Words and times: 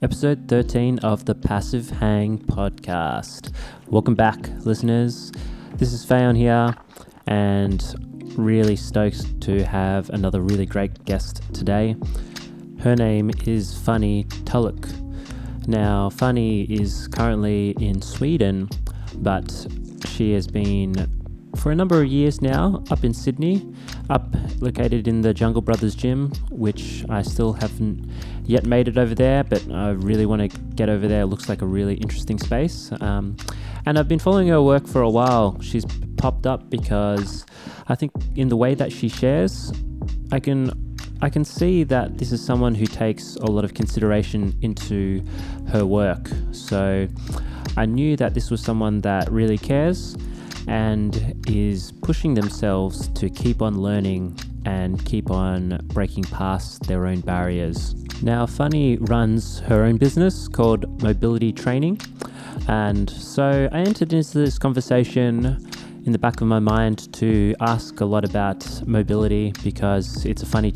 Episode 0.00 0.46
13 0.46 1.00
of 1.00 1.24
the 1.24 1.34
Passive 1.34 1.90
Hang 1.90 2.38
podcast. 2.38 3.52
Welcome 3.88 4.14
back, 4.14 4.38
listeners. 4.64 5.32
This 5.74 5.92
is 5.92 6.06
Fayon 6.06 6.36
here, 6.36 6.72
and 7.26 7.82
really 8.38 8.76
stoked 8.76 9.40
to 9.40 9.64
have 9.64 10.08
another 10.10 10.40
really 10.40 10.66
great 10.66 11.04
guest 11.04 11.42
today. 11.52 11.96
Her 12.78 12.94
name 12.94 13.32
is 13.44 13.76
Fanny 13.76 14.22
Tulloch. 14.44 14.86
Now, 15.66 16.10
Fanny 16.10 16.62
is 16.62 17.08
currently 17.08 17.70
in 17.80 18.00
Sweden, 18.00 18.68
but 19.16 19.66
she 20.06 20.32
has 20.34 20.46
been 20.46 20.94
for 21.56 21.72
a 21.72 21.74
number 21.74 22.00
of 22.00 22.06
years 22.06 22.40
now 22.40 22.84
up 22.92 23.02
in 23.02 23.12
Sydney, 23.12 23.66
up 24.10 24.32
located 24.60 25.08
in 25.08 25.22
the 25.22 25.34
Jungle 25.34 25.60
Brothers 25.60 25.96
gym, 25.96 26.30
which 26.50 27.04
I 27.08 27.22
still 27.22 27.52
haven't 27.52 28.08
yet 28.48 28.64
made 28.64 28.88
it 28.88 28.96
over 28.96 29.14
there, 29.14 29.44
but 29.44 29.70
I 29.70 29.90
really 29.90 30.26
want 30.26 30.50
to 30.50 30.58
get 30.74 30.88
over 30.88 31.06
there. 31.06 31.22
It 31.22 31.26
looks 31.26 31.48
like 31.48 31.60
a 31.60 31.66
really 31.66 31.94
interesting 31.94 32.38
space. 32.38 32.90
Um, 33.00 33.36
and 33.84 33.98
I've 33.98 34.08
been 34.08 34.18
following 34.18 34.48
her 34.48 34.62
work 34.62 34.86
for 34.86 35.02
a 35.02 35.10
while. 35.10 35.60
She's 35.60 35.84
popped 36.16 36.46
up 36.46 36.70
because 36.70 37.44
I 37.88 37.94
think 37.94 38.10
in 38.36 38.48
the 38.48 38.56
way 38.56 38.74
that 38.74 38.90
she 38.90 39.08
shares, 39.08 39.72
I 40.32 40.40
can 40.40 40.72
I 41.20 41.28
can 41.28 41.44
see 41.44 41.84
that 41.84 42.16
this 42.16 42.32
is 42.32 42.44
someone 42.44 42.74
who 42.74 42.86
takes 42.86 43.36
a 43.36 43.46
lot 43.46 43.64
of 43.64 43.74
consideration 43.74 44.56
into 44.62 45.22
her 45.68 45.84
work. 45.84 46.30
So 46.52 47.08
I 47.76 47.86
knew 47.86 48.16
that 48.16 48.34
this 48.34 48.50
was 48.50 48.62
someone 48.62 49.00
that 49.02 49.30
really 49.30 49.58
cares 49.58 50.16
and 50.68 51.34
is 51.48 51.92
pushing 52.02 52.34
themselves 52.34 53.08
to 53.08 53.28
keep 53.28 53.62
on 53.62 53.80
learning 53.80 54.38
and 54.64 55.04
keep 55.04 55.30
on 55.30 55.80
breaking 55.86 56.24
past 56.24 56.84
their 56.84 57.06
own 57.06 57.20
barriers. 57.20 57.94
Now, 58.22 58.46
Fanny 58.46 58.96
runs 58.96 59.60
her 59.60 59.84
own 59.84 59.96
business 59.96 60.48
called 60.48 61.02
Mobility 61.02 61.52
Training. 61.52 62.00
And 62.66 63.08
so 63.08 63.68
I 63.70 63.78
entered 63.78 64.12
into 64.12 64.38
this 64.38 64.58
conversation 64.58 65.64
in 66.04 66.12
the 66.12 66.18
back 66.18 66.40
of 66.40 66.48
my 66.48 66.58
mind 66.58 67.12
to 67.14 67.54
ask 67.60 68.00
a 68.00 68.04
lot 68.04 68.24
about 68.24 68.86
mobility 68.86 69.52
because 69.62 70.24
it's 70.24 70.42
a 70.42 70.46
funny 70.46 70.72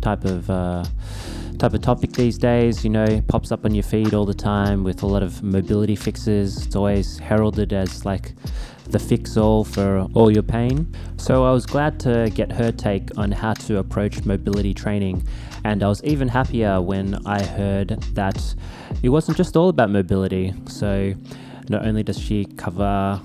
type 0.00 0.24
of 0.24 0.48
uh, 0.48 0.84
type 1.58 1.74
of 1.74 1.82
topic 1.82 2.12
these 2.12 2.38
days. 2.38 2.84
You 2.84 2.90
know, 2.90 3.22
pops 3.28 3.50
up 3.50 3.64
on 3.64 3.74
your 3.74 3.82
feed 3.82 4.14
all 4.14 4.24
the 4.24 4.34
time 4.34 4.84
with 4.84 5.02
a 5.02 5.06
lot 5.06 5.22
of 5.22 5.42
mobility 5.42 5.96
fixes. 5.96 6.64
It's 6.66 6.76
always 6.76 7.18
heralded 7.18 7.72
as 7.72 8.04
like 8.04 8.34
the 8.86 8.98
fix 8.98 9.36
all 9.36 9.64
for 9.64 10.06
all 10.14 10.30
your 10.30 10.42
pain. 10.42 10.94
So 11.16 11.44
I 11.44 11.52
was 11.52 11.66
glad 11.66 11.98
to 12.00 12.30
get 12.34 12.52
her 12.52 12.70
take 12.70 13.16
on 13.18 13.32
how 13.32 13.54
to 13.54 13.78
approach 13.78 14.24
mobility 14.24 14.74
training. 14.74 15.26
And 15.64 15.82
I 15.82 15.88
was 15.88 16.02
even 16.04 16.28
happier 16.28 16.80
when 16.80 17.18
I 17.26 17.42
heard 17.42 17.88
that 18.14 18.54
it 19.02 19.08
wasn't 19.08 19.36
just 19.36 19.56
all 19.56 19.68
about 19.68 19.90
mobility. 19.90 20.52
So 20.66 21.14
not 21.68 21.86
only 21.86 22.02
does 22.02 22.18
she 22.18 22.44
cover 22.44 23.20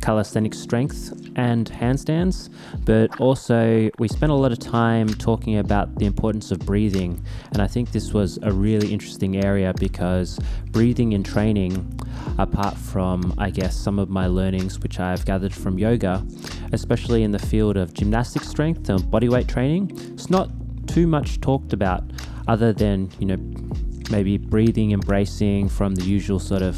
calisthenic 0.00 0.54
strength 0.54 1.12
and 1.36 1.70
handstands, 1.70 2.50
but 2.84 3.20
also 3.20 3.90
we 3.98 4.08
spent 4.08 4.32
a 4.32 4.34
lot 4.34 4.52
of 4.52 4.58
time 4.58 5.08
talking 5.08 5.58
about 5.58 5.94
the 5.98 6.06
importance 6.06 6.50
of 6.50 6.58
breathing. 6.60 7.22
And 7.52 7.60
I 7.60 7.66
think 7.66 7.92
this 7.92 8.12
was 8.12 8.38
a 8.42 8.52
really 8.52 8.92
interesting 8.92 9.44
area 9.44 9.74
because 9.78 10.38
breathing 10.70 11.12
in 11.12 11.22
training, 11.22 12.00
apart 12.38 12.76
from, 12.76 13.34
I 13.38 13.50
guess, 13.50 13.76
some 13.76 13.98
of 13.98 14.08
my 14.08 14.26
learnings 14.26 14.80
which 14.80 15.00
I've 15.00 15.24
gathered 15.24 15.54
from 15.54 15.78
yoga, 15.78 16.26
especially 16.72 17.22
in 17.22 17.30
the 17.30 17.38
field 17.38 17.76
of 17.76 17.94
gymnastic 17.94 18.42
strength 18.42 18.88
and 18.88 19.00
bodyweight 19.04 19.48
training, 19.48 19.90
it's 20.14 20.30
not 20.30 20.48
too 20.86 21.06
much 21.06 21.40
talked 21.40 21.72
about 21.72 22.02
other 22.48 22.72
than, 22.72 23.10
you 23.18 23.26
know, 23.26 23.38
maybe 24.10 24.36
breathing 24.36 24.92
and 24.92 25.04
bracing 25.04 25.68
from 25.68 25.94
the 25.94 26.04
usual 26.04 26.38
sort 26.38 26.62
of 26.62 26.76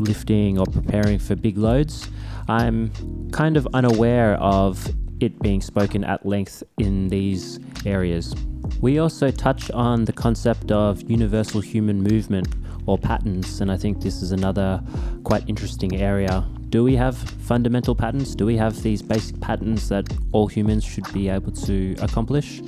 lifting 0.00 0.58
or 0.58 0.66
preparing 0.66 1.18
for 1.18 1.36
big 1.36 1.58
loads. 1.58 2.08
I'm 2.48 2.92
kind 3.32 3.56
of 3.56 3.68
unaware 3.74 4.34
of 4.36 4.88
it 5.20 5.40
being 5.40 5.60
spoken 5.60 6.04
at 6.04 6.26
length 6.26 6.62
in 6.78 7.08
these 7.08 7.58
areas. 7.86 8.34
We 8.80 8.98
also 8.98 9.30
touch 9.30 9.70
on 9.70 10.04
the 10.04 10.12
concept 10.12 10.72
of 10.72 11.08
universal 11.08 11.60
human 11.60 12.02
movement 12.02 12.48
or 12.86 12.98
patterns, 12.98 13.60
and 13.60 13.70
I 13.70 13.76
think 13.76 14.00
this 14.00 14.22
is 14.22 14.32
another 14.32 14.82
quite 15.22 15.48
interesting 15.48 16.00
area. 16.00 16.44
Do 16.72 16.82
we 16.82 16.96
have 16.96 17.18
fundamental 17.18 17.94
patterns? 17.94 18.34
Do 18.34 18.46
we 18.46 18.56
have 18.56 18.82
these 18.82 19.02
basic 19.02 19.38
patterns 19.42 19.90
that 19.90 20.06
all 20.32 20.46
humans 20.46 20.82
should 20.82 21.04
be 21.12 21.28
able 21.28 21.52
to 21.52 21.94
accomplish? 22.00 22.62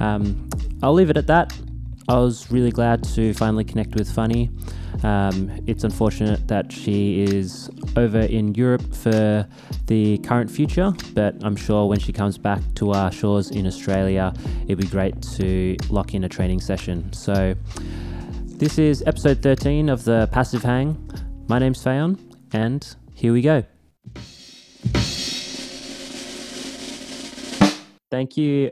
Um, 0.00 0.48
I'll 0.82 0.94
leave 0.94 1.10
it 1.10 1.18
at 1.18 1.26
that. 1.26 1.52
I 2.08 2.14
was 2.14 2.50
really 2.50 2.70
glad 2.70 3.04
to 3.14 3.34
finally 3.34 3.62
connect 3.62 3.94
with 3.94 4.10
Fanny. 4.10 4.48
Um, 5.02 5.50
it's 5.66 5.84
unfortunate 5.84 6.48
that 6.48 6.72
she 6.72 7.24
is 7.24 7.68
over 7.94 8.20
in 8.20 8.54
Europe 8.54 8.94
for 8.94 9.46
the 9.86 10.16
current 10.18 10.50
future, 10.50 10.94
but 11.12 11.34
I'm 11.42 11.56
sure 11.56 11.86
when 11.86 11.98
she 11.98 12.14
comes 12.14 12.38
back 12.38 12.62
to 12.76 12.92
our 12.92 13.12
shores 13.12 13.50
in 13.50 13.66
Australia, 13.66 14.32
it'd 14.64 14.78
be 14.78 14.86
great 14.86 15.20
to 15.36 15.76
lock 15.90 16.14
in 16.14 16.24
a 16.24 16.28
training 16.28 16.62
session. 16.62 17.12
So, 17.12 17.54
this 18.44 18.78
is 18.78 19.02
episode 19.06 19.42
13 19.42 19.90
of 19.90 20.04
the 20.04 20.26
Passive 20.32 20.62
Hang. 20.62 20.96
My 21.48 21.58
name's 21.58 21.84
Fayon, 21.84 22.18
and 22.54 22.96
here 23.16 23.32
we 23.32 23.40
go. 23.40 23.64
Thank 28.10 28.36
you 28.36 28.70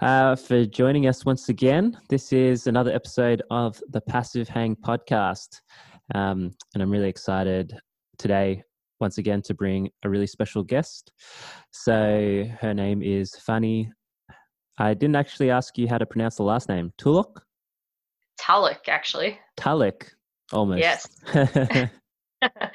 uh, 0.00 0.36
for 0.36 0.64
joining 0.64 1.08
us 1.08 1.24
once 1.24 1.48
again. 1.48 1.98
This 2.08 2.32
is 2.32 2.68
another 2.68 2.92
episode 2.92 3.42
of 3.50 3.82
the 3.90 4.00
Passive 4.00 4.48
Hang 4.48 4.76
podcast. 4.76 5.60
Um, 6.14 6.52
and 6.74 6.82
I'm 6.82 6.90
really 6.90 7.08
excited 7.08 7.76
today, 8.18 8.62
once 9.00 9.18
again, 9.18 9.42
to 9.42 9.54
bring 9.54 9.90
a 10.04 10.08
really 10.08 10.28
special 10.28 10.62
guest. 10.62 11.10
So 11.72 12.48
her 12.60 12.72
name 12.72 13.02
is 13.02 13.34
Fanny. 13.34 13.90
I 14.78 14.94
didn't 14.94 15.16
actually 15.16 15.50
ask 15.50 15.76
you 15.76 15.88
how 15.88 15.98
to 15.98 16.06
pronounce 16.06 16.36
the 16.36 16.44
last 16.44 16.68
name. 16.68 16.92
Tulok? 16.98 17.40
Tulloch, 18.38 18.88
actually. 18.88 19.40
Tulloch, 19.56 20.06
almost. 20.52 20.80
Yes. 20.80 21.08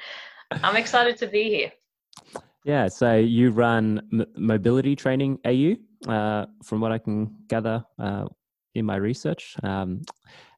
I'm 0.50 0.76
excited 0.76 1.16
to 1.18 1.26
be 1.26 1.44
here. 1.44 1.72
Yeah, 2.64 2.88
so 2.88 3.16
you 3.16 3.50
run 3.50 4.02
M- 4.12 4.26
Mobility 4.36 4.96
Training 4.96 5.38
AU 5.46 5.76
uh, 6.10 6.46
from 6.62 6.80
what 6.80 6.92
I 6.92 6.98
can 6.98 7.34
gather 7.48 7.84
uh, 7.98 8.26
in 8.74 8.84
my 8.84 8.96
research. 8.96 9.56
Um, 9.62 10.02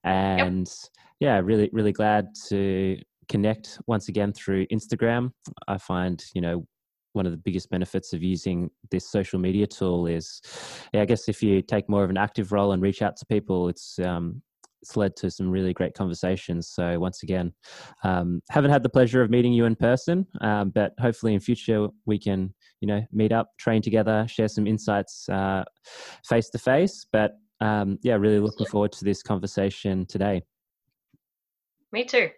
and 0.05 0.67
yep. 0.67 0.91
yeah, 1.21 1.41
really, 1.41 1.71
really 1.73 1.93
glad 1.93 2.29
to 2.49 2.99
connect 3.29 3.79
once 3.87 4.09
again 4.09 4.33
through 4.33 4.67
Instagram. 4.67 5.33
I 5.69 5.79
find, 5.79 6.23
you 6.35 6.41
know, 6.41 6.67
one 7.13 7.27
of 7.27 7.33
the 7.33 7.39
biggest 7.39 7.71
benefits 7.71 8.13
of 8.13 8.23
using 8.23 8.71
this 8.91 9.11
social 9.11 9.39
media 9.39 9.67
tool 9.67 10.07
is, 10.07 10.41
yeah, 10.93 11.03
I 11.03 11.05
guess 11.05 11.29
if 11.29 11.43
you 11.43 11.61
take 11.63 11.89
more 11.89 12.05
of 12.05 12.11
an 12.11 12.17
active 12.17 12.53
role 12.53 12.73
and 12.73 12.83
reach 12.83 13.03
out 13.03 13.17
to 13.17 13.27
people, 13.27 13.69
it's 13.69 13.99
um, 13.99 14.43
it's 14.83 14.97
led 14.97 15.17
to 15.17 15.31
some 15.31 15.51
really 15.51 15.73
great 15.73 15.95
conversations. 15.95 16.69
So 16.69 16.99
once 16.99 17.23
again, 17.23 17.53
um, 18.03 18.41
haven't 18.51 18.71
had 18.71 18.83
the 18.83 18.89
pleasure 18.89 19.23
of 19.23 19.31
meeting 19.31 19.53
you 19.53 19.67
in 19.67 19.77
person, 19.77 20.27
um, 20.41 20.71
but 20.71 20.93
hopefully 20.99 21.35
in 21.35 21.41
future 21.41 21.89
we 22.07 22.19
can, 22.19 22.55
you 22.81 22.89
know, 22.89 23.03
meet 23.13 23.33
up, 23.33 23.51
train 23.59 23.83
together, 23.83 24.27
share 24.29 24.49
some 24.49 24.67
insights 24.67 25.29
face 26.25 26.49
to 26.51 26.59
face. 26.59 27.07
But 27.13 27.33
um, 27.61 27.99
yeah, 28.03 28.15
really 28.15 28.41
looking 28.41 28.67
forward 28.67 28.93
to 28.93 29.05
this 29.05 29.23
conversation 29.23 30.07
today. 30.07 30.43
Me 31.93 32.05
too. 32.05 32.31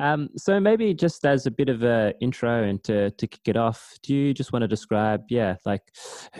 Um, 0.00 0.30
so 0.36 0.58
maybe 0.58 0.94
just 0.94 1.24
as 1.24 1.46
a 1.46 1.50
bit 1.50 1.68
of 1.68 1.84
a 1.84 2.14
intro 2.20 2.64
and 2.64 2.82
to, 2.84 3.10
to 3.12 3.26
kick 3.26 3.42
it 3.46 3.56
off, 3.56 3.96
do 4.02 4.14
you 4.14 4.34
just 4.34 4.52
want 4.52 4.62
to 4.62 4.68
describe, 4.68 5.22
yeah, 5.28 5.56
like 5.64 5.82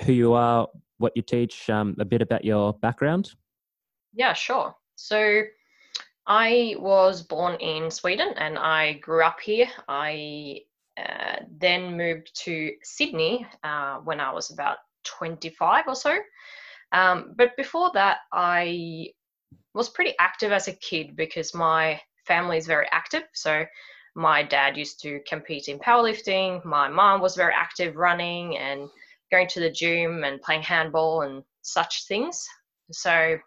who 0.05 0.13
you 0.13 0.33
are, 0.33 0.67
what 0.99 1.13
you 1.15 1.23
teach, 1.23 1.71
um, 1.71 1.95
a 2.01 2.05
bit 2.05 2.23
about 2.23 2.45
your 2.45 2.73
background? 2.73 3.31
Yeah, 4.15 4.33
sure. 4.33 4.75
So 4.97 5.43
I 6.27 6.77
was 6.79 7.23
born 7.23 7.57
in 7.57 7.91
Sweden 7.91 8.33
and 8.37 8.59
I 8.59 8.95
grew 8.95 9.25
up 9.25 9.41
here. 9.41 9.69
I 9.89 10.61
uh, 10.97 11.37
then 11.59 11.97
moved 11.97 12.31
to 12.45 12.73
Sydney 12.83 13.47
uh, 13.65 13.99
when 13.99 14.21
I 14.21 14.33
was 14.33 14.51
about 14.51 14.79
25 15.05 15.85
or 15.89 15.95
so. 15.95 16.17
Um, 16.93 17.35
but 17.37 17.57
before 17.57 17.91
that, 17.95 18.19
I 18.33 19.09
was 19.75 19.89
pretty 19.89 20.15
active 20.21 20.53
as 20.53 20.69
a 20.69 20.73
kid 20.73 21.17
because 21.17 21.53
my 21.53 22.01
family 22.25 22.57
is 22.57 22.67
very 22.67 22.87
active. 22.93 23.25
So 23.35 23.67
my 24.15 24.45
dad 24.45 24.77
used 24.77 25.01
to 25.03 25.21
compete 25.29 25.69
in 25.69 25.81
powerlifting. 25.81 26.65
My 26.65 26.89
mom 26.89 27.21
was 27.21 27.35
very 27.35 27.53
active 27.53 27.97
running 27.97 28.57
and 28.59 28.89
going 29.33 29.49
to 29.49 29.61
the 29.61 29.71
gym 29.71 30.23
and 30.23 30.41
playing 30.41 30.63
handball 30.63 31.23
and 31.23 31.43
such 31.63 32.07
things. 32.07 32.47
So 32.93 33.39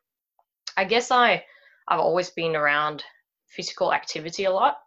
I 0.77 0.85
guess 0.85 1.11
I 1.11 1.43
I've 1.87 1.99
always 1.99 2.29
been 2.29 2.55
around 2.55 3.03
physical 3.47 3.93
activity 3.93 4.45
a 4.45 4.51
lot, 4.51 4.77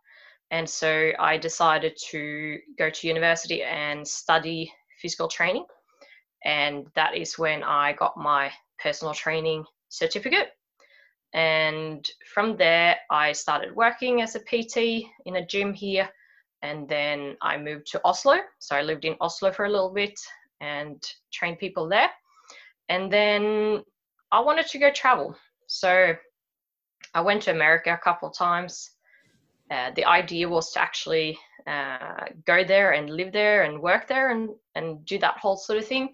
and 0.51 0.69
so 0.69 1.13
I 1.19 1.37
decided 1.37 1.97
to 2.11 2.59
go 2.79 2.89
to 2.89 3.09
university 3.09 3.63
and 3.63 4.07
study 4.07 4.73
physical 5.03 5.29
training, 5.29 5.67
and 6.45 6.87
that 6.95 7.17
is 7.17 7.39
when 7.39 7.63
I 7.63 7.93
got 7.93 8.17
my 8.17 8.51
personal 8.83 9.13
training 9.13 9.65
certificate. 9.89 10.53
And 11.33 12.09
from 12.35 12.57
there, 12.57 12.97
I 13.11 13.33
started 13.33 13.75
working 13.75 14.23
as 14.23 14.35
a 14.35 14.41
PT 14.41 15.07
in 15.27 15.37
a 15.37 15.47
gym 15.47 15.73
here. 15.73 16.09
And 16.63 16.89
then 16.89 17.37
I 17.41 17.57
moved 17.57 17.87
to 17.93 18.01
Oslo. 18.05 18.39
So 18.59 18.77
I 18.77 18.83
lived 18.83 19.05
in 19.05 19.17
Oslo 19.21 19.53
for 19.53 19.65
a 19.65 19.71
little 19.71 19.91
bit 19.91 20.19
and 20.61 21.03
trained 21.33 21.59
people 21.59 21.89
there. 21.89 22.11
And 22.89 23.11
then 23.13 23.85
I 24.33 24.41
wanted 24.41 24.67
to 24.67 24.79
go 24.79 24.91
travel. 24.93 25.37
So 25.71 26.15
I 27.15 27.21
went 27.21 27.43
to 27.43 27.53
America 27.53 27.95
a 27.95 28.05
couple 28.05 28.29
of 28.29 28.35
times. 28.35 28.91
Uh, 29.71 29.93
the 29.95 30.05
idea 30.05 30.49
was 30.49 30.73
to 30.73 30.81
actually 30.81 31.39
uh, 31.65 32.25
go 32.45 32.65
there 32.65 32.91
and 32.91 33.09
live 33.09 33.33
there 33.33 33.63
and 33.63 33.81
work 33.81 34.09
there 34.09 34.31
and, 34.31 34.51
and 34.75 35.05
do 35.07 35.17
that 35.21 35.39
whole 35.39 35.57
sort 35.57 35.79
of 35.79 35.87
thing. 35.87 36.13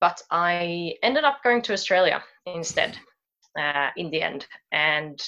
But 0.00 0.22
I 0.30 0.94
ended 1.02 1.24
up 1.24 1.42
going 1.42 1.60
to 1.62 1.72
Australia 1.72 2.22
instead 2.46 2.96
uh, 3.58 3.88
in 3.96 4.10
the 4.10 4.22
end. 4.22 4.46
And 4.70 5.20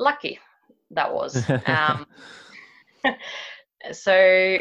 lucky 0.00 0.40
that 0.90 1.14
was. 1.14 1.48
Um, 1.66 2.04
so 3.92 4.58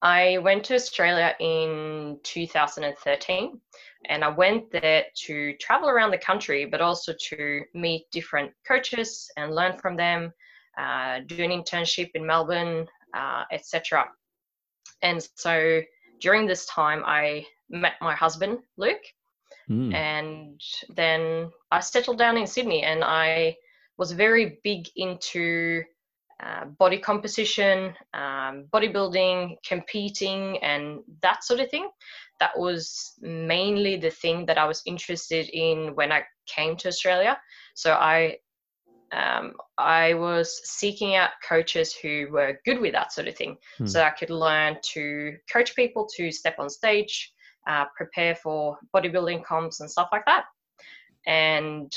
I 0.00 0.38
went 0.38 0.64
to 0.64 0.76
Australia 0.76 1.34
in 1.40 2.20
2013 2.22 3.60
and 4.08 4.24
I 4.24 4.28
went 4.28 4.70
there 4.70 5.04
to 5.26 5.54
travel 5.54 5.88
around 5.88 6.10
the 6.10 6.18
country, 6.18 6.64
but 6.64 6.80
also 6.80 7.12
to 7.30 7.62
meet 7.74 8.10
different 8.10 8.52
coaches 8.66 9.30
and 9.36 9.54
learn 9.54 9.78
from 9.78 9.96
them, 9.96 10.32
uh, 10.78 11.20
do 11.26 11.42
an 11.42 11.50
internship 11.50 12.10
in 12.14 12.26
Melbourne, 12.26 12.86
uh, 13.14 13.44
etc. 13.52 14.06
And 15.02 15.26
so 15.34 15.82
during 16.20 16.46
this 16.46 16.66
time, 16.66 17.02
I 17.04 17.46
met 17.68 17.94
my 18.00 18.14
husband, 18.14 18.60
Luke, 18.76 19.02
mm. 19.68 19.92
and 19.94 20.60
then 20.94 21.50
I 21.70 21.80
settled 21.80 22.18
down 22.18 22.36
in 22.36 22.46
Sydney 22.46 22.82
and 22.82 23.02
I 23.04 23.56
was 23.98 24.12
very 24.12 24.58
big 24.64 24.88
into 24.96 25.84
uh, 26.42 26.64
body 26.64 26.98
composition, 26.98 27.94
um, 28.14 28.64
bodybuilding, 28.72 29.56
competing, 29.64 30.58
and 30.58 31.00
that 31.20 31.44
sort 31.44 31.60
of 31.60 31.70
thing. 31.70 31.88
That 32.42 32.58
was 32.58 33.14
mainly 33.20 33.96
the 33.96 34.10
thing 34.10 34.46
that 34.46 34.58
I 34.58 34.66
was 34.66 34.82
interested 34.84 35.48
in 35.50 35.94
when 35.94 36.10
I 36.10 36.24
came 36.46 36.74
to 36.78 36.88
Australia. 36.88 37.38
So 37.74 37.92
I 37.92 38.38
um, 39.12 39.52
I 39.78 40.14
was 40.14 40.60
seeking 40.64 41.14
out 41.14 41.30
coaches 41.48 41.94
who 41.94 42.26
were 42.32 42.58
good 42.64 42.80
with 42.80 42.94
that 42.94 43.12
sort 43.12 43.28
of 43.28 43.36
thing, 43.36 43.58
hmm. 43.78 43.86
so 43.86 44.02
I 44.02 44.10
could 44.10 44.30
learn 44.30 44.78
to 44.94 45.36
coach 45.52 45.76
people 45.76 46.08
to 46.16 46.32
step 46.32 46.56
on 46.58 46.68
stage, 46.68 47.32
uh, 47.68 47.84
prepare 47.96 48.34
for 48.34 48.76
bodybuilding 48.92 49.44
comps 49.44 49.78
and 49.78 49.88
stuff 49.88 50.08
like 50.10 50.26
that. 50.26 50.46
And 51.28 51.96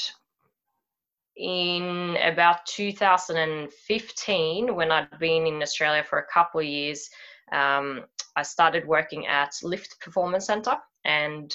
in 1.38 2.18
about 2.22 2.68
2015, 2.68 4.76
when 4.76 4.92
I'd 4.92 5.18
been 5.18 5.48
in 5.48 5.64
Australia 5.64 6.04
for 6.04 6.20
a 6.20 6.28
couple 6.32 6.60
of 6.60 6.68
years, 6.68 7.10
um, 7.52 8.06
I 8.36 8.44
started 8.44 8.88
working 8.88 9.28
at 9.28 9.56
Lift 9.64 10.00
Performance 10.00 10.46
Center, 10.46 10.78
and 11.04 11.54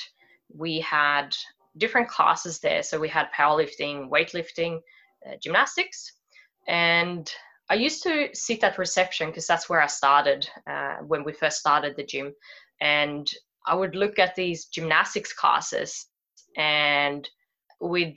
we 0.54 0.80
had 0.80 1.34
different 1.76 2.08
classes 2.08 2.60
there. 2.60 2.82
So 2.82 2.98
we 2.98 3.08
had 3.08 3.28
powerlifting, 3.36 4.08
weightlifting, 4.08 4.80
uh, 5.26 5.36
gymnastics, 5.42 6.12
and 6.66 7.30
I 7.68 7.74
used 7.74 8.02
to 8.02 8.28
sit 8.34 8.64
at 8.64 8.78
reception 8.78 9.28
because 9.28 9.46
that's 9.46 9.68
where 9.68 9.80
I 9.80 9.86
started 9.86 10.48
uh, 10.66 10.96
when 11.06 11.22
we 11.22 11.32
first 11.32 11.58
started 11.58 11.96
the 11.96 12.04
gym, 12.04 12.34
and 12.80 13.30
I 13.66 13.74
would 13.74 13.94
look 13.94 14.18
at 14.18 14.34
these 14.34 14.66
gymnastics 14.66 15.32
classes 15.32 16.06
and 16.56 17.28
with 17.80 18.16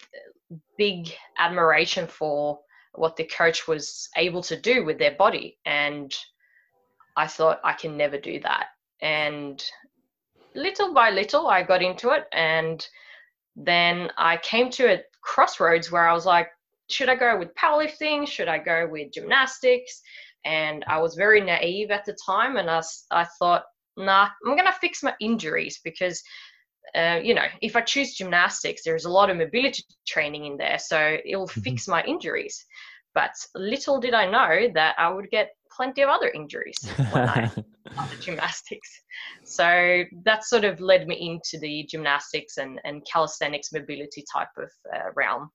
big 0.77 1.13
admiration 1.37 2.07
for 2.07 2.59
what 2.95 3.15
the 3.15 3.25
coach 3.25 3.67
was 3.67 4.09
able 4.17 4.41
to 4.43 4.59
do 4.59 4.85
with 4.85 4.99
their 4.99 5.15
body. 5.15 5.57
And 5.65 6.13
I 7.15 7.27
thought, 7.27 7.59
I 7.63 7.73
can 7.73 7.97
never 7.97 8.17
do 8.17 8.39
that. 8.41 8.67
And 9.01 9.63
little 10.55 10.93
by 10.93 11.11
little, 11.11 11.47
I 11.47 11.63
got 11.63 11.81
into 11.81 12.11
it. 12.11 12.25
And 12.31 12.85
then 13.55 14.11
I 14.17 14.37
came 14.37 14.69
to 14.71 14.93
a 14.93 15.01
crossroads 15.21 15.91
where 15.91 16.07
I 16.07 16.13
was 16.13 16.25
like, 16.25 16.49
should 16.89 17.09
I 17.09 17.15
go 17.15 17.37
with 17.37 17.55
powerlifting? 17.55 18.27
Should 18.27 18.47
I 18.47 18.59
go 18.59 18.87
with 18.89 19.13
gymnastics? 19.13 20.01
And 20.45 20.83
I 20.87 20.99
was 20.99 21.15
very 21.15 21.41
naive 21.41 21.91
at 21.91 22.05
the 22.05 22.17
time. 22.25 22.57
And 22.57 22.69
I, 22.69 22.81
I 23.11 23.25
thought, 23.39 23.63
nah, 23.95 24.29
I'm 24.45 24.55
going 24.55 24.65
to 24.65 24.79
fix 24.79 25.03
my 25.03 25.13
injuries 25.19 25.79
because 25.83 26.21
uh, 26.95 27.19
you 27.23 27.33
know, 27.33 27.45
if 27.61 27.75
I 27.75 27.81
choose 27.81 28.13
gymnastics, 28.13 28.83
there's 28.83 29.05
a 29.05 29.09
lot 29.09 29.29
of 29.29 29.37
mobility 29.37 29.83
training 30.07 30.45
in 30.45 30.57
there, 30.57 30.77
so 30.77 31.17
it'll 31.25 31.47
mm-hmm. 31.47 31.61
fix 31.61 31.87
my 31.87 32.03
injuries. 32.03 32.65
But 33.15 33.31
little 33.55 33.99
did 33.99 34.13
I 34.13 34.29
know 34.29 34.71
that 34.73 34.95
I 34.97 35.09
would 35.09 35.29
get 35.29 35.51
plenty 35.75 36.01
of 36.01 36.09
other 36.09 36.29
injuries 36.29 36.77
when 37.11 37.29
I 37.29 37.51
started 37.91 38.21
gymnastics. 38.21 38.89
So 39.43 40.03
that 40.23 40.43
sort 40.45 40.63
of 40.63 40.79
led 40.79 41.07
me 41.07 41.15
into 41.15 41.59
the 41.59 41.85
gymnastics 41.89 42.57
and, 42.57 42.79
and 42.83 43.05
calisthenics 43.05 43.71
mobility 43.71 44.23
type 44.31 44.49
of 44.57 44.69
uh, 44.93 45.09
realm. 45.15 45.49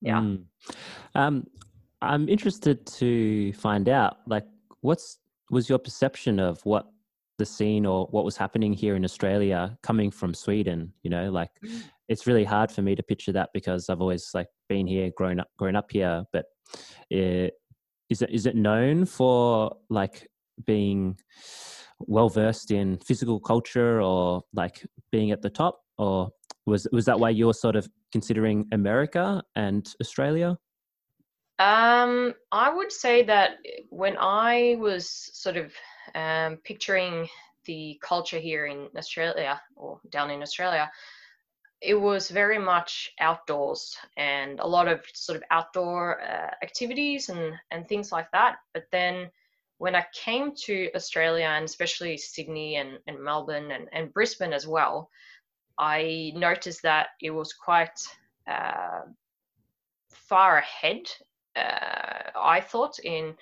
Yeah. 0.00 0.20
Mm. 0.20 0.44
Um, 1.14 1.46
I'm 2.00 2.28
interested 2.28 2.84
to 2.86 3.52
find 3.52 3.88
out, 3.88 4.18
like, 4.26 4.46
what's 4.80 5.18
was 5.50 5.68
your 5.68 5.78
perception 5.78 6.40
of 6.40 6.64
what 6.64 6.86
the 7.38 7.46
scene 7.46 7.86
or 7.86 8.06
what 8.10 8.24
was 8.24 8.36
happening 8.36 8.72
here 8.72 8.94
in 8.96 9.04
Australia 9.04 9.76
coming 9.82 10.10
from 10.10 10.34
Sweden. 10.34 10.92
You 11.02 11.10
know, 11.10 11.30
like 11.30 11.50
mm. 11.64 11.82
it's 12.08 12.26
really 12.26 12.44
hard 12.44 12.70
for 12.70 12.82
me 12.82 12.94
to 12.94 13.02
picture 13.02 13.32
that 13.32 13.50
because 13.52 13.88
I've 13.88 14.00
always 14.00 14.30
like 14.34 14.48
been 14.68 14.86
here, 14.86 15.10
grown 15.16 15.40
up, 15.40 15.48
grown 15.58 15.76
up 15.76 15.90
here. 15.90 16.24
But 16.32 16.46
it, 17.10 17.54
is 18.12 18.22
it 18.22 18.30
is 18.30 18.46
it 18.46 18.54
known 18.54 19.04
for 19.04 19.76
like 19.90 20.28
being 20.66 21.18
well 21.98 22.28
versed 22.28 22.70
in 22.70 22.98
physical 22.98 23.40
culture 23.40 24.00
or 24.00 24.42
like 24.54 24.86
being 25.10 25.30
at 25.30 25.42
the 25.42 25.50
top, 25.50 25.80
or 25.98 26.30
was 26.66 26.86
was 26.92 27.04
that 27.06 27.18
why 27.18 27.30
you're 27.30 27.54
sort 27.54 27.76
of 27.76 27.88
considering 28.12 28.66
America 28.72 29.42
and 29.56 29.92
Australia? 30.00 30.56
Um, 31.58 32.34
I 32.50 32.74
would 32.74 32.90
say 32.90 33.22
that 33.24 33.50
when 33.90 34.16
I 34.18 34.76
was 34.78 35.08
sort 35.32 35.56
of 35.56 35.72
um, 36.14 36.58
picturing 36.64 37.28
the 37.66 37.98
culture 38.02 38.38
here 38.38 38.66
in 38.66 38.88
Australia 38.96 39.60
or 39.76 40.00
down 40.10 40.30
in 40.30 40.42
Australia, 40.42 40.90
it 41.82 42.00
was 42.00 42.30
very 42.30 42.58
much 42.58 43.12
outdoors 43.18 43.96
and 44.16 44.60
a 44.60 44.66
lot 44.66 44.86
of 44.86 45.04
sort 45.14 45.36
of 45.36 45.42
outdoor 45.50 46.22
uh, 46.22 46.50
activities 46.62 47.28
and, 47.28 47.54
and 47.72 47.88
things 47.88 48.12
like 48.12 48.30
that. 48.30 48.56
But 48.72 48.84
then 48.92 49.30
when 49.78 49.96
I 49.96 50.06
came 50.14 50.52
to 50.66 50.90
Australia 50.94 51.46
and 51.46 51.64
especially 51.64 52.16
Sydney 52.16 52.76
and, 52.76 52.98
and 53.08 53.18
Melbourne 53.18 53.72
and, 53.72 53.88
and 53.92 54.12
Brisbane 54.12 54.52
as 54.52 54.66
well, 54.66 55.10
I 55.76 56.32
noticed 56.36 56.82
that 56.82 57.08
it 57.20 57.30
was 57.30 57.52
quite 57.52 58.00
uh, 58.46 59.00
far 60.10 60.58
ahead, 60.58 61.10
uh, 61.56 62.30
I 62.36 62.60
thought, 62.60 62.98
in 63.02 63.34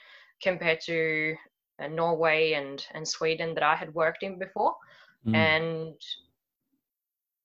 compared 0.42 0.80
to 0.87 1.37
uh, 1.78 1.88
Norway 1.88 2.52
and 2.52 2.87
and 2.94 3.06
Sweden 3.06 3.54
that 3.54 3.62
I 3.62 3.75
had 3.75 3.94
worked 3.94 4.23
in 4.23 4.38
before, 4.38 4.75
mm. 5.26 5.35
and 5.35 5.94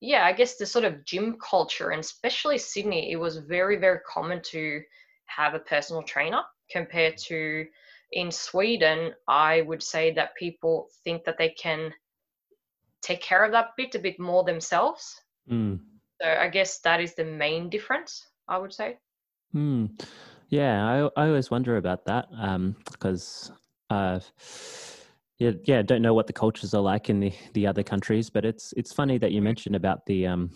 yeah, 0.06 0.26
I 0.26 0.34
guess 0.34 0.56
the 0.56 0.66
sort 0.66 0.86
of 0.86 1.04
gym 1.04 1.38
culture, 1.40 1.90
and 1.90 2.00
especially 2.00 2.58
Sydney, 2.58 3.12
it 3.12 3.16
was 3.16 3.38
very 3.38 3.78
very 3.78 4.00
common 4.08 4.42
to 4.52 4.82
have 5.26 5.56
a 5.56 5.60
personal 5.60 6.04
trainer 6.04 6.42
compared 6.72 7.18
to 7.30 7.66
in 8.12 8.32
Sweden. 8.32 9.14
I 9.28 9.62
would 9.62 9.82
say 9.82 10.14
that 10.14 10.36
people 10.36 10.90
think 11.04 11.24
that 11.26 11.38
they 11.38 11.50
can 11.50 11.92
take 13.02 13.22
care 13.22 13.44
of 13.44 13.52
that 13.52 13.70
bit 13.78 13.96
a 13.96 14.00
bit 14.00 14.20
more 14.20 14.44
themselves. 14.44 15.22
Mm. 15.50 15.80
So 16.22 16.28
I 16.28 16.50
guess 16.50 16.80
that 16.80 17.02
is 17.02 17.16
the 17.16 17.26
main 17.26 17.70
difference. 17.70 18.28
I 18.48 18.60
would 18.60 18.74
say. 18.74 18.98
Hmm. 19.54 19.88
Yeah, 20.50 20.86
I 20.86 21.22
I 21.22 21.28
always 21.28 21.50
wonder 21.50 21.78
about 21.78 22.06
that 22.06 22.30
because 22.92 23.52
um, 23.90 23.98
uh, 23.98 24.20
yeah, 25.40 25.52
yeah, 25.66 25.82
don't 25.82 26.02
know 26.02 26.14
what 26.14 26.28
the 26.28 26.34
cultures 26.34 26.74
are 26.74 26.82
like 26.82 27.10
in 27.10 27.20
the, 27.20 27.34
the 27.54 27.68
other 27.68 27.84
countries, 27.84 28.30
but 28.30 28.46
it's 28.46 28.74
it's 28.78 28.94
funny 28.94 29.18
that 29.18 29.32
you 29.32 29.42
mentioned 29.42 29.76
about 29.76 30.06
the 30.06 30.26
um, 30.26 30.50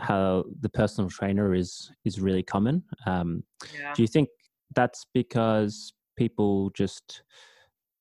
how 0.00 0.44
the 0.60 0.68
personal 0.68 1.08
trainer 1.08 1.54
is 1.54 1.90
is 2.04 2.20
really 2.20 2.42
common. 2.42 2.82
Um, 3.06 3.42
yeah. 3.74 3.94
Do 3.94 4.02
you 4.02 4.08
think 4.08 4.28
that's 4.74 5.06
because 5.14 5.94
people 6.16 6.70
just 6.70 7.22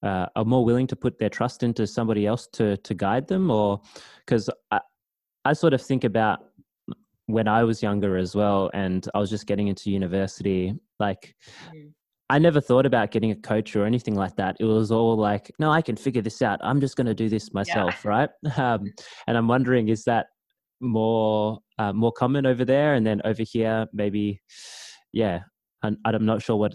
uh, 0.03 0.25
are 0.35 0.45
more 0.45 0.65
willing 0.65 0.87
to 0.87 0.95
put 0.95 1.17
their 1.17 1.29
trust 1.29 1.63
into 1.63 1.87
somebody 1.87 2.27
else 2.27 2.47
to 2.53 2.75
to 2.77 2.93
guide 2.93 3.27
them, 3.27 3.49
or 3.49 3.81
because 4.25 4.49
I, 4.69 4.81
I 5.45 5.53
sort 5.53 5.73
of 5.73 5.81
think 5.81 6.03
about 6.03 6.39
when 7.27 7.47
I 7.47 7.63
was 7.63 7.81
younger 7.81 8.17
as 8.17 8.35
well, 8.35 8.69
and 8.73 9.07
I 9.15 9.19
was 9.19 9.29
just 9.29 9.45
getting 9.45 9.69
into 9.69 9.91
university, 9.91 10.73
like. 10.99 11.35
Mm 11.73 11.93
I 12.31 12.39
never 12.39 12.61
thought 12.61 12.85
about 12.85 13.11
getting 13.11 13.31
a 13.31 13.35
coach 13.35 13.75
or 13.75 13.85
anything 13.85 14.15
like 14.15 14.37
that. 14.37 14.55
It 14.61 14.63
was 14.63 14.89
all 14.89 15.17
like, 15.17 15.51
no, 15.59 15.69
I 15.69 15.81
can 15.81 15.97
figure 15.97 16.21
this 16.21 16.41
out. 16.41 16.61
I'm 16.63 16.79
just 16.79 16.95
going 16.95 17.07
to 17.07 17.13
do 17.13 17.27
this 17.27 17.53
myself, 17.53 18.03
yeah. 18.05 18.09
right? 18.09 18.29
Um, 18.57 18.85
and 19.27 19.35
I'm 19.37 19.49
wondering, 19.49 19.89
is 19.89 20.05
that 20.05 20.27
more 20.79 21.59
uh, 21.77 21.91
more 21.91 22.13
common 22.13 22.45
over 22.45 22.63
there, 22.63 22.93
and 22.93 23.05
then 23.05 23.21
over 23.25 23.43
here 23.43 23.85
maybe, 23.91 24.39
yeah. 25.11 25.41
And 25.83 25.97
I'm 26.05 26.25
not 26.25 26.41
sure 26.41 26.55
what 26.55 26.73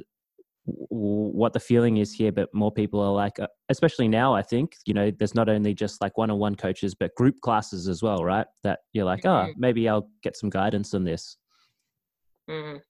what 0.66 1.52
the 1.54 1.60
feeling 1.60 1.96
is 1.98 2.12
here, 2.12 2.32
but 2.32 2.52
more 2.52 2.72
people 2.72 3.00
are 3.00 3.12
like, 3.12 3.38
uh, 3.38 3.46
especially 3.70 4.08
now, 4.08 4.34
I 4.34 4.42
think, 4.42 4.76
you 4.84 4.92
know, 4.92 5.12
there's 5.16 5.34
not 5.34 5.48
only 5.48 5.74
just 5.74 6.02
like 6.02 6.18
one 6.18 6.30
on 6.30 6.38
one 6.38 6.56
coaches, 6.56 6.94
but 6.94 7.14
group 7.14 7.40
classes 7.40 7.88
as 7.88 8.02
well, 8.02 8.24
right? 8.24 8.46
That 8.64 8.80
you're 8.92 9.04
like, 9.04 9.22
mm-hmm. 9.22 9.50
oh, 9.50 9.54
maybe 9.56 9.88
I'll 9.88 10.10
get 10.22 10.36
some 10.36 10.50
guidance 10.50 10.92
on 10.92 11.04
this. 11.04 11.36
Mm. 12.50 12.80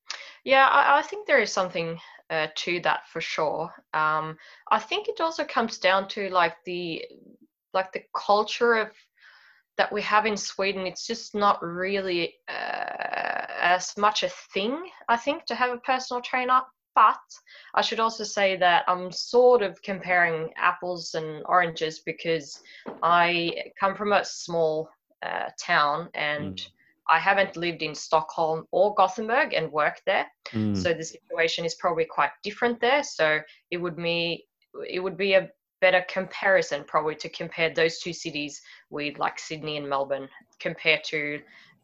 Yeah, 0.44 0.68
I, 0.68 0.99
I, 0.99 1.02
think 1.02 1.26
there 1.26 1.40
is 1.40 1.52
something 1.52 1.99
uh, 2.30 2.49
to 2.54 2.80
that 2.80 3.09
for 3.09 3.21
sure. 3.21 3.73
Um, 3.95 4.37
I 4.71 4.78
think 4.78 5.09
it 5.09 5.21
also 5.21 5.45
comes 5.45 5.78
down 5.78 6.09
to 6.09 6.28
like 6.30 6.56
the 6.64 7.04
like 7.73 7.92
the 7.92 8.02
culture 8.14 8.75
of 8.75 8.90
that 9.76 9.92
we 9.92 10.02
have 10.02 10.26
in 10.26 10.37
Sweden. 10.37 10.87
It's 10.87 11.06
just 11.06 11.35
not 11.35 11.62
really 11.62 12.35
uh, 12.49 13.47
as 13.61 13.97
much 13.97 14.23
a 14.23 14.30
thing, 14.54 14.88
I 15.09 15.16
think, 15.16 15.45
to 15.47 15.54
have 15.54 15.71
a 15.71 15.78
personal 15.78 16.23
trainer. 16.23 16.62
But 16.95 17.21
I 17.75 17.83
should 17.83 18.00
also 18.00 18.25
say 18.25 18.56
that 18.56 18.85
I'm 18.88 19.12
sort 19.12 19.62
of 19.62 19.80
comparing 19.83 20.49
apples 20.56 21.14
and 21.14 21.42
oranges 21.45 21.99
because 21.99 22.59
I 23.02 23.71
come 23.78 23.95
from 23.95 24.14
a 24.14 24.25
small 24.25 24.88
uh, 25.23 25.50
town 25.61 26.09
and 26.14 26.56
mm. 26.56 26.68
I 27.08 27.18
haven't 27.18 27.56
lived 27.56 27.82
in 27.82 27.94
Stockholm 27.94 28.64
or 28.70 28.94
Gothenburg 28.94 29.52
and 29.52 29.70
worked 29.70 30.02
there. 30.06 30.26
Mm. 30.50 30.76
So 30.76 30.92
the 30.92 31.04
situation 31.04 31.64
is 31.64 31.75
probably 31.75 32.04
quite 32.04 32.30
different 32.42 32.80
there. 32.80 33.02
So 33.02 33.40
it 33.70 33.76
would 33.76 33.98
me 33.98 34.46
it 34.88 35.00
would 35.00 35.16
be 35.16 35.34
a 35.34 35.48
better 35.80 36.04
comparison 36.08 36.84
probably 36.86 37.14
to 37.14 37.28
compare 37.28 37.72
those 37.72 37.98
two 37.98 38.12
cities 38.12 38.60
with 38.90 39.18
like 39.18 39.38
Sydney 39.38 39.76
and 39.76 39.88
Melbourne 39.88 40.28
compared 40.58 41.04
to 41.04 41.40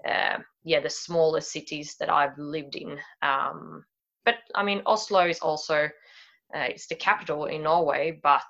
uh, 0.09 0.39
yeah 0.65 0.81
the 0.81 0.91
smaller 0.91 1.41
cities 1.41 1.97
that 2.01 2.11
I've 2.11 2.37
lived 2.39 2.77
in. 2.77 2.99
Um, 3.23 3.85
but 4.25 4.37
I 4.55 4.63
mean, 4.63 4.83
Oslo 4.87 5.27
is 5.29 5.41
also 5.41 5.89
uh, 6.55 6.67
it's 6.69 6.87
the 6.87 6.95
capital 6.95 7.47
in 7.47 7.63
Norway, 7.63 8.21
but 8.23 8.43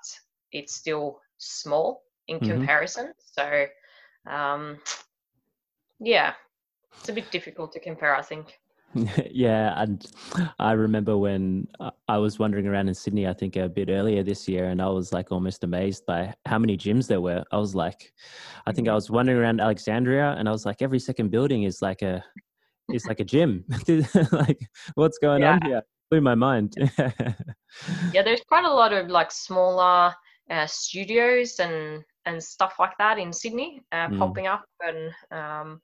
it's 0.51 0.75
still 0.75 1.19
small 1.37 2.03
in 2.27 2.39
mm-hmm. 2.39 2.51
comparison. 2.51 3.13
So, 3.17 3.65
um, 4.29 4.77
yeah, 5.99 6.33
it's 6.99 7.09
a 7.09 7.13
bit 7.13 7.29
difficult 7.31 7.71
to 7.73 7.79
compare, 7.79 8.15
I 8.15 8.21
think. 8.21 8.59
yeah, 9.31 9.73
and 9.81 10.05
I 10.59 10.73
remember 10.73 11.17
when 11.17 11.67
I 12.07 12.17
was 12.17 12.37
wandering 12.37 12.67
around 12.67 12.89
in 12.89 12.93
Sydney, 12.93 13.27
I 13.27 13.33
think 13.33 13.55
a 13.55 13.67
bit 13.67 13.89
earlier 13.89 14.21
this 14.23 14.47
year, 14.47 14.65
and 14.65 14.81
I 14.81 14.87
was 14.87 15.11
like 15.11 15.31
almost 15.31 15.63
amazed 15.63 16.05
by 16.05 16.33
how 16.45 16.59
many 16.59 16.77
gyms 16.77 17.07
there 17.07 17.21
were. 17.21 17.43
I 17.51 17.57
was 17.57 17.73
like, 17.73 18.13
I 18.67 18.71
think 18.71 18.87
I 18.87 18.89
mm-hmm. 18.89 18.95
was 18.95 19.09
wandering 19.09 19.39
around 19.39 19.61
Alexandria, 19.61 20.35
and 20.37 20.47
I 20.47 20.51
was 20.51 20.65
like, 20.65 20.81
every 20.81 20.99
second 20.99 21.31
building 21.31 21.63
is 21.63 21.81
like 21.81 22.03
a 22.03 22.23
it's 22.89 23.05
like 23.05 23.19
a 23.19 23.25
gym. 23.25 23.65
like, 24.31 24.59
what's 24.95 25.17
going 25.17 25.41
yeah. 25.41 25.53
on 25.53 25.61
here? 25.63 25.81
Blew 26.11 26.21
my 26.21 26.35
mind. 26.35 26.75
yeah, 28.11 28.21
there's 28.21 28.43
quite 28.47 28.65
a 28.65 28.73
lot 28.73 28.93
of 28.93 29.09
like 29.09 29.31
smaller 29.31 30.13
uh, 30.49 30.67
studios 30.67 31.59
and 31.59 32.03
and 32.25 32.41
stuff 32.41 32.75
like 32.79 32.97
that 32.99 33.17
in 33.17 33.33
Sydney 33.33 33.81
uh, 33.91 34.07
mm. 34.07 34.19
popping 34.19 34.47
up, 34.47 34.65
and 34.81 35.11
um, 35.31 35.81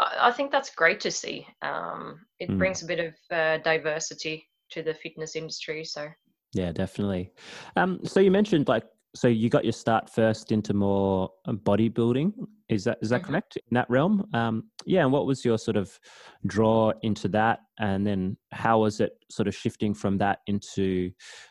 I, 0.00 0.28
I, 0.28 0.32
think 0.32 0.50
that's 0.50 0.74
great 0.74 1.00
to 1.00 1.10
see. 1.10 1.46
Um, 1.62 2.20
it 2.38 2.50
mm. 2.50 2.58
brings 2.58 2.82
a 2.82 2.86
bit 2.86 3.00
of 3.00 3.14
uh, 3.36 3.58
diversity 3.58 4.46
to 4.70 4.82
the 4.82 4.94
fitness 4.94 5.36
industry. 5.36 5.84
So 5.84 6.08
yeah, 6.52 6.72
definitely. 6.72 7.32
Um, 7.76 8.00
so 8.04 8.20
you 8.20 8.30
mentioned 8.30 8.68
like 8.68 8.84
so 9.14 9.28
you 9.28 9.48
got 9.48 9.64
your 9.64 9.72
start 9.72 10.08
first 10.08 10.52
into 10.52 10.72
more 10.72 11.30
um, 11.46 11.58
bodybuilding 11.58 12.32
is 12.68 12.84
that 12.84 12.98
is 13.02 13.10
that 13.10 13.22
mm-hmm. 13.22 13.32
correct 13.32 13.56
in 13.56 13.74
that 13.74 13.90
realm 13.90 14.24
um, 14.34 14.64
yeah 14.86 15.02
and 15.02 15.12
what 15.12 15.26
was 15.26 15.44
your 15.44 15.58
sort 15.58 15.76
of 15.76 15.98
draw 16.46 16.92
into 17.02 17.28
that 17.28 17.60
and 17.78 18.06
then 18.06 18.36
how 18.52 18.80
was 18.80 19.00
it 19.00 19.12
sort 19.30 19.48
of 19.48 19.54
shifting 19.54 19.92
from 19.92 20.16
that 20.18 20.38
into 20.46 21.10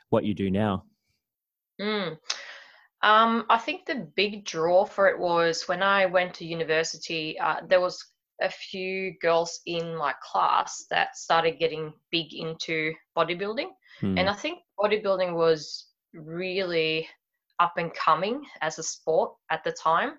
what 0.09 0.23
you 0.23 0.33
do 0.33 0.49
now 0.49 0.83
mm. 1.81 2.17
um, 3.03 3.45
i 3.49 3.57
think 3.57 3.85
the 3.85 4.07
big 4.15 4.45
draw 4.45 4.85
for 4.85 5.07
it 5.09 5.19
was 5.19 5.67
when 5.67 5.83
i 5.83 6.05
went 6.05 6.33
to 6.33 6.45
university 6.45 7.37
uh, 7.39 7.57
there 7.67 7.81
was 7.81 8.05
a 8.41 8.49
few 8.49 9.13
girls 9.21 9.59
in 9.65 9.95
my 9.95 10.13
class 10.23 10.85
that 10.89 11.17
started 11.17 11.59
getting 11.59 11.93
big 12.11 12.33
into 12.33 12.93
bodybuilding 13.17 13.69
mm. 14.01 14.19
and 14.19 14.29
i 14.29 14.33
think 14.33 14.59
bodybuilding 14.79 15.33
was 15.33 15.87
really 16.13 17.07
up 17.59 17.73
and 17.77 17.93
coming 17.93 18.45
as 18.61 18.79
a 18.79 18.83
sport 18.83 19.33
at 19.51 19.63
the 19.63 19.71
time 19.71 20.13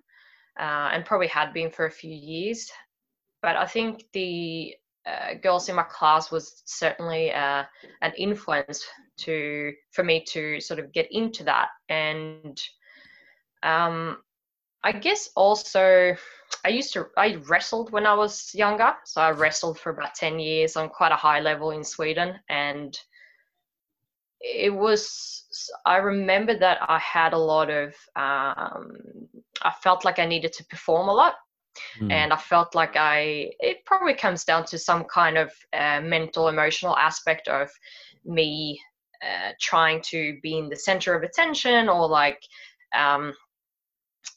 uh, 0.58 0.90
and 0.92 1.04
probably 1.04 1.26
had 1.26 1.52
been 1.52 1.70
for 1.70 1.86
a 1.86 1.90
few 1.90 2.12
years. 2.12 2.70
But 3.42 3.56
I 3.56 3.66
think 3.66 4.04
the 4.12 4.74
uh, 5.06 5.34
girls 5.42 5.68
in 5.68 5.76
my 5.76 5.84
class 5.84 6.30
was 6.30 6.62
certainly 6.66 7.32
uh, 7.32 7.64
an 8.02 8.12
influence 8.18 8.84
to 9.18 9.72
for 9.92 10.04
me 10.04 10.22
to 10.28 10.60
sort 10.60 10.78
of 10.78 10.92
get 10.92 11.08
into 11.10 11.42
that 11.44 11.68
and 11.88 12.60
um, 13.62 14.18
I 14.82 14.92
guess 14.92 15.30
also 15.36 16.16
I 16.64 16.68
used 16.68 16.92
to 16.94 17.06
I 17.16 17.36
wrestled 17.48 17.92
when 17.92 18.06
I 18.06 18.14
was 18.14 18.54
younger 18.54 18.94
so 19.04 19.20
I 19.20 19.30
wrestled 19.30 19.78
for 19.78 19.90
about 19.90 20.14
10 20.14 20.38
years 20.38 20.76
on 20.76 20.88
quite 20.88 21.12
a 21.12 21.16
high 21.16 21.40
level 21.40 21.70
in 21.70 21.84
Sweden 21.84 22.38
and 22.48 22.98
it 24.40 24.74
was 24.74 25.44
i 25.84 25.96
remember 25.96 26.58
that 26.58 26.78
i 26.88 26.98
had 26.98 27.32
a 27.32 27.38
lot 27.38 27.70
of 27.70 27.94
um, 28.16 28.96
i 29.62 29.70
felt 29.82 30.04
like 30.04 30.18
i 30.18 30.26
needed 30.26 30.52
to 30.52 30.64
perform 30.66 31.08
a 31.08 31.12
lot 31.12 31.34
mm. 32.00 32.10
and 32.10 32.32
i 32.32 32.36
felt 32.36 32.74
like 32.74 32.96
i 32.96 33.50
it 33.60 33.84
probably 33.84 34.14
comes 34.14 34.44
down 34.44 34.64
to 34.64 34.78
some 34.78 35.04
kind 35.04 35.36
of 35.36 35.52
uh, 35.74 36.00
mental 36.00 36.48
emotional 36.48 36.96
aspect 36.96 37.48
of 37.48 37.70
me 38.24 38.80
uh, 39.22 39.52
trying 39.60 40.00
to 40.00 40.38
be 40.42 40.56
in 40.56 40.70
the 40.70 40.76
center 40.76 41.14
of 41.14 41.22
attention 41.22 41.88
or 41.88 42.08
like 42.08 42.42
um, 42.96 43.34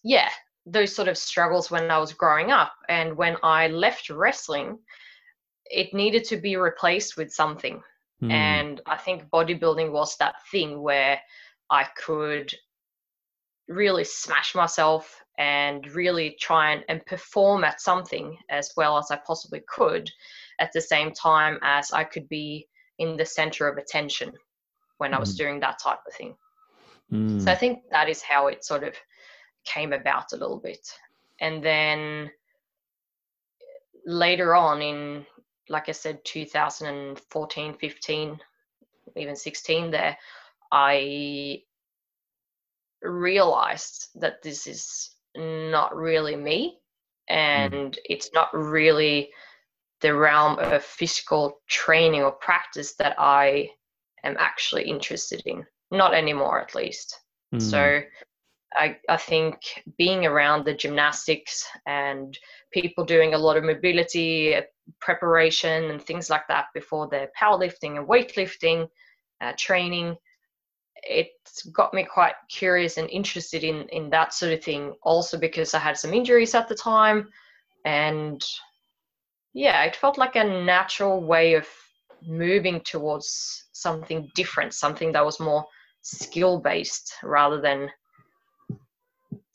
yeah 0.03 0.29
those 0.65 0.95
sort 0.95 1.07
of 1.07 1.17
struggles 1.17 1.69
when 1.69 1.91
i 1.91 1.97
was 1.97 2.13
growing 2.13 2.51
up 2.51 2.73
and 2.89 3.15
when 3.15 3.35
i 3.43 3.67
left 3.67 4.09
wrestling 4.09 4.77
it 5.65 5.93
needed 5.93 6.23
to 6.23 6.37
be 6.37 6.55
replaced 6.55 7.17
with 7.17 7.31
something 7.31 7.81
Mm. 8.23 8.31
And 8.31 8.81
I 8.85 8.97
think 8.97 9.29
bodybuilding 9.29 9.91
was 9.91 10.15
that 10.17 10.35
thing 10.49 10.81
where 10.81 11.19
I 11.69 11.85
could 11.97 12.53
really 13.67 14.05
smash 14.05 14.55
myself 14.55 15.21
and 15.37 15.85
really 15.93 16.37
try 16.39 16.71
and, 16.71 16.85
and 16.87 17.05
perform 17.05 17.63
at 17.63 17.81
something 17.81 18.37
as 18.49 18.71
well 18.77 18.97
as 18.97 19.07
I 19.11 19.19
possibly 19.25 19.61
could 19.67 20.09
at 20.59 20.71
the 20.71 20.81
same 20.81 21.11
time 21.11 21.59
as 21.63 21.91
I 21.91 22.03
could 22.03 22.29
be 22.29 22.67
in 22.99 23.17
the 23.17 23.25
center 23.25 23.67
of 23.67 23.77
attention 23.77 24.31
when 24.99 25.11
mm. 25.11 25.15
I 25.15 25.19
was 25.19 25.33
mm. 25.33 25.39
doing 25.39 25.59
that 25.59 25.79
type 25.79 25.99
of 26.07 26.13
thing. 26.13 26.35
Mm. 27.11 27.43
So 27.43 27.51
I 27.51 27.55
think 27.55 27.79
that 27.91 28.07
is 28.07 28.21
how 28.21 28.47
it 28.47 28.63
sort 28.63 28.83
of 28.83 28.95
came 29.65 29.93
about 29.93 30.33
a 30.33 30.37
little 30.37 30.59
bit. 30.59 30.87
And 31.39 31.63
then 31.63 32.31
later 34.05 34.55
on 34.55 34.81
in 34.81 35.25
like 35.69 35.89
I 35.89 35.93
said, 35.93 36.23
2014, 36.25 37.73
15, 37.73 38.39
even 39.15 39.35
16 39.35 39.91
there, 39.91 40.17
I 40.71 41.63
realized 43.01 44.09
that 44.15 44.41
this 44.41 44.67
is 44.67 45.11
not 45.35 45.95
really 45.95 46.35
me 46.35 46.79
mm. 47.29 47.35
and 47.35 47.99
it's 48.05 48.31
not 48.33 48.53
really 48.53 49.31
the 50.01 50.13
realm 50.13 50.59
of 50.59 50.83
physical 50.83 51.61
training 51.67 52.23
or 52.23 52.31
practice 52.31 52.93
that 52.95 53.15
I 53.17 53.69
am 54.23 54.35
actually 54.37 54.83
interested 54.83 55.41
in. 55.45 55.65
Not 55.91 56.13
anymore, 56.13 56.59
at 56.59 56.75
least. 56.75 57.19
Mm. 57.53 57.61
So 57.61 58.01
I, 58.75 58.97
I 59.09 59.17
think 59.17 59.83
being 59.97 60.25
around 60.25 60.65
the 60.65 60.73
gymnastics 60.73 61.65
and 61.85 62.37
people 62.71 63.05
doing 63.05 63.33
a 63.33 63.37
lot 63.37 63.57
of 63.57 63.63
mobility 63.63 64.55
preparation 64.99 65.91
and 65.91 66.01
things 66.01 66.29
like 66.29 66.47
that 66.47 66.67
before 66.73 67.07
their 67.07 67.29
powerlifting 67.39 67.97
and 67.97 68.07
weightlifting 68.07 68.87
uh, 69.41 69.53
training 69.57 70.15
it 71.03 71.27
got 71.73 71.93
me 71.93 72.03
quite 72.05 72.35
curious 72.49 72.97
and 72.97 73.09
interested 73.09 73.63
in 73.63 73.87
in 73.89 74.09
that 74.09 74.33
sort 74.33 74.53
of 74.53 74.63
thing. 74.63 74.93
Also 75.03 75.37
because 75.37 75.73
i 75.73 75.79
had 75.79 75.97
some 75.97 76.13
injuries 76.13 76.55
at 76.55 76.67
the 76.67 76.75
time 76.75 77.29
and 77.85 78.41
yeah 79.53 79.83
it 79.83 79.95
felt 79.95 80.17
like 80.17 80.35
a 80.35 80.43
natural 80.43 81.21
way 81.23 81.53
of 81.53 81.67
moving 82.25 82.79
towards 82.81 83.65
something 83.73 84.31
different 84.35 84.73
something 84.73 85.11
that 85.11 85.25
was 85.25 85.39
more 85.39 85.65
skill 86.01 86.59
based 86.59 87.13
rather 87.23 87.59
than 87.59 87.89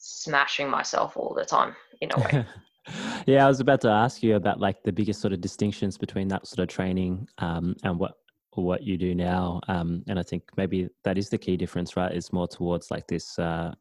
smashing 0.08 0.68
myself 0.68 1.16
all 1.16 1.34
the 1.34 1.44
time 1.44 1.74
in 2.00 2.10
a 2.12 2.18
way 2.18 2.46
yeah, 3.26 3.44
I 3.44 3.48
was 3.48 3.60
about 3.60 3.80
to 3.82 3.90
ask 3.90 4.22
you 4.22 4.36
about 4.36 4.60
like 4.60 4.82
the 4.82 4.92
biggest 4.92 5.20
sort 5.20 5.32
of 5.32 5.40
distinctions 5.40 5.98
between 5.98 6.28
that 6.28 6.46
sort 6.46 6.60
of 6.60 6.68
training 6.68 7.28
um, 7.38 7.76
and 7.84 7.98
what 7.98 8.14
what 8.54 8.82
you 8.82 8.96
do 8.96 9.14
now. 9.14 9.60
Um, 9.68 10.02
and 10.08 10.18
I 10.18 10.22
think 10.22 10.42
maybe 10.56 10.88
that 11.04 11.16
is 11.16 11.28
the 11.28 11.38
key 11.38 11.56
difference, 11.56 11.96
right? 11.96 12.12
Is 12.12 12.32
more 12.32 12.48
towards 12.48 12.90
like 12.90 13.06
this 13.06 13.38
uh, 13.38 13.74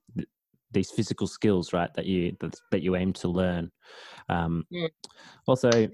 these 0.72 0.92
physical 0.92 1.28
skills, 1.28 1.74
right? 1.74 1.94
That 1.94 2.06
you 2.06 2.36
that, 2.42 2.56
that 2.72 2.82
you 2.82 2.96
aim 2.96 3.14
to 3.14 3.28
learn. 3.28 3.72
Um, 4.30 4.66
Mm. 4.72 4.90
Also, 5.48 5.88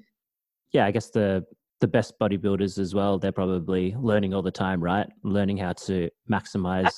yeah, 0.72 0.86
I 0.86 0.92
guess 0.92 1.10
the 1.12 1.46
the 1.84 1.88
best 1.90 2.18
bodybuilders 2.18 2.80
as 2.80 2.96
well. 2.96 3.20
They're 3.20 3.34
probably 3.34 3.94
learning 4.00 4.34
all 4.34 4.42
the 4.42 4.58
time, 4.66 4.82
right? 4.82 5.06
Learning 5.24 5.58
how 5.58 5.74
to 5.88 6.10
maximize 6.32 6.96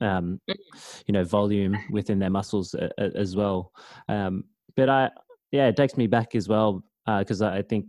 um, 0.00 0.40
Mm. 0.48 1.02
you 1.08 1.12
know 1.12 1.24
volume 1.24 1.76
within 1.90 2.18
their 2.20 2.30
muscles 2.30 2.74
a, 2.74 2.88
a, 2.96 3.10
as 3.16 3.34
well. 3.34 3.72
Um, 4.08 4.44
but 4.76 4.88
I 4.88 5.10
yeah, 5.50 5.66
it 5.66 5.76
takes 5.76 5.96
me 5.96 6.06
back 6.06 6.36
as 6.36 6.48
well 6.48 6.84
because 7.18 7.42
I 7.42 7.58
I 7.58 7.62
think 7.62 7.86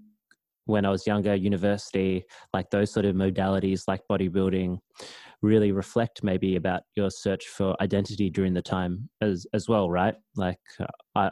when 0.66 0.84
I 0.84 0.90
was 0.90 1.06
younger, 1.06 1.36
university, 1.36 2.26
like 2.56 2.70
those 2.72 2.92
sort 2.92 3.06
of 3.06 3.16
modalities, 3.16 3.84
like 3.88 4.02
bodybuilding, 4.12 4.80
really 5.44 5.72
reflect 5.72 6.24
maybe 6.24 6.56
about 6.56 6.82
your 6.96 7.12
search 7.12 7.46
for 7.48 7.76
identity 7.82 8.30
during 8.32 8.54
the 8.54 8.64
time 8.64 9.10
as 9.22 9.46
as 9.54 9.70
well, 9.70 9.92
right? 9.92 10.16
Like 10.36 10.60
uh, 10.80 10.88
I. 11.16 11.32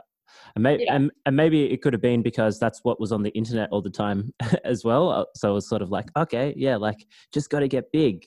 And, 0.55 0.63
may, 0.63 0.77
Yeah. 0.79 0.95
and, 0.95 1.12
and 1.25 1.36
maybe 1.36 1.71
it 1.71 1.81
could 1.81 1.93
have 1.93 2.01
been 2.01 2.21
because 2.21 2.59
that's 2.59 2.79
what 2.83 3.00
was 3.00 3.12
on 3.12 3.24
the 3.24 3.31
internet 3.31 3.69
all 3.71 3.81
the 3.81 3.89
time 3.89 4.33
as 4.63 4.83
well. 4.83 5.09
Uh, 5.09 5.25
So 5.36 5.51
it 5.51 5.53
was 5.53 5.69
sort 5.69 5.81
of 5.81 5.89
like, 5.89 6.09
okay, 6.17 6.53
yeah, 6.57 6.75
like 6.75 7.05
just 7.33 7.50
got 7.50 7.59
to 7.59 7.67
get 7.67 7.91
big. 7.91 8.25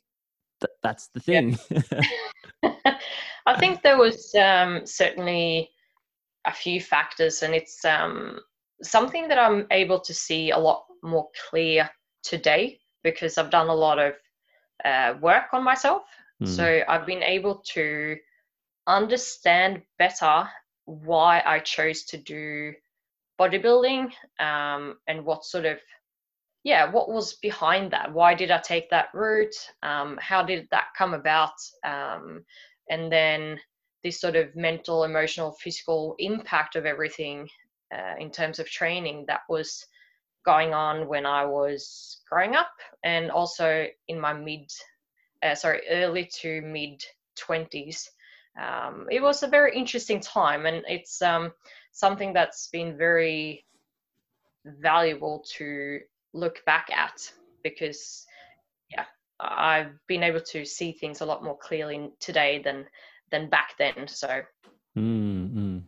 Th- 0.61 0.73
that's 0.83 1.09
the 1.09 1.23
Yeah. 1.27 1.41
thing. 1.41 1.59
I 3.47 3.59
think 3.59 3.83
there 3.83 3.99
was 3.99 4.35
um, 4.35 4.87
certainly 4.87 5.71
a 6.47 6.53
few 6.53 6.81
factors, 6.81 7.43
and 7.43 7.55
it's 7.55 7.85
um, 7.85 8.39
something 8.83 9.29
that 9.29 9.39
I'm 9.39 9.67
able 9.71 10.01
to 10.01 10.15
see 10.15 10.51
a 10.51 10.59
lot 10.59 10.85
more 11.03 11.29
clear 11.51 11.91
today 12.23 12.79
because 13.03 13.39
I've 13.39 13.51
done 13.51 13.69
a 13.69 13.75
lot 13.75 13.99
of 13.99 14.15
uh, 14.85 15.15
work 15.21 15.47
on 15.53 15.65
myself. 15.65 16.03
Mm. 16.43 16.49
So 16.49 16.83
I've 16.89 17.07
been 17.07 17.23
able 17.23 17.63
to 17.75 18.17
understand 18.87 19.83
better 19.99 20.49
why 20.85 21.43
I 21.45 21.61
chose 21.61 22.05
to 22.05 22.17
do 22.17 22.73
bodybuilding 23.41 24.11
um, 24.39 24.99
and 25.09 25.25
what 25.25 25.45
sort 25.45 25.65
of 25.65 25.79
yeah 26.65 26.91
what 26.91 27.09
was 27.09 27.35
behind 27.35 27.93
that? 27.93 28.13
Why 28.13 28.35
did 28.35 28.51
i 28.51 28.59
take 28.59 28.91
that 28.91 29.09
route? 29.15 29.55
Um, 29.83 30.19
how 30.21 30.43
did 30.43 30.69
that 30.71 30.89
come 30.97 31.15
about? 31.15 31.55
Um, 31.85 32.45
and 32.91 33.11
then 33.11 33.59
this 34.03 34.21
sort 34.21 34.37
of 34.37 34.55
mental 34.57 35.05
emotional 35.05 35.53
physical 35.53 36.15
impact 36.19 36.77
of 36.77 36.87
everything 36.87 37.49
uh, 37.95 38.15
in 38.19 38.31
terms 38.31 38.59
of 38.59 38.69
training 38.69 39.25
that 39.29 39.43
was 39.49 39.85
going 40.45 40.75
on 40.75 41.07
when 41.07 41.25
i 41.25 41.45
was 41.45 42.21
growing 42.29 42.57
up 42.57 42.73
and 43.05 43.31
also 43.31 43.87
in 44.09 44.19
my 44.19 44.33
mid 44.33 44.69
uh, 45.45 45.55
sorry 45.55 45.81
early 45.89 46.29
to 46.41 46.61
mid 46.63 47.01
20s 47.39 48.09
um, 48.61 49.07
it 49.11 49.23
was 49.23 49.43
a 49.43 49.49
very 49.49 49.77
interesting 49.77 50.21
time 50.21 50.67
and 50.67 50.85
it's 50.89 51.23
um, 51.23 51.53
something 51.93 52.33
that's 52.33 52.69
been 52.69 52.97
very 52.97 53.65
valuable 54.81 55.45
to 55.57 56.01
look 56.35 56.65
back 56.67 56.89
at 56.95 57.33
because 57.63 58.25
yeah 58.91 59.05
i've 59.41 59.93
been 60.07 60.23
able 60.23 60.41
to 60.41 60.65
see 60.65 60.93
things 60.93 61.21
a 61.21 61.27
lot 61.27 61.43
more 61.43 61.59
clearly 61.59 62.11
today 62.21 62.61
than 62.65 62.85
than 63.31 63.51
back 63.51 63.71
then 63.79 64.07
so 64.07 64.43
Mm, 64.99 65.51
mm. 65.51 65.83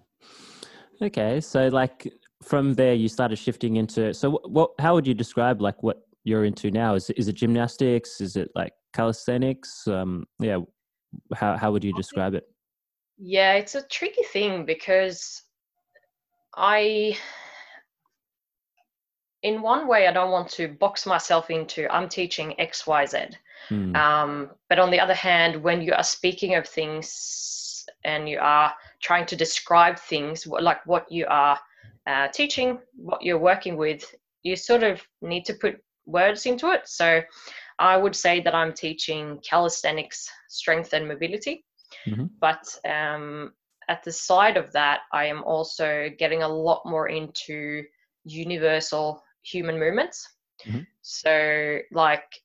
Okay, 1.02 1.40
so 1.40 1.68
like 1.68 2.10
from 2.42 2.74
there, 2.74 2.94
you 2.94 3.08
started 3.08 3.36
shifting 3.36 3.76
into. 3.76 4.14
So, 4.14 4.30
what, 4.30 4.50
what? 4.50 4.70
How 4.78 4.94
would 4.94 5.06
you 5.06 5.14
describe 5.14 5.60
like 5.60 5.82
what 5.82 6.02
you're 6.24 6.44
into 6.44 6.70
now? 6.70 6.94
Is 6.94 7.10
it, 7.10 7.18
is 7.18 7.28
it 7.28 7.34
gymnastics? 7.34 8.20
Is 8.20 8.36
it 8.36 8.50
like 8.54 8.72
calisthenics? 8.94 9.86
Um, 9.86 10.24
yeah. 10.38 10.58
How 11.34 11.56
how 11.56 11.72
would 11.72 11.84
you 11.84 11.92
describe 11.92 12.34
it? 12.34 12.44
Yeah 13.18 13.52
it's 13.54 13.74
a 13.74 13.82
tricky 13.82 14.22
thing 14.32 14.64
because 14.64 15.42
i 16.56 17.16
in 19.42 19.62
one 19.62 19.86
way 19.86 20.06
i 20.06 20.12
don't 20.12 20.30
want 20.30 20.48
to 20.48 20.68
box 20.68 21.06
myself 21.06 21.50
into 21.50 21.88
i'm 21.94 22.08
teaching 22.08 22.54
xyz 22.58 23.34
Mm, 23.70 23.96
Um, 23.96 24.50
but 24.68 24.78
on 24.78 24.90
the 24.90 25.00
other 25.00 25.14
hand, 25.14 25.62
when 25.62 25.80
you 25.82 25.92
are 25.94 26.02
speaking 26.02 26.54
of 26.54 26.68
things 26.68 27.86
and 28.04 28.28
you 28.28 28.38
are 28.40 28.74
trying 29.00 29.26
to 29.26 29.36
describe 29.36 29.98
things, 29.98 30.46
like 30.46 30.84
what 30.86 31.10
you 31.10 31.26
are 31.28 31.58
uh, 32.06 32.28
teaching, 32.28 32.78
what 32.96 33.22
you're 33.22 33.38
working 33.38 33.76
with, 33.76 34.14
you 34.42 34.56
sort 34.56 34.82
of 34.82 35.02
need 35.22 35.44
to 35.46 35.54
put 35.54 35.82
words 36.06 36.46
into 36.46 36.70
it. 36.72 36.86
So 36.88 37.22
I 37.78 37.96
would 37.96 38.14
say 38.14 38.40
that 38.42 38.54
I'm 38.54 38.72
teaching 38.72 39.40
calisthenics, 39.42 40.30
strength, 40.48 40.92
and 40.92 41.08
mobility. 41.08 41.64
Mhm. 42.06 42.30
But 42.40 42.78
um, 42.84 43.54
at 43.88 44.02
the 44.02 44.12
side 44.12 44.56
of 44.56 44.72
that, 44.72 45.00
I 45.12 45.26
am 45.26 45.42
also 45.44 46.10
getting 46.18 46.42
a 46.42 46.48
lot 46.48 46.84
more 46.84 47.08
into 47.08 47.84
universal 48.24 49.22
human 49.42 49.78
movements. 49.78 50.28
Mhm. 50.64 50.86
So, 51.02 51.78
like, 51.92 52.42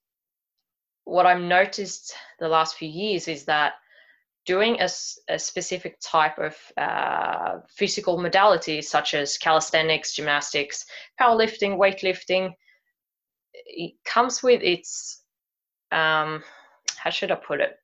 what 1.05 1.25
I've 1.25 1.41
noticed 1.41 2.13
the 2.39 2.47
last 2.47 2.75
few 2.75 2.89
years 2.89 3.27
is 3.27 3.45
that 3.45 3.73
doing 4.45 4.81
a 4.81 4.89
specific 4.89 5.99
type 6.01 6.37
of 6.39 6.55
uh, 6.77 7.59
physical 7.69 8.17
modality, 8.19 8.81
such 8.81 9.13
as 9.13 9.37
calisthenics, 9.37 10.15
gymnastics, 10.15 10.85
powerlifting, 11.19 11.77
weightlifting, 11.77 12.53
it 13.53 13.93
comes 14.05 14.41
with 14.41 14.61
its, 14.63 15.23
um, 15.91 16.43
how 16.97 17.09
should 17.09 17.31
I 17.31 17.35
put 17.35 17.61
it? 17.61 17.78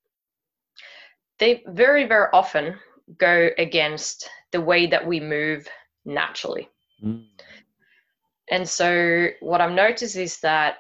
They 1.40 1.64
very, 1.68 2.06
very 2.06 2.28
often 2.34 2.80
go 3.18 3.50
against 3.58 4.30
the 4.52 4.62
way 4.62 4.88
that 4.88 5.06
we 5.08 5.20
move 5.20 5.68
naturally. 6.06 6.70
mm, 7.02 7.26
And 8.50 8.68
so 8.68 9.30
what 9.42 9.62
I've 9.62 9.72
noticed 9.72 10.16
is 10.16 10.40
that 10.42 10.78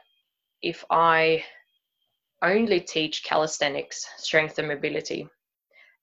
if 0.62 0.84
I 0.90 1.44
only 2.42 2.80
teach 2.82 3.24
calisthenics, 3.24 4.06
strength 4.18 4.58
and 4.60 4.68
mobility, 4.68 5.28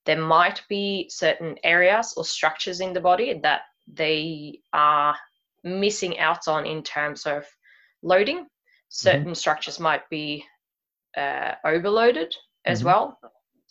there 0.05 0.21
might 0.21 0.63
be 0.69 1.09
certain 1.09 1.57
areas 1.65 2.15
or 2.17 2.25
structures 2.25 2.81
in 2.81 2.93
the 2.93 3.01
body 3.01 3.39
that 3.43 3.63
they 3.87 4.61
are 4.73 5.17
missing 5.65 6.19
out 6.19 6.49
on 6.49 6.67
in 6.67 6.83
terms 6.83 7.27
of 7.27 7.47
loading. 8.03 8.47
Certain 8.89 9.35
structures 9.35 9.79
might 9.81 10.09
be 10.11 10.45
uh, 11.17 11.55
overloaded 11.65 12.35
as 12.65 12.83
Mhm. 12.83 12.85
well. 12.85 13.19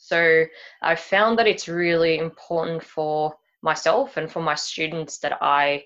So 0.04 0.46
I 0.82 0.96
found 0.96 1.38
that 1.38 1.48
it's 1.48 1.68
really 1.68 2.18
important 2.18 2.84
for 2.84 3.36
myself 3.62 4.18
and 4.18 4.30
for 4.30 4.42
my 4.42 4.56
students 4.56 5.20
that 5.20 5.38
I 5.42 5.86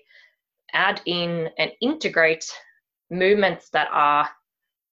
add 0.72 1.02
in 1.04 1.50
and 1.58 1.70
integrate 1.82 2.50
movements 3.10 3.68
that 3.70 3.88
are 3.92 4.28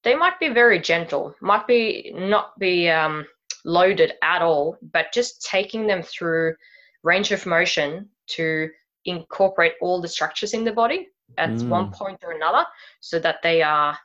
they 0.05 0.15
might 0.15 0.39
be 0.39 0.51
very 0.51 0.79
gentle 0.79 1.35
might 1.41 1.67
be 1.67 2.13
not 2.15 2.57
be 2.59 2.89
um, 2.91 3.27
loaded 3.65 4.13
at 4.23 4.43
all 4.43 4.77
but 4.93 5.13
just 5.13 5.43
taking 5.43 5.87
them 5.87 6.03
through 6.03 6.55
range 7.03 7.33
of 7.33 7.47
motion 7.47 8.09
to 8.27 8.69
incorporate 9.07 9.73
all 9.81 10.01
the 10.01 10.09
structures 10.09 10.53
in 10.53 10.65
the 10.65 10.73
body 10.73 11.09
at 11.39 11.63
one 11.69 11.87
Mm. 11.87 11.93
point 11.93 12.21
or 12.23 12.33
another 12.33 12.65
so 13.01 13.19
that 13.19 13.41
they 13.43 13.63
are 13.63 13.99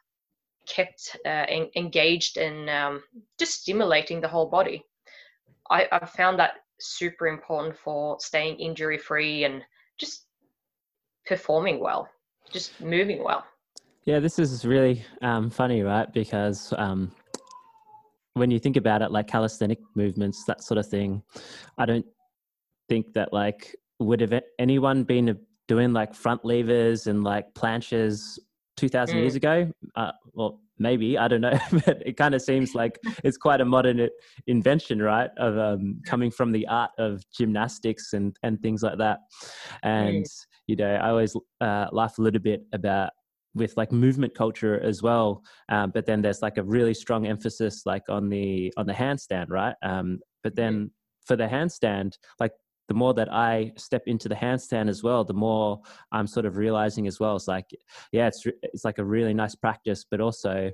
kept 0.65 1.17
uh, 1.25 1.45
en- 1.49 1.69
engaged 1.75 2.37
and 2.37 2.69
um, 2.69 3.03
just 3.37 3.61
stimulating 3.61 4.21
the 4.21 4.27
whole 4.27 4.47
body 4.49 4.83
I, 5.69 6.05
found 6.05 6.39
that 6.39 6.51
super 6.79 7.27
important 7.27 7.75
for 7.77 8.17
staying 8.19 8.59
injury 8.59 8.97
free 8.97 9.43
and 9.43 9.61
just 9.97 10.25
performing 11.25 11.79
well 11.79 12.09
just 12.51 12.79
moving 12.81 13.23
well. 13.23 13.45
Yeah, 14.05 14.19
this 14.19 14.39
is 14.39 14.65
really 14.65 15.03
um, 15.21 15.49
funny, 15.49 15.81
right? 15.81 16.11
Because 16.11 16.73
um, 16.77 17.11
when 18.33 18.49
you 18.49 18.59
think 18.59 18.77
about 18.77 19.01
it, 19.01 19.11
like 19.11 19.27
calisthenic 19.27 19.79
movements, 19.95 20.43
that 20.45 20.63
sort 20.63 20.77
of 20.77 20.87
thing, 20.87 21.21
I 21.77 21.85
don't 21.85 22.05
think 22.87 23.13
that 23.13 23.33
like 23.33 23.75
would 23.99 24.21
have 24.21 24.41
anyone 24.57 25.03
been 25.03 25.37
doing 25.67 25.93
like 25.93 26.15
front 26.15 26.43
levers 26.43 27.07
and 27.07 27.23
like 27.23 27.53
planches 27.53 28.39
2000 28.77 29.17
years 29.19 29.35
ago? 29.35 29.71
Uh, 29.95 30.11
well 30.33 30.61
maybe 30.79 31.17
i 31.17 31.27
don't 31.27 31.41
know 31.41 31.57
but 31.85 32.01
it 32.05 32.17
kind 32.17 32.33
of 32.33 32.41
seems 32.41 32.73
like 32.73 32.99
it's 33.23 33.37
quite 33.37 33.61
a 33.61 33.65
modern 33.65 34.09
invention 34.47 35.01
right 35.01 35.29
of 35.37 35.57
um, 35.57 36.01
coming 36.05 36.31
from 36.31 36.51
the 36.51 36.65
art 36.67 36.91
of 36.97 37.23
gymnastics 37.31 38.13
and 38.13 38.35
and 38.43 38.61
things 38.61 38.83
like 38.83 38.97
that. 38.97 39.19
And 39.83 40.25
you 40.67 40.75
know 40.75 40.95
i 40.95 41.09
always 41.09 41.35
uh, 41.61 41.87
laugh 41.91 42.17
a 42.17 42.21
little 42.21 42.41
bit 42.41 42.63
about 42.73 43.11
with 43.55 43.75
like 43.77 43.91
movement 43.91 44.35
culture 44.35 44.79
as 44.81 45.01
well 45.01 45.41
um, 45.69 45.91
but 45.91 46.05
then 46.05 46.21
there's 46.21 46.41
like 46.41 46.57
a 46.57 46.63
really 46.63 46.93
strong 46.93 47.25
emphasis 47.25 47.81
like 47.85 48.03
on 48.09 48.29
the 48.29 48.71
on 48.77 48.85
the 48.85 48.93
handstand 48.93 49.47
right? 49.49 49.75
Um, 49.81 50.19
but 50.43 50.55
then 50.55 50.91
for 51.25 51.35
the 51.35 51.47
handstand 51.47 52.13
like 52.39 52.51
the 52.89 52.93
more 52.93 53.13
that 53.13 53.31
I 53.31 53.71
step 53.77 54.03
into 54.07 54.27
the 54.27 54.35
handstand 54.35 54.89
as 54.89 55.03
well, 55.03 55.23
the 55.23 55.33
more 55.33 55.81
I'm 56.11 56.27
sort 56.27 56.45
of 56.45 56.57
realizing 56.57 57.07
as 57.07 57.19
well. 57.19 57.37
It's 57.37 57.47
like, 57.47 57.69
yeah, 58.11 58.27
it's 58.27 58.43
it's 58.63 58.83
like 58.83 58.97
a 58.97 59.05
really 59.05 59.33
nice 59.33 59.55
practice, 59.55 60.03
but 60.09 60.19
also 60.19 60.71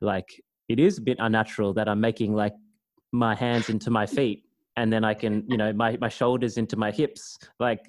like 0.00 0.42
it 0.68 0.80
is 0.80 0.98
a 0.98 1.02
bit 1.02 1.18
unnatural 1.20 1.72
that 1.74 1.88
I'm 1.88 2.00
making 2.00 2.34
like 2.34 2.54
my 3.12 3.34
hands 3.34 3.68
into 3.68 3.90
my 3.90 4.06
feet 4.06 4.42
and 4.76 4.92
then 4.92 5.04
I 5.04 5.14
can, 5.14 5.44
you 5.48 5.56
know, 5.56 5.72
my, 5.72 5.96
my 6.00 6.08
shoulders 6.08 6.56
into 6.56 6.76
my 6.76 6.90
hips. 6.90 7.38
Like 7.58 7.80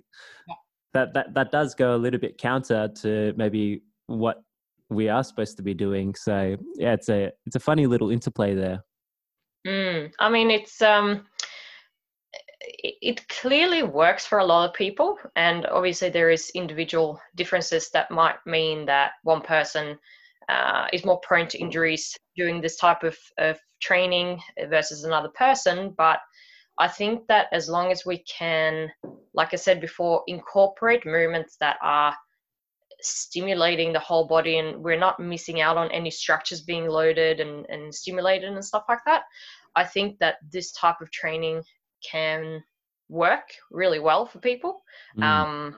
that, 0.93 1.13
that, 1.13 1.33
that 1.33 1.51
does 1.51 1.73
go 1.75 1.95
a 1.95 1.97
little 1.97 2.19
bit 2.19 2.37
counter 2.37 2.89
to 3.01 3.33
maybe 3.37 3.83
what 4.07 4.41
we 4.89 5.07
are 5.07 5.23
supposed 5.23 5.55
to 5.57 5.63
be 5.63 5.73
doing. 5.73 6.15
So 6.15 6.57
yeah, 6.75 6.93
it's 6.93 7.09
a, 7.09 7.31
it's 7.45 7.55
a 7.55 7.59
funny 7.59 7.85
little 7.85 8.09
interplay 8.09 8.55
there. 8.55 8.83
Mm, 9.67 10.11
I 10.19 10.29
mean, 10.29 10.49
it's 10.49 10.81
um, 10.81 11.25
it, 12.69 13.27
clearly 13.27 13.83
works 13.83 14.25
for 14.25 14.39
a 14.39 14.45
lot 14.45 14.69
of 14.69 14.75
people, 14.75 15.17
and 15.35 15.65
obviously 15.67 16.09
there 16.09 16.29
is 16.29 16.51
individual 16.55 17.19
differences 17.35 17.89
that 17.91 18.11
might 18.11 18.35
mean 18.45 18.85
that 18.85 19.11
one 19.23 19.41
person 19.41 19.97
uh, 20.49 20.87
is 20.93 21.05
more 21.05 21.19
prone 21.19 21.47
to 21.47 21.57
injuries 21.57 22.15
doing 22.35 22.61
this 22.61 22.77
type 22.77 23.03
of, 23.03 23.17
of 23.37 23.59
training 23.81 24.39
versus 24.69 25.03
another 25.03 25.29
person. 25.29 25.93
But 25.97 26.19
I 26.77 26.87
think 26.87 27.27
that 27.27 27.47
as 27.51 27.69
long 27.69 27.91
as 27.91 28.05
we 28.05 28.19
can, 28.19 28.89
like 29.33 29.53
I 29.53 29.57
said 29.57 29.81
before, 29.81 30.23
incorporate 30.27 31.05
movements 31.05 31.57
that 31.59 31.77
are 31.81 32.15
stimulating 33.01 33.93
the 33.93 33.99
whole 33.99 34.27
body 34.27 34.57
and 34.57 34.83
we're 34.83 34.99
not 34.99 35.19
missing 35.19 35.61
out 35.61 35.77
on 35.77 35.91
any 35.91 36.11
structures 36.11 36.61
being 36.61 36.87
loaded 36.87 37.39
and, 37.39 37.65
and 37.69 37.93
stimulated 37.93 38.51
and 38.51 38.65
stuff 38.65 38.83
like 38.89 38.99
that, 39.05 39.23
I 39.75 39.85
think 39.85 40.19
that 40.19 40.37
this 40.51 40.71
type 40.71 40.99
of 41.01 41.11
training 41.11 41.63
can 42.03 42.63
work 43.09 43.51
really 43.71 43.99
well 43.99 44.25
for 44.25 44.39
people. 44.39 44.83
Mm. 45.17 45.23
Um, 45.23 45.77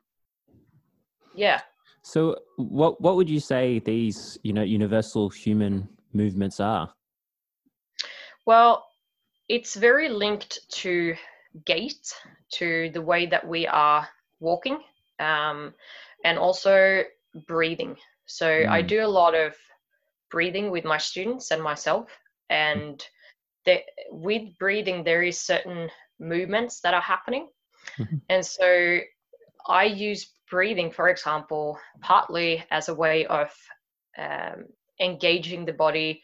yeah. 1.35 1.61
So 2.03 2.35
what, 2.57 2.99
what 2.99 3.15
would 3.15 3.29
you 3.29 3.39
say 3.39 3.79
these, 3.79 4.37
you 4.43 4.53
know, 4.53 4.63
universal 4.63 5.29
human 5.29 5.87
movements 6.13 6.59
are? 6.59 6.93
Well, 8.45 8.85
it's 9.47 9.75
very 9.75 10.09
linked 10.09 10.59
to 10.81 11.15
gait, 11.65 12.13
to 12.53 12.89
the 12.93 13.01
way 13.01 13.25
that 13.27 13.47
we 13.47 13.67
are 13.67 14.07
walking, 14.39 14.79
um, 15.19 15.73
and 16.25 16.39
also 16.39 17.03
breathing. 17.47 17.95
So 18.25 18.65
I 18.69 18.81
Mm. 18.81 18.87
do 18.87 19.05
a 19.05 19.07
lot 19.07 19.35
of 19.35 19.55
breathing 20.29 20.71
with 20.71 20.85
my 20.85 20.97
students 20.97 21.51
and 21.51 21.61
myself, 21.61 22.09
and 22.49 23.05
the, 23.65 23.83
with 24.09 24.57
breathing 24.57 25.03
there 25.03 25.23
is 25.23 25.39
certain 25.39 25.91
movements 26.21 26.81
that 26.81 26.93
are 26.93 27.01
happening, 27.01 27.49
Mhm. 27.97 28.21
and 28.29 28.45
so 28.45 28.99
I 29.67 29.85
use 29.85 30.33
breathing, 30.49 30.91
for 30.91 31.09
example, 31.09 31.79
partly 32.01 32.63
as 32.69 32.89
a 32.89 32.95
way 32.95 33.25
of 33.25 33.49
um, 34.17 34.65
engaging 34.99 35.65
the 35.65 35.73
body 35.73 36.21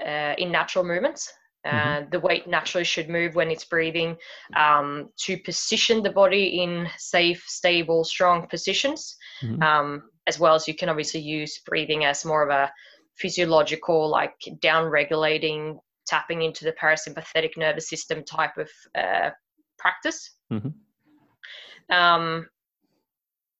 uh, 0.00 0.34
in 0.38 0.50
natural 0.50 0.84
movements. 0.84 1.32
Uh, 1.64 2.02
The 2.10 2.20
weight 2.20 2.46
naturally 2.46 2.84
should 2.84 3.08
move 3.08 3.34
when 3.34 3.50
it's 3.50 3.64
breathing 3.64 4.16
um, 4.56 5.10
to 5.24 5.36
position 5.38 6.02
the 6.02 6.12
body 6.12 6.62
in 6.62 6.88
safe, 6.96 7.42
stable, 7.46 8.04
strong 8.04 8.46
positions. 8.48 9.16
Mhm. 9.42 9.62
Um, 9.62 10.10
as 10.26 10.38
well 10.38 10.54
as 10.54 10.68
you 10.68 10.74
can 10.74 10.88
obviously 10.88 11.20
use 11.20 11.58
breathing 11.66 12.04
as 12.04 12.24
more 12.24 12.42
of 12.42 12.50
a 12.50 12.72
physiological, 13.16 14.08
like 14.08 14.36
down 14.60 14.84
regulating, 14.90 15.80
tapping 16.06 16.42
into 16.42 16.64
the 16.64 16.72
parasympathetic 16.72 17.56
nervous 17.56 17.88
system 17.88 18.24
type 18.24 18.56
of 18.56 18.70
uh, 18.94 19.30
practice. 19.78 20.30
Mhm. 20.52 20.74
Um, 21.90 22.48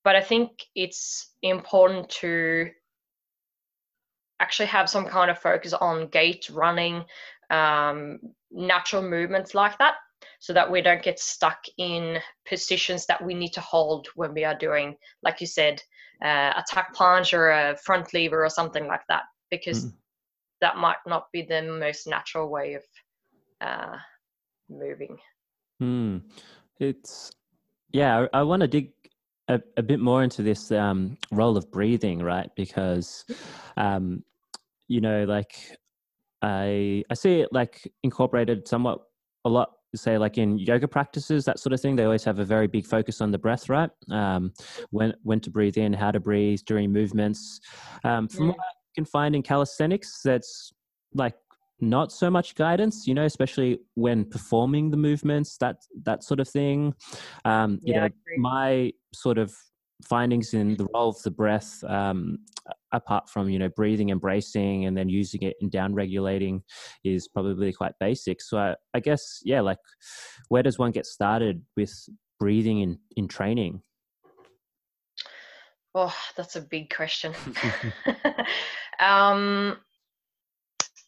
but 0.05 0.17
I 0.17 0.21
think 0.21 0.51
it's 0.75 1.35
important 1.43 2.09
to 2.21 2.71
actually 4.41 4.67
have 4.67 4.89
some 4.89 5.07
kind 5.07 5.31
of 5.31 5.39
focus 5.39 5.73
on 5.73 6.09
gait, 6.09 6.49
running, 6.51 7.05
um, 7.51 8.19
natural 8.51 9.03
movements 9.03 9.55
like 9.55 9.79
that, 9.79 9.95
so 10.39 10.53
that 10.53 10.71
we 10.71 10.83
don't 10.83 11.03
get 11.03 11.19
stuck 11.19 11.59
in 11.79 12.21
positions 12.49 13.07
that 13.07 13.25
we 13.25 13.35
need 13.35 13.53
to 13.53 13.61
hold 13.61 14.09
when 14.15 14.35
we 14.35 14.45
are 14.45 14.57
doing, 14.59 14.97
like 15.23 15.41
you 15.41 15.47
said, 15.47 15.83
uh, 16.25 16.53
a 16.57 16.65
tuck 16.71 16.95
planche 16.95 17.33
or 17.33 17.51
a 17.51 17.77
front 17.79 18.13
lever 18.15 18.45
or 18.45 18.51
something 18.51 18.87
like 18.87 19.07
that, 19.09 19.25
because 19.51 19.87
Mm. 19.87 19.93
That 20.61 20.77
might 20.77 20.97
not 21.07 21.27
be 21.33 21.42
the 21.42 21.62
most 21.62 22.07
natural 22.07 22.49
way 22.49 22.75
of 22.75 22.83
uh, 23.61 23.97
moving. 24.69 25.16
Hmm. 25.81 26.19
It's 26.79 27.31
yeah. 27.92 28.27
I, 28.33 28.40
I 28.40 28.42
want 28.42 28.61
to 28.62 28.69
dig 28.69 28.92
a, 29.49 29.61
a 29.77 29.83
bit 29.83 30.01
more 30.01 30.23
into 30.23 30.42
this 30.42 30.73
um, 30.73 31.16
role 31.31 31.57
of 31.57 31.71
breathing, 31.71 32.21
right? 32.21 32.51
Because 32.57 33.25
um, 33.77 34.23
you 34.88 35.01
know, 35.01 35.25
like 35.25 35.55
I 36.42 37.05
I 37.11 37.14
see 37.14 37.40
it 37.40 37.53
like 37.53 37.90
incorporated 38.03 38.69
somewhat 38.69 39.01
a 39.45 39.49
lot. 39.49 39.73
Say 39.95 40.19
like 40.19 40.37
in 40.37 40.59
yoga 40.59 40.87
practices, 40.87 41.47
that 41.47 41.59
sort 41.59 41.73
of 41.73 41.81
thing. 41.81 41.97
They 41.97 42.05
always 42.05 42.25
have 42.25 42.38
a 42.38 42.45
very 42.45 42.66
big 42.66 42.85
focus 42.85 43.23
on 43.23 43.31
the 43.31 43.38
breath, 43.38 43.71
right? 43.71 43.88
Um, 44.11 44.53
when 44.90 45.14
when 45.23 45.40
to 45.40 45.51
breathe 45.51 45.79
in, 45.79 45.95
how 45.95 46.11
to 46.11 46.21
breathe 46.21 46.61
during 46.66 46.92
movements. 46.92 47.61
Um, 48.05 48.29
from 48.29 48.47
Mm. 48.47 48.49
what 48.49 48.59
can 48.97 49.05
find 49.05 49.35
in 49.37 49.43
calisthenics, 49.43 50.21
that's 50.25 50.73
like 51.15 51.35
not 51.81 52.11
so 52.11 52.31
much 52.31 52.55
guidance, 52.55 53.07
you 53.07 53.15
know, 53.15 53.25
especially 53.25 53.79
when 53.95 54.25
performing 54.25 54.91
the 54.91 54.97
movements, 54.97 55.57
that 55.59 55.77
that 56.05 56.25
sort 56.25 56.41
of 56.41 56.49
thing. 56.49 56.95
Um, 57.45 57.81
you 57.85 57.93
Yeah, 57.93 58.01
know, 58.01 58.09
my 58.39 58.93
sort 59.15 59.39
of 59.39 59.55
findings 60.05 60.53
in 60.55 60.77
the 60.77 60.87
role 60.95 61.09
of 61.11 61.23
the 61.23 61.31
breath, 61.31 61.83
um, 61.85 62.39
apart 62.93 63.29
from 63.29 63.49
you 63.51 63.59
know 63.59 63.69
breathing 63.69 64.11
and 64.11 64.21
bracing, 64.21 64.87
and 64.87 64.97
then 64.97 65.09
using 65.09 65.43
it 65.43 65.57
in 65.61 65.69
down 65.69 65.95
regulating, 65.95 66.63
is 67.05 67.29
probably 67.29 67.73
quite 67.73 67.93
basic. 68.01 68.41
So 68.43 68.59
I, 68.59 68.75
I 68.95 69.01
guess 69.01 69.41
yeah, 69.45 69.61
like 69.61 69.79
where 70.49 70.63
does 70.63 70.79
one 70.79 70.93
get 70.93 71.07
started 71.07 71.63
with 71.77 71.93
breathing 72.41 72.81
in 72.81 72.99
in 73.17 73.29
training? 73.29 73.83
Oh, 75.99 76.15
that's 76.37 76.57
a 76.57 76.61
big 76.61 76.95
question. 76.95 77.33
um, 79.01 79.79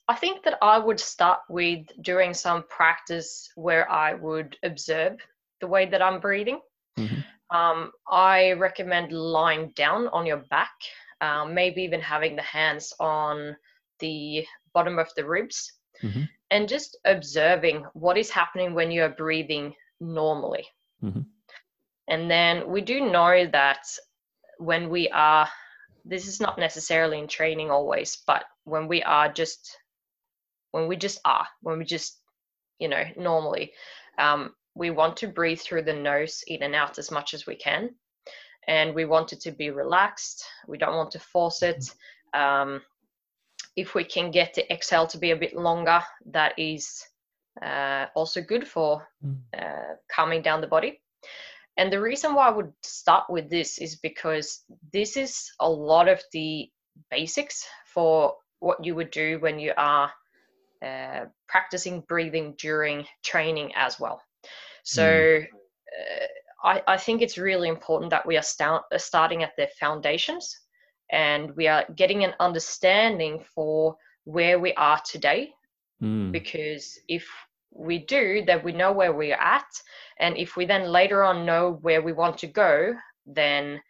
I 0.09 0.15
think 0.17 0.43
that 0.45 0.57
I 0.63 0.79
would 0.79 0.99
start 0.99 1.41
with 1.51 1.87
doing 2.01 2.33
some 2.33 2.65
practice 2.71 3.51
where 3.55 3.91
I 3.91 4.15
would 4.15 4.57
observe 4.63 5.19
the 5.61 5.67
way 5.67 5.85
that 5.85 6.01
I'm 6.01 6.21
breathing. 6.21 6.61
Mhm. 6.99 7.23
Um, 7.51 7.93
I 8.11 8.53
recommend 8.53 9.13
lying 9.13 9.73
down 9.77 10.09
on 10.09 10.25
your 10.25 10.43
back, 10.49 10.73
um, 11.21 11.53
maybe 11.53 11.83
even 11.83 12.01
having 12.01 12.35
the 12.35 12.43
hands 12.43 12.95
on 12.99 13.55
the 13.99 14.47
bottom 14.73 14.99
of 14.99 15.09
the 15.17 15.27
ribs, 15.27 15.71
Mhm. 16.03 16.29
and 16.51 16.67
just 16.67 16.97
observing 17.05 17.85
what 17.93 18.17
is 18.17 18.31
happening 18.31 18.73
when 18.73 18.91
you 18.91 19.03
are 19.03 19.15
breathing 19.25 19.77
normally. 20.01 20.67
Mhm. 21.03 21.27
And 22.09 22.31
then 22.31 22.71
we 22.71 22.81
do 22.81 23.01
know 23.11 23.47
that 23.47 23.85
when 24.59 24.89
we 24.91 25.09
are, 25.11 25.49
this 26.05 26.27
is 26.27 26.41
not 26.41 26.59
necessarily 26.59 27.19
in 27.19 27.29
training 27.29 27.71
always, 27.71 28.23
but 28.27 28.45
when 28.65 28.89
we 28.89 29.03
are 29.03 29.33
just, 29.33 29.77
when 30.73 30.89
we 30.89 30.97
just 30.97 31.21
are, 31.25 31.47
when 31.63 31.79
we 31.79 31.85
just, 31.85 32.21
you 32.79 32.89
know, 32.89 33.05
normally, 33.17 33.73
um, 34.19 34.55
we 34.75 34.91
want 34.91 35.17
to 35.17 35.27
breathe 35.29 35.61
through 35.61 35.83
the 35.83 35.93
nose 35.93 36.45
in 36.47 36.63
and 36.63 36.75
out 36.75 36.99
as 36.99 37.11
much 37.11 37.35
as 37.35 37.47
we 37.47 37.57
can. 37.57 37.91
And 38.69 38.95
we 38.95 39.07
want 39.07 39.33
it 39.33 39.41
to 39.41 39.51
be 39.51 39.71
relaxed. 39.71 40.45
We 40.67 40.79
don't 40.79 40.97
want 40.97 41.11
to 41.13 41.19
force 41.19 41.63
it. 41.63 41.91
Um, 42.35 42.83
if 43.77 43.95
we 43.95 44.05
can 44.05 44.31
get 44.31 44.55
the 44.55 44.71
exhale 44.73 45.07
to 45.07 45.19
be 45.19 45.31
a 45.31 45.37
bit 45.37 45.57
longer, 45.57 46.03
that 46.27 46.53
is 46.59 47.03
uh, 47.63 48.07
also 48.15 48.41
good 48.41 48.67
for 48.67 49.09
Mm. 49.25 49.39
uh, 49.59 49.95
calming 50.15 50.43
down 50.43 50.61
the 50.61 50.67
body. 50.67 51.01
And 51.79 51.93
the 51.93 52.01
reason 52.01 52.35
why 52.35 52.49
I 52.49 52.51
would 52.51 52.73
start 52.83 53.25
with 53.31 53.49
this 53.51 53.79
is 53.79 53.97
because 53.97 54.65
this 54.93 55.17
is 55.17 55.51
a 55.61 55.71
lot 55.71 56.09
of 56.09 56.23
the 56.33 56.69
basics 57.11 57.67
for 57.87 58.35
what 58.61 58.85
you 58.85 58.95
would 58.97 59.11
do 59.13 59.39
when 59.41 59.59
you 59.61 59.73
are 59.77 60.13
uh, 60.85 61.27
practicing 61.49 62.01
breathing 62.03 62.55
during 62.59 63.07
training 63.25 63.73
as 63.77 64.01
well. 64.01 64.21
So 64.85 65.41
uh, 65.95 66.69
I, 66.69 66.83
I 66.89 66.97
think 66.97 67.23
it's 67.23 67.39
really 67.39 67.69
important 67.69 68.11
that 68.11 68.27
we 68.27 68.37
are 68.37 68.43
start, 68.43 68.85
uh, 68.93 68.99
starting 68.99 69.45
at 69.45 69.53
the 69.57 69.69
foundations 69.79 70.59
and 71.13 71.55
we 71.57 71.69
are 71.69 71.85
getting 71.95 72.25
an 72.25 72.35
understanding 72.41 73.45
for 73.55 73.97
where 74.25 74.59
we 74.59 74.75
are 74.75 75.01
today 75.05 75.53
Mm. 76.03 76.33
because 76.33 76.99
if 77.09 77.27
we 77.71 77.99
do 77.99 78.43
that 78.47 78.63
we 78.65 78.73
know 78.73 78.93
where 78.93 79.13
we're 79.13 79.35
at 79.37 79.67
and 80.19 80.37
if 80.37 80.57
we 80.57 80.65
then 80.65 80.91
later 80.91 81.23
on 81.23 81.45
know 81.47 81.79
where 81.83 82.03
we 82.03 82.13
want 82.13 82.39
to 82.39 82.47
go 82.47 82.95
then 83.27 83.81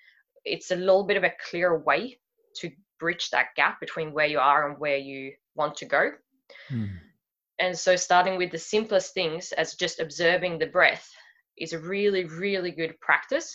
it's 0.45 0.71
a 0.71 0.77
little 0.77 1.05
bit 1.05 1.17
of 1.17 1.25
a 1.25 1.33
clear 1.51 1.79
way 1.79 2.19
to 2.55 2.71
bridge 2.99 3.31
that 3.31 3.49
gap 3.57 3.81
between 3.81 4.12
where 4.12 4.27
you 4.27 4.38
are 4.38 4.69
and 4.69 4.79
where 4.79 4.97
you 4.97 5.33
want 5.55 5.77
to 5.77 5.87
go 5.87 6.11
Mm. 6.71 6.88
and 7.59 7.77
so 7.79 7.97
starting 7.97 8.37
with 8.37 8.51
the 8.51 8.59
simplest 8.59 9.14
things 9.14 9.53
as 9.53 9.75
just 9.75 10.01
observing 10.01 10.59
the 10.59 10.67
breath 10.67 11.11
is 11.57 11.73
a 11.73 11.79
really 11.79 12.25
really 12.25 12.71
good 12.71 12.99
practice 13.01 13.55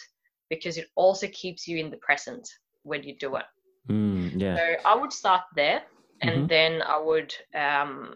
because 0.49 0.77
it 0.77 0.88
also 0.95 1.27
keeps 1.27 1.67
you 1.67 1.77
in 1.77 1.89
the 1.89 1.97
present 1.97 2.47
when 2.83 3.03
you 3.03 3.15
do 3.17 3.36
it 3.36 3.45
Mm. 3.89 4.31
Yeah. 4.39 4.57
so 4.57 4.62
I 4.86 4.95
would 4.95 5.12
start 5.13 5.41
there, 5.55 5.81
and 6.21 6.47
Mhm. 6.47 6.49
then 6.49 6.81
I 6.81 6.97
would 6.99 7.33
um, 7.55 8.15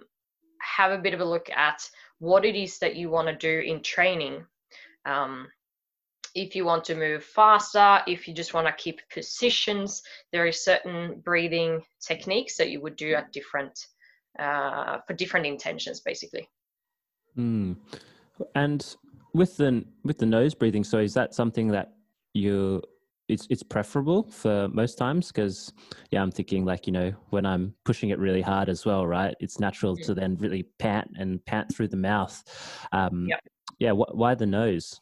have 0.78 0.92
a 0.92 0.98
bit 0.98 1.16
of 1.16 1.22
a 1.22 1.26
look 1.26 1.50
at 1.50 1.90
what 2.20 2.46
it 2.46 2.56
is 2.56 2.78
that 2.80 2.96
you 2.96 3.10
want 3.10 3.28
to 3.28 3.36
do 3.36 3.60
in 3.66 3.82
training. 3.82 4.46
Um, 5.06 5.48
if 6.36 6.56
you 6.56 6.66
want 6.66 6.84
to 6.86 6.96
move 6.96 7.24
faster, 7.24 8.02
if 8.06 8.28
you 8.28 8.34
just 8.34 8.54
want 8.54 8.68
to 8.68 8.74
keep 8.74 9.02
positions, 9.12 10.04
there 10.32 10.46
are 10.46 10.52
certain 10.52 11.20
breathing 11.26 11.82
techniques 12.00 12.58
that 12.58 12.70
you 12.70 12.80
would 12.82 12.96
do 12.96 13.16
at 13.16 13.34
different 13.34 13.76
uh, 14.38 15.00
for 15.08 15.16
different 15.16 15.48
intentions, 15.48 16.00
basically. 16.02 16.48
Mm. 17.36 17.78
And 18.54 18.96
with 19.34 19.58
the 19.58 19.84
with 20.04 20.20
the 20.20 20.28
nose 20.28 20.54
breathing, 20.54 20.84
so 20.84 21.00
is 21.00 21.14
that 21.16 21.34
something 21.34 21.70
that 21.70 21.94
you 22.34 22.84
it's 23.28 23.48
it's 23.50 23.64
preferable 23.64 24.24
for 24.24 24.68
most 24.70 24.98
times 24.98 25.28
because 25.28 25.72
yeah 26.12 26.22
i'm 26.22 26.32
thinking 26.32 26.66
like 26.66 26.88
you 26.88 26.94
know 26.94 27.12
when 27.30 27.46
i'm 27.46 27.74
pushing 27.84 28.10
it 28.10 28.20
really 28.20 28.42
hard 28.42 28.70
as 28.70 28.86
well 28.86 29.06
right 29.06 29.36
it's 29.40 29.60
natural 29.60 29.96
to 29.96 30.14
then 30.14 30.36
really 30.38 30.64
pant 30.80 31.10
and 31.18 31.44
pant 31.46 31.74
through 31.74 31.88
the 31.88 31.98
mouth. 31.98 32.44
Um 32.92 33.28
yep. 33.30 33.40
yeah 33.80 33.92
wh- 33.92 34.16
why 34.16 34.36
the 34.36 34.46
nose? 34.46 35.00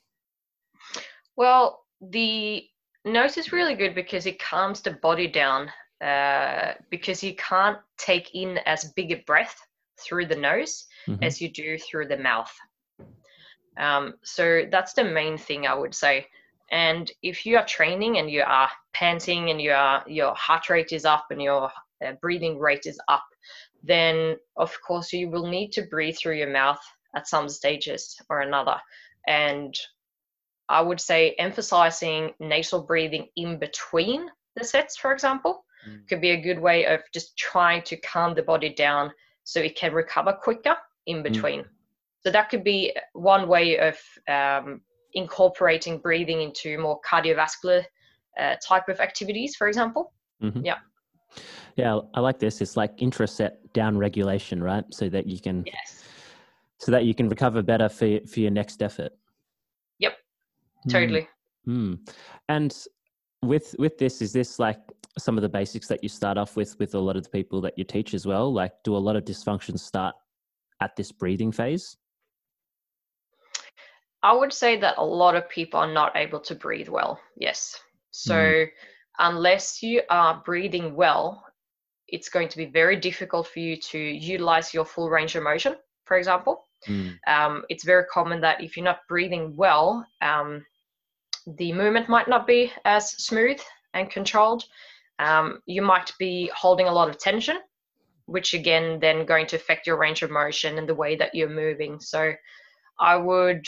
Well 1.36 1.84
the 2.02 2.64
nose 3.06 3.38
is 3.38 3.52
really 3.52 3.76
good 3.76 3.96
because 3.96 4.26
it 4.26 4.40
calms 4.40 4.82
the 4.82 4.92
body 4.92 5.28
down 5.28 5.70
uh, 6.04 6.74
because 6.90 7.24
you 7.24 7.36
can't 7.36 7.78
take 7.98 8.34
in 8.34 8.58
as 8.66 8.92
big 8.96 9.12
a 9.12 9.24
breath 9.28 9.56
through 10.00 10.26
the 10.26 10.36
nose 10.36 10.86
mm-hmm. 11.08 11.24
as 11.24 11.40
you 11.40 11.50
do 11.50 11.78
through 11.78 12.08
the 12.08 12.18
mouth. 12.18 12.52
Um, 13.78 14.16
so 14.24 14.64
that's 14.72 14.94
the 14.94 15.04
main 15.04 15.38
thing 15.38 15.68
i 15.68 15.74
would 15.74 15.94
say 15.94 16.26
and 16.72 17.12
if 17.22 17.46
you 17.46 17.58
are 17.58 17.66
training 17.66 18.18
and 18.18 18.30
you 18.30 18.44
are 18.46 18.70
panting 18.94 19.50
and 19.50 19.62
you 19.62 19.72
are, 19.72 20.04
your 20.08 20.34
heart 20.36 20.70
rate 20.70 20.92
is 20.92 21.06
up 21.06 21.28
and 21.30 21.42
your 21.42 21.70
uh, 22.06 22.14
breathing 22.22 22.58
rate 22.58 22.86
is 22.86 23.00
up, 23.08 23.26
then 23.84 24.36
of 24.58 24.76
course 24.86 25.14
you 25.14 25.30
will 25.30 25.48
need 25.48 25.72
to 25.74 25.84
breathe 25.84 26.18
through 26.18 26.38
your 26.38 26.52
mouth 26.52 26.82
at 27.16 27.28
some 27.28 27.48
stages 27.48 28.20
or 28.30 28.42
another. 28.42 28.78
And 29.28 29.78
I 30.68 30.82
would 30.82 31.00
say 31.00 31.36
emphasizing 31.38 32.34
nasal 32.40 32.82
breathing 32.82 33.28
in 33.36 33.60
between 33.60 34.28
the 34.56 34.64
sets, 34.64 34.98
for 34.98 35.14
example, 35.14 35.66
mm. 35.88 36.08
could 36.08 36.22
be 36.22 36.32
a 36.32 36.42
good 36.42 36.60
way 36.60 36.86
of 36.86 37.02
just 37.14 37.38
trying 37.38 37.84
to 37.84 37.98
calm 37.98 38.34
the 38.34 38.42
body 38.42 38.74
down 38.74 39.12
so 39.44 39.60
it 39.60 39.76
can 39.76 39.94
recover 39.94 40.34
quicker 40.34 40.76
in 41.06 41.18
mm. 41.18 41.24
between. 41.24 41.60
Mm. 41.62 41.70
So 42.26 42.32
that 42.32 42.50
could 42.50 42.64
be 42.64 42.96
one 43.14 43.48
way 43.48 43.78
of 43.78 44.00
um, 44.28 44.82
incorporating 45.16 45.98
breathing 45.98 46.42
into 46.42 46.78
more 46.78 47.00
cardiovascular 47.02 47.84
uh, 48.40 48.56
type 48.66 48.90
of 48.90 49.00
activities, 49.00 49.56
for 49.56 49.68
example. 49.68 50.14
Mm-hmm. 50.44 50.66
Yeah. 50.66 50.78
Yeah, 51.76 52.00
I 52.14 52.20
like 52.20 52.40
this. 52.40 52.62
It's 52.62 52.78
like 52.78 52.98
intraset 52.98 53.52
down 53.74 53.98
regulation, 53.98 54.64
right? 54.64 54.86
So 54.92 55.10
that 55.10 55.28
you 55.28 55.40
can, 55.40 55.64
yes. 55.66 56.04
so 56.78 56.92
that 56.92 57.04
you 57.04 57.14
can 57.14 57.28
recover 57.28 57.62
better 57.62 57.90
for 57.90 58.20
for 58.26 58.40
your 58.40 58.52
next 58.52 58.82
effort. 58.82 59.12
Yep, 60.00 60.14
totally. 60.90 61.28
Mm. 61.68 61.98
Mm. 61.98 62.14
And 62.48 62.78
with 63.42 63.76
with 63.78 63.98
this, 63.98 64.22
is 64.22 64.32
this 64.32 64.60
like 64.60 64.80
some 65.18 65.38
of 65.38 65.42
the 65.42 65.50
basics 65.50 65.88
that 65.88 66.02
you 66.04 66.10
start 66.10 66.38
off 66.38 66.56
with 66.56 66.78
with 66.80 66.96
a 66.96 67.00
lot 67.00 67.18
of 67.18 67.24
the 67.24 67.30
people 67.30 67.60
that 67.62 67.78
you 67.78 67.84
teach 67.84 68.14
as 68.14 68.26
well? 68.26 68.54
Like, 68.54 68.72
do 68.86 68.96
a 68.96 68.98
lot 68.98 69.18
of 69.18 69.26
dysfunctions 69.26 69.80
start 69.80 70.16
at 70.82 70.96
this 70.96 71.12
breathing 71.12 71.52
phase? 71.52 71.98
I 74.26 74.34
would 74.34 74.52
say 74.52 74.76
that 74.78 74.98
a 74.98 75.06
lot 75.06 75.36
of 75.36 75.48
people 75.48 75.80
are 75.80 75.94
not 75.94 76.18
able 76.18 76.40
to 76.40 76.56
breathe 76.56 76.90
well. 76.90 77.20
Yes. 77.38 77.80
So 78.10 78.34
mm. 78.34 78.68
unless 79.20 79.84
you 79.84 80.02
are 80.10 80.42
breathing 80.44 80.96
well, 80.96 81.46
it's 82.08 82.28
going 82.28 82.50
to 82.50 82.58
be 82.58 82.66
very 82.66 82.96
difficult 82.96 83.46
for 83.48 83.60
you 83.60 83.78
to 83.78 84.00
utilize 84.00 84.74
your 84.74 84.84
full 84.84 85.12
range 85.12 85.36
of 85.36 85.44
motion, 85.44 85.76
for 86.06 86.18
example. 86.18 86.66
Mm. 86.88 87.20
Um, 87.28 87.66
it's 87.70 87.84
very 87.84 88.06
common 88.06 88.42
that 88.42 88.64
if 88.64 88.76
you're 88.76 88.84
not 88.84 89.08
breathing 89.08 89.56
well, 89.56 90.04
um, 90.24 90.66
the 91.46 91.72
movement 91.72 92.10
might 92.10 92.28
not 92.28 92.48
be 92.48 92.72
as 92.84 93.12
smooth 93.12 93.62
and 93.94 94.10
controlled. 94.10 94.64
Um, 95.20 95.62
you 95.68 95.84
might 95.84 96.12
be 96.18 96.50
holding 96.56 96.88
a 96.88 96.92
lot 96.92 97.10
of 97.10 97.20
tension, 97.20 97.58
which 98.26 98.56
again 98.56 99.00
then 99.00 99.28
going 99.28 99.46
to 99.48 99.56
affect 99.56 99.86
your 99.86 99.98
range 99.98 100.24
of 100.24 100.32
motion 100.32 100.80
and 100.80 100.90
the 100.90 100.96
way 100.96 101.16
that 101.16 101.36
you're 101.36 101.48
moving. 101.48 102.00
So 102.00 102.34
I 103.00 103.18
would 103.18 103.68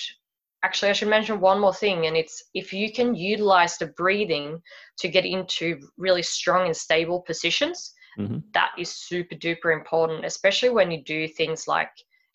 actually 0.63 0.89
i 0.89 0.93
should 0.93 1.07
mention 1.07 1.39
one 1.39 1.59
more 1.59 1.73
thing 1.73 2.07
and 2.07 2.17
it's 2.17 2.43
if 2.53 2.73
you 2.73 2.91
can 2.91 3.15
utilize 3.15 3.77
the 3.77 3.87
breathing 3.87 4.61
to 4.97 5.07
get 5.07 5.25
into 5.25 5.79
really 5.97 6.23
strong 6.23 6.65
and 6.65 6.75
stable 6.75 7.21
positions 7.21 7.93
mm-hmm. 8.17 8.39
that 8.53 8.71
is 8.77 8.89
super 8.91 9.35
duper 9.35 9.73
important 9.73 10.25
especially 10.25 10.69
when 10.69 10.91
you 10.91 11.03
do 11.03 11.27
things 11.27 11.67
like 11.67 11.91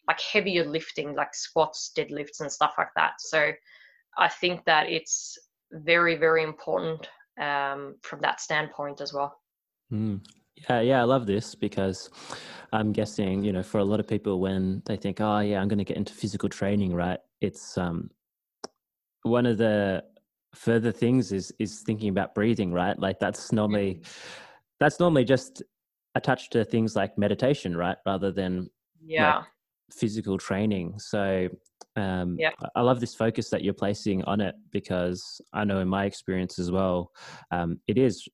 like 0.08 0.20
heavier 0.20 0.64
lifting 0.64 1.14
like 1.14 1.34
squats 1.34 1.92
deadlifts 1.96 2.40
and 2.40 2.50
stuff 2.50 2.74
like 2.78 2.92
that 2.96 3.12
so 3.18 3.52
i 4.18 4.28
think 4.28 4.64
that 4.64 4.88
it's 4.88 5.38
very 5.72 6.16
very 6.16 6.42
important 6.42 7.08
um, 7.40 7.96
from 8.02 8.20
that 8.20 8.40
standpoint 8.40 9.00
as 9.00 9.12
well 9.12 9.40
mm. 9.92 10.20
Yeah, 10.56 10.80
yeah, 10.80 11.00
I 11.00 11.04
love 11.04 11.26
this 11.26 11.54
because 11.54 12.10
I'm 12.72 12.92
guessing, 12.92 13.42
you 13.44 13.52
know, 13.52 13.62
for 13.62 13.78
a 13.78 13.84
lot 13.84 14.00
of 14.00 14.06
people 14.06 14.40
when 14.40 14.82
they 14.86 14.96
think, 14.96 15.20
oh 15.20 15.40
yeah, 15.40 15.60
I'm 15.60 15.68
going 15.68 15.78
to 15.78 15.84
get 15.84 15.96
into 15.96 16.12
physical 16.12 16.48
training, 16.48 16.94
right? 16.94 17.18
It's 17.40 17.76
um 17.78 18.10
one 19.22 19.46
of 19.46 19.58
the 19.58 20.04
further 20.54 20.92
things 20.92 21.32
is 21.32 21.52
is 21.58 21.80
thinking 21.80 22.08
about 22.08 22.34
breathing, 22.34 22.72
right? 22.72 22.98
Like 22.98 23.18
that's 23.18 23.52
normally 23.52 24.02
that's 24.80 25.00
normally 25.00 25.24
just 25.24 25.62
attached 26.14 26.52
to 26.52 26.64
things 26.64 26.94
like 26.94 27.16
meditation, 27.18 27.76
right? 27.76 27.96
Rather 28.06 28.30
than 28.30 28.68
yeah 29.04 29.36
like 29.36 29.44
physical 29.92 30.38
training. 30.38 30.98
So 30.98 31.48
um, 31.96 32.36
yeah. 32.38 32.50
I 32.74 32.80
love 32.80 33.00
this 33.00 33.14
focus 33.14 33.50
that 33.50 33.62
you're 33.62 33.74
placing 33.74 34.24
on 34.24 34.40
it 34.40 34.54
because 34.70 35.40
I 35.52 35.64
know 35.64 35.80
in 35.80 35.88
my 35.88 36.04
experience 36.06 36.58
as 36.58 36.70
well, 36.70 37.10
um, 37.50 37.80
it 37.86 37.98
is 37.98 38.26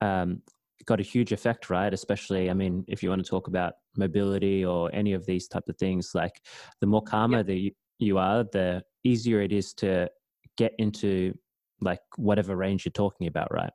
um, 0.00 0.42
got 0.86 1.00
a 1.00 1.02
huge 1.02 1.32
effect, 1.32 1.68
right? 1.68 1.92
Especially, 1.92 2.48
I 2.48 2.54
mean, 2.54 2.84
if 2.88 3.02
you 3.02 3.08
want 3.08 3.24
to 3.24 3.28
talk 3.28 3.48
about 3.48 3.74
mobility 3.96 4.64
or 4.64 4.90
any 4.94 5.12
of 5.12 5.26
these 5.26 5.48
type 5.48 5.68
of 5.68 5.76
things, 5.76 6.12
like 6.14 6.40
the 6.80 6.86
more 6.86 7.02
calmer 7.02 7.42
that 7.42 7.56
you, 7.56 7.72
you 7.98 8.18
are, 8.18 8.44
the 8.52 8.82
easier 9.04 9.40
it 9.40 9.52
is 9.52 9.72
to 9.74 10.08
get 10.56 10.72
into 10.78 11.34
like 11.80 12.00
whatever 12.16 12.56
range 12.56 12.84
you're 12.84 12.92
talking 12.92 13.26
about, 13.26 13.52
right? 13.52 13.72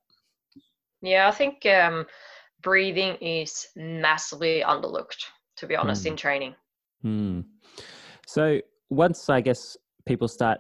Yeah, 1.02 1.28
I 1.28 1.32
think 1.32 1.66
um, 1.66 2.06
breathing 2.62 3.16
is 3.22 3.68
massively 3.76 4.64
underlooked, 4.66 5.24
to 5.58 5.68
be 5.68 5.76
honest, 5.76 6.04
mm. 6.04 6.08
in 6.08 6.16
training. 6.16 6.56
Mm. 7.04 7.46
So 8.28 8.62
once 8.90 9.30
I 9.30 9.42
guess 9.42 9.76
people 10.06 10.28
start 10.28 10.60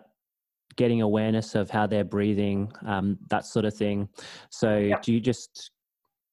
getting 0.75 1.01
awareness 1.01 1.55
of 1.55 1.69
how 1.69 1.85
they're 1.85 2.03
breathing, 2.03 2.71
um, 2.85 3.17
that 3.29 3.45
sort 3.45 3.65
of 3.65 3.73
thing. 3.73 4.09
So 4.49 4.77
yep. 4.77 5.01
do 5.01 5.13
you 5.13 5.19
just 5.19 5.71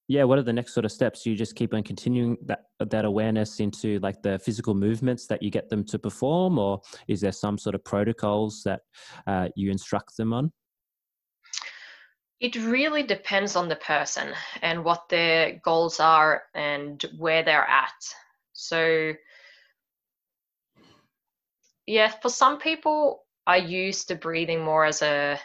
yeah 0.09 0.25
what 0.25 0.38
are 0.38 0.42
the 0.42 0.53
next 0.53 0.75
sort 0.75 0.85
of 0.85 0.92
steps? 0.92 1.25
You 1.25 1.37
just 1.37 1.55
keep 1.55 1.73
on 1.75 1.83
continuing 1.83 2.37
that 2.47 2.64
that 2.81 3.05
awareness 3.05 3.61
into 3.61 3.99
like 4.01 4.23
the 4.23 4.38
physical 4.38 4.75
movements 4.75 5.27
that 5.27 5.42
you 5.42 5.51
get 5.51 5.68
them 5.68 5.85
to 5.85 5.99
perform 5.99 6.59
or 6.59 6.81
is 7.07 7.21
there 7.21 7.33
some 7.33 7.59
sort 7.59 7.75
of 7.75 7.85
protocols 7.85 8.62
that 8.64 8.81
uh, 9.27 9.49
you 9.55 9.71
instruct 9.71 10.16
them 10.16 10.33
on? 10.33 10.53
It 12.40 12.57
really 12.57 13.03
depends 13.03 13.57
on 13.57 13.68
the 13.68 13.77
person 13.77 14.29
and 14.62 14.85
what 14.85 15.09
their 15.09 15.61
goals 15.64 15.99
are 15.99 16.42
and 16.55 17.05
where 17.18 17.42
they're 17.42 17.68
at. 17.68 17.92
So 18.53 19.14
yeah 21.88 22.12
for 22.21 22.29
some 22.29 22.59
people 22.59 23.25
i 23.47 23.57
use 23.57 24.05
the 24.05 24.14
breathing 24.14 24.62
more 24.62 24.85
as 24.85 25.01
a 25.01 25.38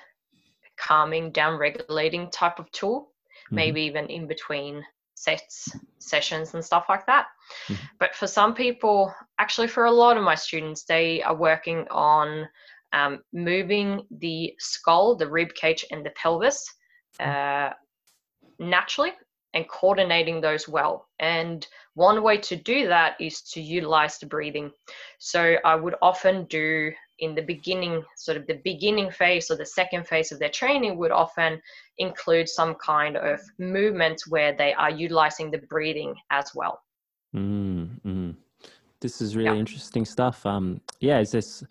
calming 0.78 1.32
down 1.32 1.58
regulating 1.58 2.30
type 2.30 2.60
of 2.60 2.70
tool 2.72 3.13
mm-hmm. 3.46 3.56
maybe 3.56 3.82
even 3.82 4.08
in 4.08 4.28
between 4.28 4.84
sets, 5.16 5.70
sessions, 6.00 6.54
and 6.54 6.64
stuff 6.64 6.86
like 6.90 7.06
that. 7.06 7.28
Mm-hmm. 7.68 7.86
But 8.00 8.16
for 8.16 8.28
some 8.28 8.54
people, 8.54 9.14
actually, 9.40 9.68
for 9.68 9.86
a 9.86 9.92
lot 9.92 10.18
of 10.18 10.24
my 10.24 10.36
students, 10.36 10.84
they 10.84 11.22
are 11.24 11.36
working 11.36 11.86
on 11.90 12.48
um, 12.94 13.20
moving 13.34 14.06
the 14.12 14.54
skull, 14.60 15.16
the 15.16 15.30
rib 15.30 15.54
cage, 15.54 15.86
and 15.92 16.06
the 16.06 16.12
pelvis 16.12 16.64
uh, 17.20 17.72
naturally 18.60 19.12
and 19.54 19.68
coordinating 19.68 20.42
those 20.42 20.68
well. 20.68 21.08
And 21.20 21.66
one 21.94 22.24
way 22.24 22.38
to 22.38 22.56
do 22.56 22.88
that 22.88 23.16
is 23.20 23.42
to 23.54 23.62
utilize 23.62 24.18
the 24.18 24.26
breathing. 24.26 24.72
So 25.20 25.58
I 25.64 25.76
would 25.76 25.96
often 26.02 26.46
do 26.46 26.92
in 27.24 27.36
the 27.36 27.42
beginning, 27.42 28.04
sort 28.16 28.38
of 28.38 28.48
the 28.48 28.60
beginning 28.64 29.12
phase 29.12 29.50
or 29.50 29.56
the 29.56 29.66
second 29.66 30.08
phase 30.08 30.32
of 30.32 30.40
their 30.40 30.50
training, 30.50 30.98
would 30.98 31.12
often 31.12 31.62
include 31.98 32.50
some 32.50 32.76
kind 32.76 33.18
of 33.18 33.40
movement 33.58 34.22
where 34.30 34.56
they 34.56 34.74
are 34.74 34.92
utilizing 34.92 35.52
the 35.52 35.60
breathing 35.70 36.16
as 36.32 36.52
well. 36.56 36.82
Mm-hmm. 37.36 38.32
This 39.02 39.22
is 39.22 39.36
really 39.36 39.56
yeah. 39.56 39.60
interesting 39.60 40.06
stuff. 40.06 40.46
Um, 40.46 40.82
yeah, 41.00 41.20
is 41.20 41.32
this 41.32 41.64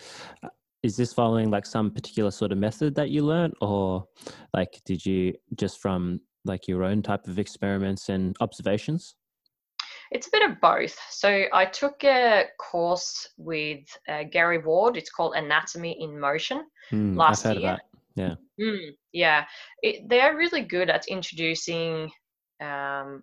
is 0.82 0.96
this 0.96 1.12
following 1.12 1.50
like 1.50 1.64
some 1.64 1.90
particular 1.90 2.30
sort 2.30 2.52
of 2.52 2.58
method 2.58 2.94
that 2.96 3.10
you 3.10 3.22
learned, 3.22 3.54
or 3.60 4.06
like 4.52 4.80
did 4.84 5.04
you 5.06 5.32
just 5.54 5.80
from 5.80 6.20
like 6.44 6.66
your 6.66 6.82
own 6.82 7.02
type 7.02 7.26
of 7.28 7.38
experiments 7.38 8.08
and 8.08 8.36
observations? 8.40 9.14
It's 10.12 10.27
a 10.27 10.31
bit 10.31 10.48
of 10.48 10.61
both. 10.61 10.96
So 11.11 11.44
I 11.53 11.64
took 11.64 12.05
a 12.05 12.44
course 12.59 13.29
with 13.38 13.81
uh, 14.09 14.25
Gary 14.31 14.59
Ward. 14.59 14.96
It's 14.96 15.11
called 15.11 15.35
Anatomy 15.35 15.96
in 16.01 16.20
Motion 16.20 16.64
Mm, 16.92 17.16
last 17.16 17.44
year. 17.46 17.79
Yeah. 18.14 18.35
Mm, 18.61 18.90
yeah, 19.12 19.46
it, 19.83 20.09
they're 20.09 20.37
really 20.37 20.61
good 20.61 20.90
at 20.90 21.09
introducing 21.09 22.11
um, 22.61 23.22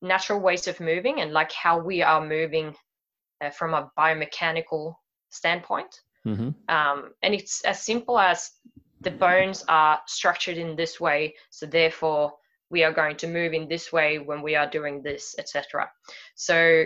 natural 0.00 0.40
ways 0.40 0.66
of 0.66 0.80
moving 0.80 1.20
and 1.20 1.32
like 1.32 1.52
how 1.52 1.78
we 1.78 2.02
are 2.02 2.26
moving 2.26 2.74
uh, 3.42 3.50
from 3.50 3.74
a 3.74 3.90
biomechanical 3.98 4.94
standpoint. 5.30 6.00
hmm 6.24 6.50
Um, 6.68 7.12
and 7.22 7.34
it's 7.34 7.64
as 7.64 7.84
simple 7.84 8.18
as 8.18 8.50
the 9.00 9.10
bones 9.10 9.64
are 9.68 10.00
structured 10.06 10.56
in 10.56 10.76
this 10.76 11.00
way, 11.00 11.34
so 11.50 11.66
therefore 11.66 12.32
we 12.72 12.82
are 12.82 12.92
going 12.92 13.16
to 13.18 13.28
move 13.28 13.52
in 13.52 13.68
this 13.68 13.92
way 13.92 14.18
when 14.18 14.42
we 14.42 14.56
are 14.56 14.68
doing 14.68 15.02
this, 15.02 15.36
etc. 15.38 15.88
So 16.34 16.84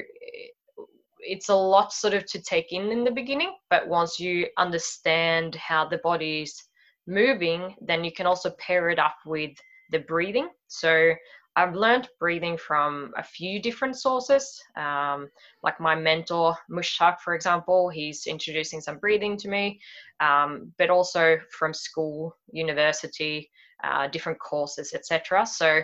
it's 1.20 1.48
a 1.48 1.54
lot 1.54 1.92
sort 1.92 2.12
of 2.12 2.26
to 2.26 2.42
take 2.42 2.72
in 2.72 2.90
in 2.90 3.04
the 3.04 3.10
beginning, 3.10 3.54
but 3.70 3.88
once 3.88 4.20
you 4.20 4.48
understand 4.58 5.54
how 5.54 5.88
the 5.88 5.98
body 5.98 6.42
is 6.42 6.60
moving, 7.06 7.74
then 7.80 8.04
you 8.04 8.12
can 8.12 8.26
also 8.26 8.50
pair 8.58 8.90
it 8.90 8.98
up 8.98 9.16
with 9.24 9.52
the 9.92 10.00
breathing. 10.00 10.48
So 10.66 11.14
I've 11.54 11.74
learned 11.74 12.08
breathing 12.18 12.58
from 12.58 13.12
a 13.16 13.22
few 13.22 13.62
different 13.62 13.96
sources. 13.96 14.60
Um, 14.76 15.30
like 15.62 15.80
my 15.80 15.94
mentor, 15.94 16.56
Mushtaq, 16.70 17.20
for 17.20 17.34
example, 17.34 17.88
he's 17.88 18.26
introducing 18.26 18.80
some 18.80 18.98
breathing 18.98 19.36
to 19.38 19.48
me, 19.48 19.80
um, 20.20 20.72
but 20.78 20.90
also 20.90 21.38
from 21.50 21.72
school, 21.72 22.36
university, 22.50 23.50
uh, 23.84 24.08
different 24.08 24.38
courses, 24.38 24.94
etc. 24.94 25.46
So 25.46 25.80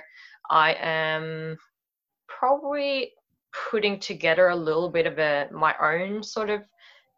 I 0.50 0.74
am 0.80 1.56
probably 2.28 3.12
putting 3.70 4.00
together 4.00 4.48
a 4.48 4.56
little 4.56 4.88
bit 4.88 5.06
of 5.06 5.18
a 5.18 5.48
my 5.52 5.74
own 5.80 6.22
sort 6.22 6.50
of 6.50 6.62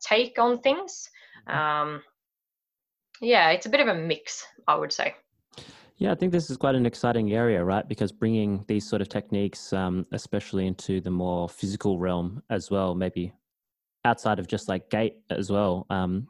take 0.00 0.38
on 0.38 0.60
things. 0.60 1.08
Um, 1.46 2.02
yeah, 3.20 3.50
it's 3.50 3.66
a 3.66 3.70
bit 3.70 3.80
of 3.80 3.88
a 3.88 3.94
mix, 3.94 4.46
I 4.66 4.74
would 4.74 4.92
say. 4.92 5.14
Yeah, 5.96 6.10
I 6.10 6.16
think 6.16 6.32
this 6.32 6.50
is 6.50 6.56
quite 6.56 6.74
an 6.74 6.86
exciting 6.86 7.32
area, 7.32 7.62
right? 7.62 7.88
Because 7.88 8.10
bringing 8.10 8.64
these 8.66 8.86
sort 8.86 9.00
of 9.00 9.08
techniques, 9.08 9.72
um, 9.72 10.06
especially 10.10 10.66
into 10.66 11.00
the 11.00 11.10
more 11.10 11.48
physical 11.48 11.98
realm 11.98 12.42
as 12.50 12.70
well, 12.70 12.96
maybe 12.96 13.32
outside 14.04 14.38
of 14.38 14.46
just 14.46 14.68
like 14.68 14.90
gait 14.90 15.14
as 15.30 15.50
well, 15.50 15.86
um, 15.90 16.26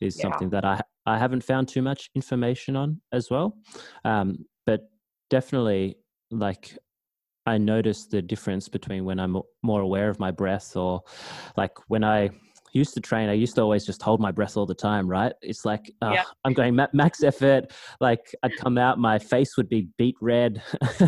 is 0.00 0.16
Yeah. 0.16 0.22
something 0.22 0.50
that 0.50 0.64
I 0.64 0.80
I 1.08 1.18
haven't 1.18 1.44
found 1.44 1.68
too 1.68 1.82
much 1.82 2.10
information 2.16 2.74
on 2.74 3.00
as 3.12 3.30
well. 3.30 3.56
Um, 4.04 4.44
but 4.66 4.90
definitely, 5.30 5.98
like 6.32 6.76
I 7.46 7.58
noticed 7.58 8.10
the 8.10 8.20
difference 8.22 8.68
between 8.68 9.04
when 9.04 9.20
I'm 9.20 9.40
more 9.62 9.82
aware 9.82 10.08
of 10.08 10.18
my 10.18 10.32
breath, 10.32 10.76
or 10.76 11.02
like 11.56 11.70
when 11.88 12.02
I 12.02 12.30
used 12.72 12.92
to 12.94 13.00
train, 13.00 13.28
I 13.28 13.34
used 13.34 13.54
to 13.54 13.62
always 13.62 13.86
just 13.86 14.02
hold 14.02 14.20
my 14.20 14.32
breath 14.32 14.56
all 14.56 14.66
the 14.66 14.74
time, 14.74 15.06
right? 15.08 15.32
It's 15.42 15.64
like 15.64 15.90
uh, 16.02 16.10
Yeah. 16.14 16.24
I'm 16.44 16.52
going 16.52 16.74
ma- 16.74 16.88
max 16.92 17.22
effort. 17.22 17.72
Like 18.00 18.34
I'd 18.42 18.56
come 18.56 18.76
out, 18.76 18.98
my 18.98 19.18
face 19.18 19.56
would 19.56 19.68
be 19.68 19.88
beet 19.96 20.16
red, 20.20 20.60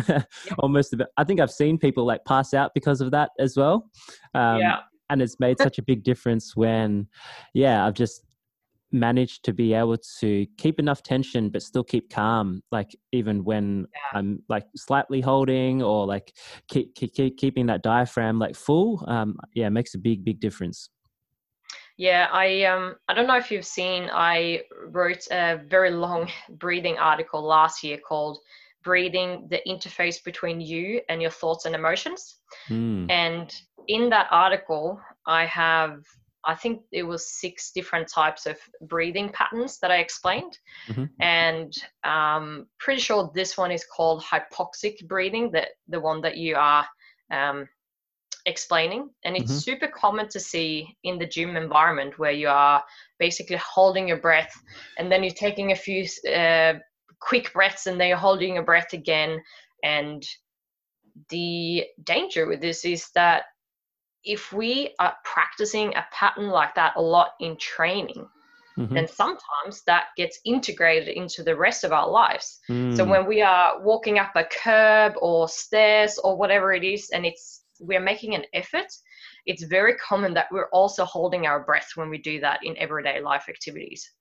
almost. 0.59 0.93
About, 0.93 1.09
I 1.17 1.25
think 1.25 1.41
I've 1.41 1.51
seen 1.51 1.77
people 1.77 2.05
like 2.05 2.23
pass 2.25 2.53
out 2.53 2.71
because 2.73 3.01
of 3.01 3.11
that 3.11 3.31
as 3.37 3.57
well. 3.57 3.89
Um, 4.33 4.59
yeah, 4.59 4.77
and 5.09 5.21
it's 5.21 5.39
made 5.39 5.57
such 5.59 5.77
a 5.77 5.81
big 5.83 6.03
difference 6.03 6.55
when, 6.55 7.07
yeah, 7.53 7.85
I've 7.85 7.93
just 7.93 8.23
managed 8.91 9.43
to 9.45 9.53
be 9.53 9.73
able 9.73 9.97
to 10.19 10.47
keep 10.57 10.79
enough 10.79 11.03
tension 11.03 11.49
but 11.49 11.61
still 11.61 11.83
keep 11.83 12.09
calm 12.09 12.63
like 12.71 12.95
even 13.11 13.43
when 13.43 13.85
Yeah. 13.93 14.17
i'm 14.19 14.41
like 14.49 14.65
slightly 14.75 15.21
holding 15.21 15.83
or 15.83 16.07
like 16.07 16.33
keep, 16.69 16.95
keep, 16.95 17.13
keep 17.13 17.37
keeping 17.37 17.67
that 17.67 17.83
diaphragm 17.83 18.39
like 18.39 18.55
full 18.55 19.05
um 19.07 19.37
yeah 19.53 19.67
it 19.67 19.69
makes 19.69 19.93
a 19.93 19.99
big 19.99 20.25
big 20.25 20.39
difference 20.39 20.89
yeah. 21.97 22.29
I 22.31 22.63
um 22.63 22.95
I 23.09 23.13
don't 23.13 23.27
know 23.27 23.35
if 23.37 23.51
you've 23.51 23.65
seen. 23.65 24.09
I 24.11 24.61
wrote 24.87 25.27
a 25.31 25.57
very 25.67 25.91
long 25.91 26.29
breathing 26.49 26.97
article 26.97 27.43
last 27.43 27.83
year 27.83 27.97
called 27.97 28.39
"Breathing: 28.83 29.47
The 29.49 29.61
Interface 29.67 30.23
Between 30.23 30.61
You 30.61 31.01
and 31.09 31.21
Your 31.21 31.29
Thoughts 31.31 31.65
and 31.65 31.75
Emotions." 31.75 32.37
Mm, 32.69 33.11
And 33.11 33.53
in 33.89 34.09
that 34.11 34.27
article, 34.31 35.01
I 35.25 35.45
have, 35.47 36.05
I 36.45 36.55
think 36.55 36.83
it 36.91 37.03
was 37.03 37.27
six 37.41 37.71
different 37.71 38.07
types 38.07 38.45
of 38.45 38.57
breathing 38.81 39.29
patterns 39.29 39.79
that 39.79 39.91
I 39.91 39.97
explained. 39.97 40.57
Mhm. 40.87 41.09
And 41.19 41.73
um, 42.03 42.67
pretty 42.77 43.01
sure 43.01 43.31
this 43.33 43.57
one 43.57 43.71
is 43.71 43.83
called 43.83 44.23
hypoxic 44.23 45.05
breathing, 45.07 45.51
that 45.51 45.69
the 45.87 45.99
one 45.99 46.21
that 46.21 46.37
you 46.37 46.55
are 46.55 46.87
um, 47.31 47.67
explaining. 48.45 49.09
And 49.25 49.35
it's 49.35 49.51
Mhm. 49.51 49.63
super 49.63 49.87
common 49.87 50.29
to 50.29 50.39
see 50.39 50.95
in 51.03 51.17
the 51.17 51.25
gym 51.25 51.57
environment 51.57 52.19
where 52.19 52.31
you 52.31 52.47
are 52.47 52.83
basically 53.17 53.57
holding 53.57 54.07
your 54.07 54.21
breath 54.21 54.53
and 54.97 55.11
then 55.11 55.23
you're 55.23 55.33
taking 55.33 55.71
a 55.71 55.75
few 55.75 56.05
uh, 56.31 56.73
quick 57.19 57.51
breaths 57.53 57.87
and 57.87 57.99
then 57.99 58.09
you're 58.09 58.17
holding 58.17 58.53
your 58.53 58.63
breath 58.63 58.93
again. 58.93 59.41
And 59.83 60.23
the 61.29 61.85
danger 62.03 62.47
with 62.47 62.61
this 62.61 62.85
is 62.85 63.09
that 63.15 63.43
if 64.23 64.51
we 64.51 64.95
are 64.99 65.15
practicing 65.23 65.95
a 65.95 66.05
pattern 66.11 66.49
like 66.49 66.75
that 66.75 66.93
a 66.95 67.01
lot 67.01 67.31
in 67.39 67.57
training, 67.57 68.27
mhm, 68.77 68.93
then 68.93 69.07
sometimes 69.07 69.83
that 69.85 70.07
gets 70.17 70.39
integrated 70.45 71.09
into 71.09 71.43
the 71.43 71.55
rest 71.55 71.83
of 71.83 71.91
our 71.91 72.09
lives. 72.09 72.59
So 72.67 73.05
mm, 73.05 73.09
when 73.09 73.27
we 73.27 73.41
are 73.41 73.81
walking 73.81 74.19
up 74.19 74.31
a 74.35 74.43
curb 74.45 75.13
or 75.21 75.47
stairs 75.47 76.17
or 76.23 76.37
whatever 76.37 76.73
it 76.73 76.83
is, 76.83 77.09
and 77.11 77.25
it's 77.25 77.63
we're 77.79 78.01
making 78.01 78.35
an 78.35 78.45
effort, 78.53 78.91
it's 79.45 79.63
very 79.63 79.95
common 79.95 80.33
that 80.33 80.47
we're 80.51 80.69
also 80.69 81.05
holding 81.05 81.45
our 81.47 81.61
breath 81.63 81.91
when 81.95 82.09
we 82.09 82.17
do 82.17 82.39
that 82.41 82.59
in 82.63 82.77
everyday 82.77 83.21
life 83.21 83.45
activities. 83.49 84.11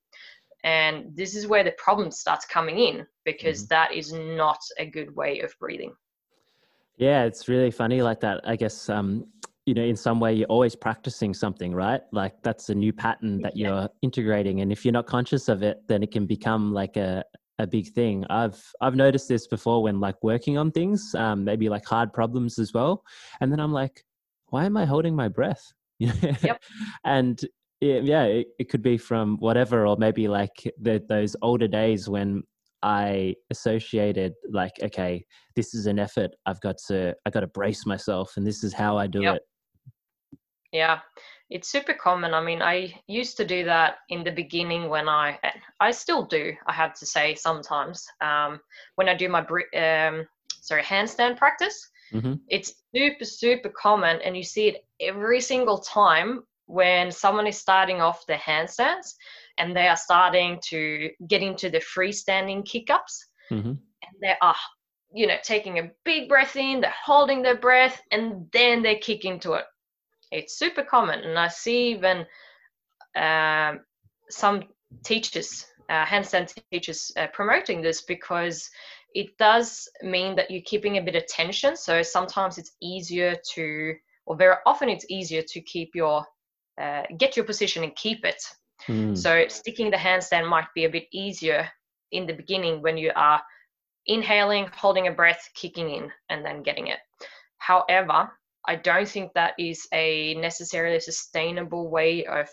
And 0.64 1.16
this 1.16 1.34
is 1.36 1.46
where 1.46 1.64
the 1.64 1.72
problem 1.72 2.10
starts 2.10 2.44
coming 2.46 2.78
in 2.78 3.06
because 3.24 3.66
that 3.68 3.92
is 3.92 4.12
not 4.12 4.58
a 4.78 4.86
good 4.86 5.14
way 5.14 5.40
of 5.40 5.54
breathing. 5.58 5.94
yeah 6.96 7.24
it's 7.24 7.48
really 7.48 7.70
funny 7.70 8.02
like 8.02 8.20
that 8.20 8.40
i 8.44 8.56
guess 8.56 8.88
um 8.88 9.26
you 9.68 9.74
know 9.74 9.82
in 9.82 9.96
some 9.96 10.18
way 10.18 10.32
you're 10.32 10.46
always 10.56 10.74
practicing 10.74 11.34
something 11.34 11.74
right 11.74 12.00
like 12.12 12.32
that's 12.42 12.70
a 12.70 12.74
new 12.74 12.92
pattern 12.92 13.42
that 13.42 13.54
Yeah. 13.54 13.68
you're 13.68 13.88
integrating 14.02 14.62
and 14.62 14.72
if 14.72 14.82
you're 14.84 14.92
not 15.00 15.06
conscious 15.06 15.48
of 15.48 15.62
it 15.62 15.76
then 15.88 16.02
it 16.02 16.10
can 16.10 16.24
become 16.26 16.72
like 16.72 16.96
a 16.96 17.22
a 17.58 17.66
big 17.66 17.86
thing 17.98 18.24
i've 18.30 18.60
i've 18.80 18.94
noticed 18.94 19.28
this 19.28 19.46
before 19.46 19.82
when 19.82 20.00
like 20.00 20.14
working 20.22 20.56
on 20.56 20.70
things 20.70 21.14
um 21.24 21.44
maybe 21.44 21.68
like 21.68 21.84
hard 21.84 22.12
problems 22.14 22.58
as 22.58 22.72
well 22.72 23.02
and 23.40 23.52
then 23.52 23.60
i'm 23.60 23.72
like 23.72 23.96
why 24.52 24.64
am 24.64 24.76
i 24.76 24.86
holding 24.86 25.14
my 25.14 25.28
breath 25.28 25.64
Yep. 25.98 26.62
and 27.04 27.40
yeah, 27.80 28.00
yeah 28.12 28.24
it, 28.24 28.46
it 28.58 28.68
could 28.70 28.82
be 28.82 28.96
from 28.96 29.36
whatever 29.38 29.86
or 29.86 29.96
maybe 29.98 30.28
like 30.28 30.56
the, 30.80 31.02
those 31.08 31.36
older 31.42 31.68
days 31.68 32.08
when 32.08 32.42
i 32.82 33.34
associated 33.50 34.32
like 34.52 34.72
okay 34.82 35.24
this 35.56 35.74
is 35.74 35.86
an 35.86 35.98
effort 35.98 36.30
i've 36.46 36.60
got 36.60 36.76
to 36.86 37.12
i 37.26 37.30
got 37.30 37.40
to 37.40 37.48
brace 37.48 37.84
myself 37.84 38.32
and 38.36 38.46
this 38.46 38.62
is 38.62 38.72
how 38.72 38.96
i 38.96 39.06
do 39.06 39.22
Yep. 39.22 39.34
it 39.36 39.42
Yeah, 40.72 41.00
it's 41.48 41.70
super 41.70 41.94
common. 41.94 42.34
I 42.34 42.42
mean, 42.42 42.60
I 42.60 42.94
used 43.06 43.36
to 43.38 43.44
do 43.44 43.64
that 43.64 43.96
in 44.10 44.22
the 44.22 44.30
beginning 44.32 44.88
when 44.88 45.08
i 45.08 45.38
i 45.80 45.90
still 45.90 46.24
do, 46.26 46.52
I 46.66 46.72
have 46.72 46.92
to 46.98 47.06
say 47.06 47.34
sometimes, 47.34 48.06
um, 48.20 48.60
when 48.96 49.08
I 49.08 49.14
do 49.14 49.28
my, 49.28 49.40
um, 49.40 50.26
sorry, 50.60 50.82
handstand 50.82 51.38
practice. 51.38 51.90
Mhm. 52.12 52.40
It's 52.48 52.74
super, 52.94 53.24
super 53.24 53.70
common, 53.70 54.20
and 54.22 54.36
you 54.36 54.42
see 54.42 54.68
it 54.68 54.84
every 55.00 55.40
single 55.40 55.78
time 55.78 56.42
when 56.66 57.10
someone 57.10 57.46
is 57.46 57.58
starting 57.58 58.02
off 58.02 58.26
their 58.26 58.38
handstands 58.38 59.14
and 59.56 59.74
they 59.74 59.88
are 59.88 59.96
starting 59.96 60.60
to 60.68 61.10
get 61.26 61.42
into 61.42 61.70
the 61.70 61.80
freestanding 61.80 62.62
kick 62.64 62.90
ups 62.90 63.26
Mhm. 63.50 63.78
and 64.02 64.14
they 64.20 64.34
are 64.42 64.56
you 65.14 65.26
know 65.26 65.38
taking 65.42 65.78
a 65.78 65.90
big 66.04 66.28
breath 66.28 66.56
in 66.56 66.80
they're 66.82 66.94
holding 67.04 67.40
their 67.42 67.56
breath 67.56 68.02
and 68.10 68.46
then 68.52 68.82
they 68.82 68.96
kick 68.98 69.24
into 69.24 69.54
it 69.54 69.64
it's 70.32 70.58
super 70.58 70.82
common 70.82 71.20
and 71.20 71.38
i 71.38 71.48
see 71.48 71.90
even 71.90 72.24
um, 73.16 73.80
some 74.28 74.62
teachers 75.04 75.66
uh, 75.90 76.04
handstand 76.04 76.52
teachers 76.70 77.10
uh, 77.16 77.26
promoting 77.32 77.80
this 77.80 78.02
because 78.02 78.70
it 79.14 79.36
does 79.38 79.88
mean 80.02 80.36
that 80.36 80.50
you're 80.50 80.62
keeping 80.66 80.98
a 80.98 81.02
bit 81.02 81.16
of 81.16 81.26
tension 81.26 81.76
so 81.76 82.02
sometimes 82.02 82.58
it's 82.58 82.72
easier 82.82 83.36
to 83.54 83.94
or 84.26 84.36
very 84.36 84.56
often 84.66 84.88
it's 84.88 85.06
easier 85.08 85.42
to 85.42 85.60
keep 85.62 85.94
your 85.94 86.24
uh, 86.80 87.02
get 87.16 87.36
your 87.36 87.44
position 87.44 87.84
and 87.84 87.94
keep 87.96 88.24
it 88.24 88.42
Mm. 88.88 89.16
so 89.16 89.44
sticking 89.48 89.90
the 89.90 89.96
handstand 89.96 90.48
might 90.48 90.68
be 90.74 90.84
a 90.84 90.88
bit 90.88 91.08
easier 91.12 91.68
in 92.12 92.26
the 92.26 92.32
beginning 92.32 92.80
when 92.80 92.96
you 92.96 93.10
are 93.16 93.42
inhaling, 94.06 94.68
holding 94.74 95.08
a 95.08 95.12
breath, 95.12 95.50
kicking 95.54 95.90
in, 95.90 96.10
and 96.30 96.44
then 96.44 96.62
getting 96.62 96.86
it. 96.88 96.98
However, 97.58 98.30
I 98.68 98.76
don't 98.76 99.08
think 99.08 99.32
that 99.32 99.54
is 99.58 99.88
a 99.92 100.34
necessarily 100.34 101.00
sustainable 101.00 101.88
way 101.88 102.26
of 102.26 102.48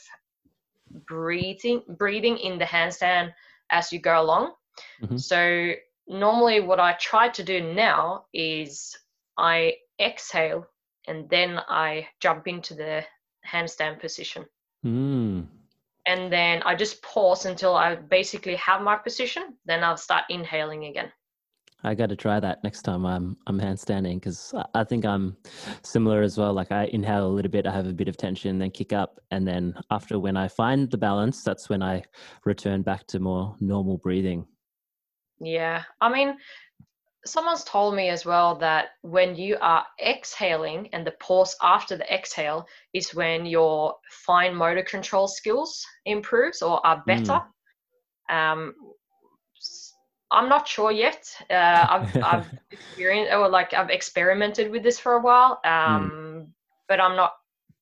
breathing 1.05 1.83
breathing 1.89 2.37
in 2.37 2.57
the 2.57 2.65
handstand 2.65 3.33
as 3.69 3.91
you 3.91 3.99
go 3.99 4.21
along. 4.21 4.53
Mhm. 5.01 5.19
So 5.19 5.73
normally 6.07 6.61
what 6.61 6.79
I 6.79 6.93
try 6.93 7.29
to 7.29 7.43
do 7.43 7.59
now 7.73 8.25
is 8.33 8.97
I 9.37 9.77
exhale 9.99 10.65
and 11.07 11.29
then 11.29 11.59
I 11.67 12.07
jump 12.21 12.47
into 12.47 12.73
the 12.75 13.05
handstand 13.45 13.99
position. 13.99 14.45
Mm. 14.85 15.47
And 16.05 16.31
then 16.31 16.63
I 16.63 16.75
just 16.75 17.01
pause 17.01 17.45
until 17.45 17.75
I 17.75 17.95
basically 17.95 18.55
have 18.55 18.81
my 18.81 18.95
position. 18.95 19.57
Then 19.65 19.83
I'll 19.83 19.97
start 19.97 20.25
inhaling 20.29 20.85
again. 20.85 21.11
I 21.83 21.93
got 21.93 22.09
to 22.09 22.15
try 22.15 22.39
that 22.39 22.63
next 22.63 22.81
time 22.81 23.05
I'm 23.05 23.37
I'm 23.47 23.59
handstanding 23.59 24.15
because 24.15 24.53
I 24.73 24.83
think 24.83 25.05
I'm 25.05 25.37
similar 25.83 26.21
as 26.21 26.37
well. 26.37 26.53
Like 26.53 26.71
I 26.71 26.85
inhale 26.85 27.27
a 27.27 27.29
little 27.29 27.51
bit, 27.51 27.67
I 27.67 27.71
have 27.71 27.87
a 27.87 27.93
bit 27.93 28.07
of 28.07 28.17
tension, 28.17 28.57
then 28.57 28.71
kick 28.71 28.91
up, 28.93 29.19
and 29.31 29.47
then 29.47 29.75
after 29.91 30.19
when 30.19 30.35
I 30.37 30.47
find 30.47 30.89
the 30.89 30.97
balance, 30.97 31.43
that's 31.43 31.69
when 31.69 31.83
I 31.83 32.03
return 32.43 32.81
back 32.81 33.05
to 33.07 33.19
more 33.19 33.55
normal 33.59 33.97
breathing. 33.97 34.47
Yeah, 35.39 35.83
I 36.01 36.09
mean, 36.09 36.37
someone's 37.25 37.63
told 37.63 37.95
me 37.95 38.09
as 38.09 38.25
well 38.25 38.55
that 38.55 38.89
when 39.01 39.35
you 39.35 39.57
are 39.61 39.85
exhaling 40.03 40.89
and 40.93 41.05
the 41.05 41.11
pause 41.19 41.55
after 41.61 41.97
the 41.97 42.13
exhale 42.13 42.65
is 42.93 43.13
when 43.13 43.45
your 43.45 43.95
fine 44.25 44.55
motor 44.55 44.83
control 44.83 45.27
skills 45.27 45.85
improves 46.05 46.61
or 46.61 46.85
are 46.85 47.03
better. 47.05 47.41
Mm. 48.31 48.33
Um, 48.33 48.73
I'm 50.31 50.49
not 50.49 50.67
sure 50.67 50.91
yet. 50.91 51.27
Uh, 51.49 51.87
I've, 51.89 52.17
I've 52.23 52.59
experienced 52.71 53.33
or 53.33 53.49
like 53.49 53.73
I've 53.73 53.89
experimented 53.89 54.71
with 54.71 54.83
this 54.83 54.99
for 54.99 55.13
a 55.13 55.21
while, 55.21 55.59
hmm. 55.63 55.71
um, 55.71 56.11
mm. 56.11 56.47
but 56.87 56.99
I'm 56.99 57.15
not 57.15 57.33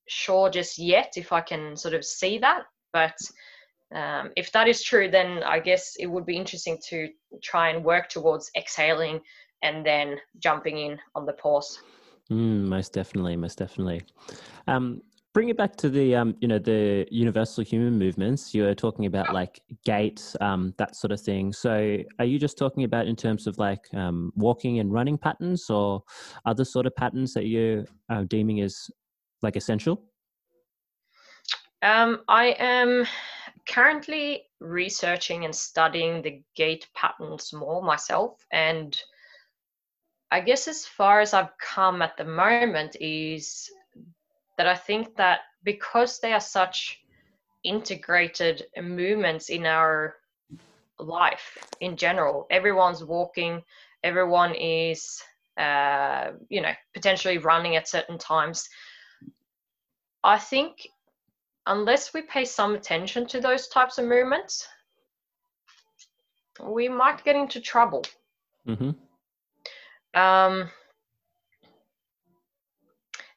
sure 0.08 0.50
just 0.50 0.78
yet 0.78 1.14
if 1.16 1.32
I 1.32 1.42
can 1.42 1.76
sort 1.76 1.94
of 1.94 2.04
see 2.04 2.38
that. 2.40 2.64
But 2.92 3.18
um, 3.94 4.32
if 4.36 4.52
that 4.52 4.68
is 4.68 4.84
true, 4.84 5.10
then 5.10 5.44
I 5.44 5.60
guess 5.60 5.96
it 6.00 6.08
would 6.08 6.26
be 6.26 6.38
interesting 6.38 6.78
to 6.90 7.10
try 7.42 7.70
and 7.70 7.84
work 7.84 8.10
towards 8.10 8.52
exhaling 8.56 9.22
and 9.62 9.86
then 9.86 10.18
jumping 10.40 10.78
in 10.78 11.00
on 11.16 11.26
the 11.26 11.34
pause. 11.34 11.80
Mm, 12.32 12.68
most 12.68 12.94
definitely, 12.94 13.36
most 13.36 13.58
definitely. 13.58 14.04
Um, 14.68 15.02
bring 15.34 15.50
it 15.50 15.58
back 15.58 15.76
to 15.78 15.90
the 15.90 16.16
um, 16.16 16.36
you 16.40 16.48
know 16.48 16.60
the 16.60 17.08
universal 17.12 17.64
human 17.64 17.98
movements. 17.98 18.54
You 18.54 18.64
were 18.64 18.76
talking 18.76 19.08
about 19.08 19.34
like 19.34 19.60
gait 19.84 20.36
um, 20.40 20.74
that 20.78 20.96
sort 20.96 21.12
of 21.12 21.20
thing. 21.20 21.52
So 21.52 21.98
are 22.20 22.26
you 22.26 22.40
just 22.40 22.58
talking 22.58 22.84
about 22.84 23.08
in 23.08 23.16
terms 23.16 23.48
of 23.48 23.58
like 23.58 23.82
um, 23.94 24.32
walking 24.36 24.80
and 24.80 24.94
running 24.94 25.18
patterns 25.18 25.70
or 25.70 26.04
other 26.46 26.64
sort 26.64 26.86
of 26.86 26.96
patterns 26.96 27.34
that 27.34 27.48
you're 27.48 27.86
uh, 28.10 28.24
deeming 28.24 28.62
as 28.62 28.90
like 29.42 29.56
essential? 29.56 30.02
Um, 31.82 32.22
i 32.30 32.56
am 32.60 33.06
currently 33.68 34.44
researching 34.62 35.44
and 35.44 35.54
studying 35.54 36.22
the 36.22 36.42
gait 36.56 36.88
patterns 36.96 37.52
more 37.52 37.84
myself 37.84 38.46
and 38.52 38.98
i 40.32 40.40
guess 40.40 40.70
as 40.70 40.86
far 40.86 41.20
as 41.20 41.34
i've 41.34 41.58
come 41.58 42.02
at 42.02 42.16
the 42.16 42.24
moment 42.24 42.96
is 43.02 43.70
that 44.58 44.68
I 44.68 44.76
think 44.76 45.16
that 45.18 45.42
because 45.64 46.20
they 46.20 46.34
are 46.34 46.40
such 46.40 47.02
integrated 47.64 48.66
movements 48.82 49.50
in 49.50 49.66
our 49.66 50.16
life 51.00 51.58
in 51.80 51.96
general, 51.98 52.48
everyone's 52.50 53.04
walking, 53.04 53.62
everyone 54.04 54.54
is, 54.56 55.22
uh, 55.58 56.32
you 56.50 56.62
know, 56.62 56.74
potentially 56.94 57.38
running 57.38 57.76
at 57.76 57.88
certain 57.88 58.18
times. 58.18 58.68
I 60.24 60.38
think 60.38 60.88
unless 61.66 62.14
we 62.14 62.22
pay 62.22 62.46
some 62.46 62.76
attention 62.76 63.26
to 63.28 63.40
those 63.40 63.68
types 63.68 63.98
of 63.98 64.06
movements, 64.06 64.68
we 66.62 66.88
might 66.88 67.24
get 67.24 67.36
into 67.36 67.60
trouble. 67.60 68.04
Mm-hmm. 68.68 68.92
Um, 70.20 70.70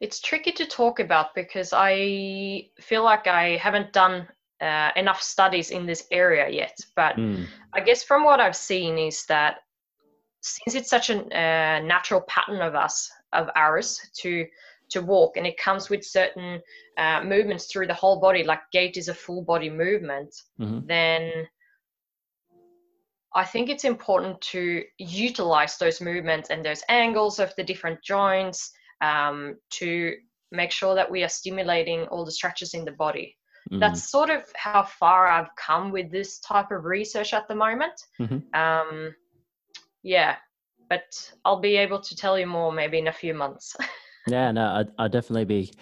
it's 0.00 0.20
tricky 0.20 0.52
to 0.52 0.66
talk 0.66 1.00
about 1.00 1.34
because 1.34 1.72
I 1.72 2.68
feel 2.80 3.02
like 3.02 3.26
I 3.26 3.56
haven't 3.56 3.92
done 3.92 4.28
uh, 4.60 4.90
enough 4.96 5.22
studies 5.22 5.70
in 5.70 5.86
this 5.86 6.06
area 6.10 6.48
yet. 6.48 6.78
But 6.94 7.16
mm. 7.16 7.46
I 7.72 7.80
guess 7.80 8.02
from 8.02 8.24
what 8.24 8.40
I've 8.40 8.56
seen 8.56 8.98
is 8.98 9.26
that 9.26 9.58
since 10.40 10.76
it's 10.76 10.90
such 10.90 11.10
a 11.10 11.22
uh, 11.24 11.80
natural 11.80 12.20
pattern 12.22 12.60
of 12.60 12.74
us 12.74 13.10
of 13.32 13.48
ours 13.56 14.00
to 14.18 14.46
to 14.88 15.02
walk 15.02 15.36
and 15.36 15.46
it 15.46 15.58
comes 15.58 15.90
with 15.90 16.04
certain 16.04 16.60
uh, 16.96 17.22
movements 17.24 17.66
through 17.66 17.88
the 17.88 17.94
whole 17.94 18.20
body 18.20 18.44
like 18.44 18.60
gait 18.72 18.96
is 18.96 19.08
a 19.08 19.14
full 19.14 19.42
body 19.42 19.68
movement 19.68 20.32
mm-hmm. 20.60 20.86
then 20.86 21.30
i 23.34 23.44
think 23.44 23.68
it's 23.68 23.84
important 23.84 24.40
to 24.40 24.84
utilize 24.98 25.76
those 25.76 26.00
movements 26.00 26.50
and 26.50 26.64
those 26.64 26.84
angles 26.88 27.40
of 27.40 27.52
the 27.56 27.64
different 27.64 28.00
joints 28.02 28.70
um, 29.00 29.56
to 29.70 30.14
make 30.52 30.70
sure 30.70 30.94
that 30.94 31.10
we 31.10 31.22
are 31.22 31.28
stimulating 31.28 32.02
all 32.04 32.24
the 32.24 32.30
structures 32.30 32.74
in 32.74 32.84
the 32.84 32.92
body. 32.92 33.36
Mm-hmm. 33.70 33.80
That's 33.80 34.10
sort 34.10 34.30
of 34.30 34.44
how 34.54 34.84
far 34.84 35.26
I've 35.26 35.54
come 35.56 35.90
with 35.90 36.10
this 36.10 36.38
type 36.38 36.70
of 36.70 36.84
research 36.84 37.34
at 37.34 37.48
the 37.48 37.54
moment. 37.54 38.00
Mm-hmm. 38.20 38.58
Um, 38.58 39.14
yeah, 40.02 40.36
but 40.88 41.32
I'll 41.44 41.60
be 41.60 41.76
able 41.76 42.00
to 42.00 42.16
tell 42.16 42.38
you 42.38 42.46
more 42.46 42.72
maybe 42.72 42.98
in 42.98 43.08
a 43.08 43.12
few 43.12 43.34
months. 43.34 43.74
yeah, 44.28 44.52
no, 44.52 44.66
I'd, 44.66 44.88
I'd, 44.98 45.12
definitely 45.12 45.46
be 45.46 45.72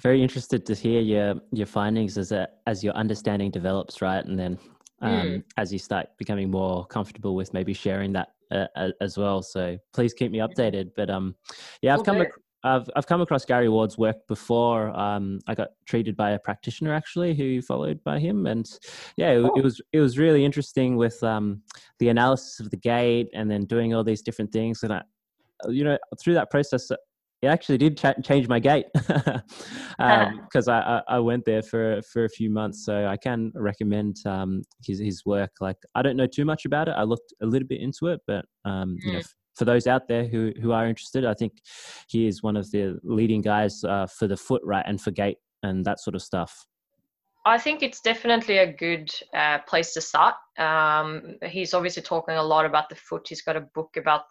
very 0.00 0.22
interested 0.22 0.64
to 0.66 0.74
hear 0.74 1.00
your 1.00 1.34
your 1.52 1.66
findings 1.66 2.16
as 2.16 2.30
a, 2.30 2.48
as 2.68 2.84
your 2.84 2.94
understanding 2.94 3.50
develops, 3.50 4.00
right? 4.00 4.24
And 4.24 4.38
then 4.38 4.58
um, 5.02 5.10
mm. 5.10 5.44
as 5.56 5.72
you 5.72 5.80
start 5.80 6.06
becoming 6.18 6.48
more 6.48 6.86
comfortable 6.86 7.34
with 7.34 7.52
maybe 7.52 7.72
sharing 7.72 8.12
that 8.12 8.28
uh, 8.52 8.66
as 9.00 9.18
well. 9.18 9.42
So 9.42 9.76
please 9.92 10.14
keep 10.14 10.30
me 10.30 10.38
updated. 10.38 10.90
But 10.96 11.10
um, 11.10 11.34
yeah, 11.82 11.94
I've 11.94 12.04
come. 12.04 12.22
Ac- 12.22 12.30
I've 12.66 12.90
I've 12.96 13.06
come 13.06 13.20
across 13.20 13.44
Gary 13.44 13.68
Ward's 13.68 13.96
work 13.96 14.26
before. 14.26 14.88
Um, 14.98 15.38
I 15.46 15.54
got 15.54 15.68
treated 15.86 16.16
by 16.16 16.32
a 16.32 16.38
practitioner 16.38 16.92
actually 16.92 17.34
who 17.34 17.62
followed 17.62 18.02
by 18.04 18.18
him, 18.18 18.46
and 18.46 18.68
yeah, 19.16 19.30
it, 19.30 19.44
oh. 19.44 19.54
it 19.56 19.62
was 19.62 19.80
it 19.92 20.00
was 20.00 20.18
really 20.18 20.44
interesting 20.44 20.96
with 20.96 21.22
um, 21.22 21.62
the 22.00 22.08
analysis 22.08 22.60
of 22.60 22.70
the 22.70 22.76
gait 22.76 23.28
and 23.34 23.50
then 23.50 23.64
doing 23.64 23.94
all 23.94 24.04
these 24.04 24.22
different 24.22 24.52
things. 24.52 24.82
And 24.82 24.92
I, 24.92 25.02
you 25.68 25.84
know, 25.84 25.96
through 26.20 26.34
that 26.34 26.50
process, 26.50 26.90
it 26.90 27.46
actually 27.46 27.78
did 27.78 27.96
ch- 27.96 28.24
change 28.24 28.48
my 28.48 28.58
gait 28.58 28.86
because 28.94 29.42
um, 30.68 30.74
I, 30.74 31.02
I 31.08 31.18
went 31.20 31.44
there 31.44 31.62
for 31.62 32.02
for 32.12 32.24
a 32.24 32.28
few 32.28 32.50
months. 32.50 32.84
So 32.84 33.06
I 33.06 33.16
can 33.16 33.52
recommend 33.54 34.16
um, 34.26 34.62
his 34.84 34.98
his 34.98 35.24
work. 35.24 35.52
Like 35.60 35.78
I 35.94 36.02
don't 36.02 36.16
know 36.16 36.26
too 36.26 36.44
much 36.44 36.64
about 36.64 36.88
it. 36.88 36.94
I 36.96 37.04
looked 37.04 37.32
a 37.42 37.46
little 37.46 37.68
bit 37.68 37.80
into 37.80 38.08
it, 38.08 38.20
but 38.26 38.44
um, 38.64 38.96
mm. 38.96 39.06
you 39.06 39.12
know, 39.12 39.18
mm 39.20 39.24
for 39.56 39.64
those 39.64 39.86
out 39.86 40.06
there 40.06 40.26
who 40.26 40.52
who 40.60 40.72
are 40.72 40.86
interested, 40.86 41.24
I 41.24 41.34
think 41.34 41.52
he 42.08 42.26
is 42.26 42.42
one 42.42 42.56
of 42.56 42.70
the 42.70 42.98
leading 43.02 43.42
guys 43.42 43.82
uh, 43.84 44.06
for 44.06 44.28
the 44.28 44.36
foot 44.36 44.62
right 44.64 44.84
and 44.86 45.00
for 45.00 45.10
gait 45.10 45.38
and 45.62 45.84
that 45.84 46.00
sort 46.00 46.14
of 46.14 46.22
stuff. 46.22 46.66
I 47.46 47.58
think 47.58 47.82
it's 47.82 48.00
definitely 48.00 48.58
a 48.58 48.72
good 48.72 49.10
uh, 49.32 49.58
place 49.68 49.94
to 49.94 50.00
start. 50.00 50.34
Um, 50.58 51.36
he's 51.44 51.74
obviously 51.74 52.02
talking 52.02 52.34
a 52.34 52.42
lot 52.42 52.66
about 52.66 52.88
the 52.88 52.96
foot. 52.96 53.26
He's 53.28 53.42
got 53.42 53.56
a 53.56 53.60
book 53.60 53.96
about 53.96 54.26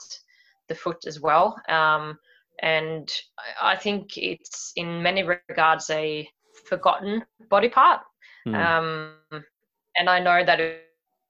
the 0.67 0.75
foot 0.75 1.05
as 1.07 1.21
well. 1.21 1.55
Um, 1.69 2.19
and 2.61 3.09
I 3.61 3.77
think 3.77 4.17
it's 4.17 4.73
in 4.75 5.01
many 5.01 5.23
regards 5.23 5.89
a 5.89 6.27
forgotten 6.67 7.23
body 7.49 7.69
part. 7.69 8.01
Mm. 8.45 8.55
Um, 8.55 9.43
and 9.97 10.09
I 10.09 10.19
know 10.19 10.43
that 10.45 10.59
it, 10.59 10.81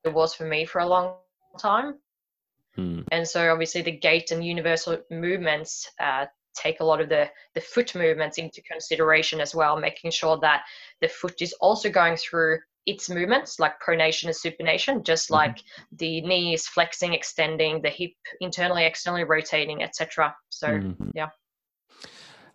it 0.04 0.14
was 0.14 0.34
for 0.34 0.46
me 0.46 0.66
for 0.66 0.80
a 0.80 0.88
long 0.88 1.18
time. 1.60 2.00
Hmm. 2.76 3.02
And 3.12 3.28
so 3.28 3.52
obviously 3.52 3.82
the 3.82 3.92
gait 3.92 4.32
and 4.32 4.46
universal 4.46 4.98
movements 5.10 5.90
uh, 6.00 6.26
take 6.56 6.80
a 6.80 6.86
lot 6.86 7.02
of 7.02 7.10
the, 7.10 7.30
the 7.54 7.62
foot 7.62 7.96
movements 7.96 8.38
into 8.38 8.62
consideration 8.64 9.42
as 9.42 9.54
well, 9.54 9.78
making 9.78 10.12
sure 10.12 10.38
that 10.42 10.64
the 11.02 11.08
foot 11.08 11.42
is 11.42 11.54
also 11.62 11.90
going 11.90 12.18
through 12.18 12.60
its 12.86 13.10
movements 13.10 13.60
like 13.60 13.74
pronation 13.86 14.26
and 14.26 14.36
supination, 14.36 15.04
just 15.04 15.26
mm-hmm. 15.26 15.36
like 15.36 15.58
the 15.98 16.22
knee 16.22 16.54
is 16.54 16.68
flexing, 16.68 17.14
extending, 17.14 17.82
the 17.82 17.90
hip 17.90 18.12
internally, 18.42 18.86
externally 18.86 19.24
rotating, 19.24 19.84
etc. 19.84 20.36
So 20.50 20.68
mm-hmm. 20.68 21.10
yeah. 21.14 21.30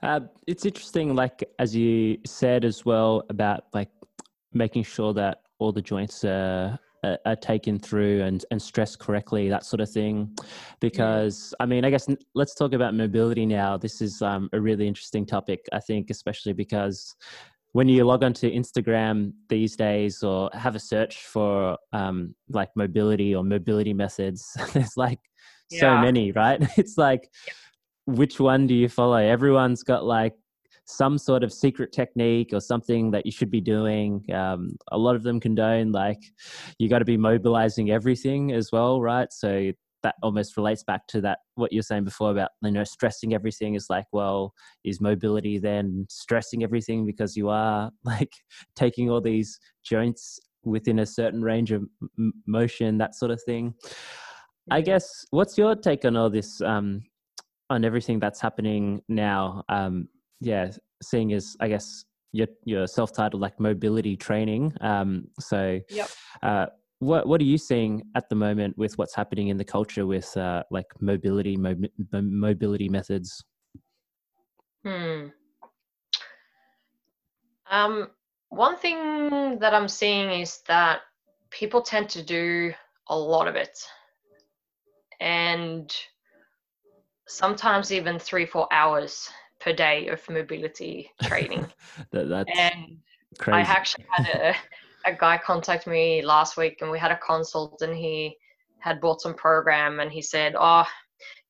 Uh, 0.02 0.20
it's 0.46 0.64
interesting, 0.64 1.14
like 1.14 1.44
as 1.58 1.76
you 1.76 2.18
said 2.24 2.64
as 2.64 2.86
well 2.86 3.22
about 3.28 3.64
like 3.74 3.90
making 4.52 4.82
sure 4.82 5.12
that 5.12 5.42
all 5.58 5.72
the 5.72 5.82
joints 5.82 6.24
are 6.24 6.78
are, 7.04 7.18
are 7.26 7.36
taken 7.36 7.78
through 7.78 8.22
and, 8.22 8.44
and 8.50 8.60
stressed 8.60 8.98
correctly, 8.98 9.48
that 9.48 9.64
sort 9.64 9.80
of 9.80 9.90
thing. 9.90 10.36
Because, 10.80 11.54
I 11.60 11.66
mean, 11.66 11.84
I 11.84 11.90
guess 11.90 12.08
let's 12.34 12.54
talk 12.54 12.72
about 12.72 12.94
mobility 12.94 13.46
now. 13.46 13.76
This 13.76 14.00
is 14.00 14.22
um, 14.22 14.48
a 14.52 14.60
really 14.60 14.86
interesting 14.86 15.26
topic, 15.26 15.66
I 15.72 15.80
think, 15.80 16.10
especially 16.10 16.52
because 16.52 17.14
when 17.72 17.88
you 17.88 18.04
log 18.04 18.24
onto 18.24 18.50
Instagram 18.50 19.32
these 19.48 19.76
days 19.76 20.22
or 20.22 20.50
have 20.54 20.74
a 20.74 20.80
search 20.80 21.24
for 21.24 21.78
um, 21.92 22.34
like 22.48 22.70
mobility 22.74 23.34
or 23.34 23.44
mobility 23.44 23.94
methods, 23.94 24.56
there's 24.72 24.96
like 24.96 25.20
yeah. 25.70 25.80
so 25.80 25.98
many, 25.98 26.32
right? 26.32 26.62
It's 26.76 26.98
like, 26.98 27.30
which 28.06 28.40
one 28.40 28.66
do 28.66 28.74
you 28.74 28.88
follow? 28.88 29.18
Everyone's 29.18 29.82
got 29.84 30.04
like 30.04 30.34
some 30.90 31.18
sort 31.18 31.42
of 31.42 31.52
secret 31.52 31.92
technique 31.92 32.50
or 32.52 32.60
something 32.60 33.10
that 33.12 33.26
you 33.26 33.32
should 33.32 33.50
be 33.50 33.60
doing. 33.60 34.24
Um, 34.32 34.76
a 34.90 34.98
lot 34.98 35.16
of 35.16 35.22
them 35.22 35.40
condone 35.40 35.92
like 35.92 36.20
you 36.78 36.88
got 36.88 36.98
to 37.00 37.04
be 37.04 37.16
mobilizing 37.16 37.90
everything 37.90 38.52
as 38.52 38.70
well, 38.72 39.00
right? 39.00 39.32
So 39.32 39.72
that 40.02 40.14
almost 40.22 40.56
relates 40.56 40.82
back 40.82 41.06
to 41.08 41.20
that 41.20 41.40
what 41.54 41.72
you're 41.72 41.82
saying 41.82 42.04
before 42.04 42.30
about 42.30 42.50
you 42.62 42.70
know 42.70 42.84
stressing 42.84 43.34
everything 43.34 43.74
is 43.74 43.86
like 43.90 44.06
well 44.12 44.54
is 44.84 45.00
mobility 45.00 45.58
then 45.58 46.06
stressing 46.08 46.62
everything 46.62 47.04
because 47.04 47.36
you 47.36 47.48
are 47.48 47.90
like 48.04 48.32
taking 48.74 49.10
all 49.10 49.20
these 49.20 49.58
joints 49.84 50.38
within 50.64 51.00
a 51.00 51.06
certain 51.06 51.42
range 51.42 51.70
of 51.72 51.84
m- 52.18 52.32
motion 52.46 52.98
that 52.98 53.14
sort 53.14 53.30
of 53.30 53.40
thing 53.42 53.74
i 54.70 54.80
guess 54.80 55.24
what's 55.30 55.56
your 55.56 55.74
take 55.74 56.04
on 56.04 56.16
all 56.16 56.30
this 56.30 56.60
um 56.62 57.02
on 57.70 57.84
everything 57.84 58.18
that's 58.18 58.40
happening 58.40 59.00
now 59.08 59.62
um 59.68 60.08
yeah 60.40 60.70
seeing 61.02 61.32
as 61.32 61.56
i 61.60 61.68
guess 61.68 62.04
your 62.32 62.46
your 62.64 62.86
self-titled 62.86 63.40
like 63.40 63.58
mobility 63.58 64.16
training 64.16 64.72
um 64.80 65.24
so 65.38 65.80
Yep. 65.90 66.08
uh 66.42 66.66
what 67.00 67.26
what 67.26 67.40
are 67.40 67.44
you 67.44 67.58
seeing 67.58 68.02
at 68.14 68.28
the 68.28 68.34
moment 68.34 68.76
with 68.76 68.96
what's 68.98 69.14
happening 69.14 69.48
in 69.48 69.56
the 69.56 69.64
culture 69.64 70.06
with 70.06 70.36
uh, 70.36 70.62
like 70.70 70.86
mobility 71.00 71.56
mo- 71.56 71.74
mo- 72.12 72.22
mobility 72.22 72.88
methods? 72.88 73.42
Hmm. 74.84 75.28
Um, 77.70 78.10
one 78.50 78.76
thing 78.76 79.58
that 79.60 79.72
I'm 79.72 79.88
seeing 79.88 80.42
is 80.42 80.60
that 80.68 81.00
people 81.50 81.80
tend 81.80 82.10
to 82.10 82.22
do 82.22 82.74
a 83.08 83.18
lot 83.18 83.48
of 83.48 83.56
it, 83.56 83.78
and 85.20 85.90
sometimes 87.28 87.92
even 87.92 88.18
three, 88.18 88.44
four 88.44 88.68
hours 88.70 89.30
per 89.60 89.72
day 89.72 90.08
of 90.08 90.28
mobility 90.28 91.10
training. 91.22 91.66
that, 92.10 92.28
that's 92.28 92.50
and 92.58 92.98
crazy. 93.38 93.58
I 93.58 93.60
actually 93.60 94.06
had 94.10 94.26
a, 94.28 94.54
a 95.10 95.14
guy 95.14 95.38
contact 95.38 95.86
me 95.86 96.22
last 96.22 96.56
week 96.56 96.78
and 96.80 96.90
we 96.90 96.98
had 96.98 97.12
a 97.12 97.18
consult 97.18 97.80
and 97.82 97.94
he 97.94 98.36
had 98.78 99.00
bought 99.00 99.20
some 99.20 99.34
program 99.34 100.00
and 100.00 100.10
he 100.10 100.22
said, 100.22 100.54
Oh, 100.58 100.84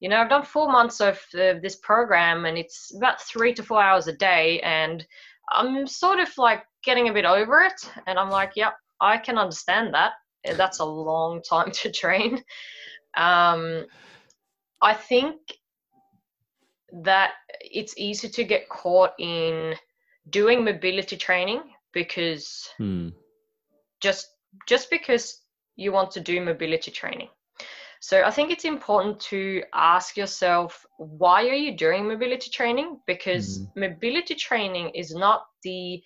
you 0.01 0.09
know, 0.09 0.17
I've 0.17 0.29
done 0.29 0.43
four 0.43 0.71
months 0.71 1.01
of 1.01 1.19
uh, 1.35 1.55
this 1.63 1.77
program 1.77 2.45
and 2.45 2.59
it's 2.59 2.93
about 2.97 3.21
three 3.21 3.55
to 3.55 3.63
four 3.63 3.83
hours 3.83 4.09
a 4.09 4.13
day 4.13 4.61
and 4.61 5.07
I'm 5.53 5.87
sort 5.87 6.19
of 6.19 6.29
like 6.37 6.65
getting 6.83 7.09
a 7.09 7.13
bit 7.13 7.25
over 7.25 7.61
it. 7.61 7.91
And 8.07 8.19
I'm 8.19 8.31
like, 8.31 8.53
Yep, 8.57 8.75
I 9.01 9.19
can 9.19 9.39
understand 9.39 9.95
that. 9.95 10.13
That's 10.57 10.81
a 10.81 10.85
long 10.85 11.43
time 11.43 11.71
to 11.73 11.93
train. 11.93 12.43
Um, 13.17 13.87
I 14.83 14.95
think 14.95 15.39
that 17.05 17.33
it's 17.61 17.95
easy 17.97 18.29
to 18.29 18.45
get 18.45 18.69
caught 18.69 19.13
in 19.19 19.75
doing 20.31 20.65
mobility 20.65 21.17
training 21.17 21.63
because 21.93 22.69
Hmm. 22.79 23.09
just 24.01 24.27
just 24.69 24.91
because 24.91 25.41
you 25.77 25.93
want 25.93 26.11
to 26.11 26.21
do 26.21 26.41
mobility 26.41 26.91
training 26.91 27.29
so 28.01 28.23
i 28.23 28.31
think 28.31 28.51
it's 28.51 28.65
important 28.65 29.19
to 29.21 29.63
ask 29.75 30.17
yourself 30.17 30.85
why 30.99 31.43
are 31.49 31.55
you 31.67 31.77
doing 31.77 32.07
mobility 32.09 32.51
training 32.51 32.99
because 33.07 33.67
mobility 33.77 34.35
training 34.35 34.91
is 34.95 35.15
not 35.15 35.43
the 35.63 36.01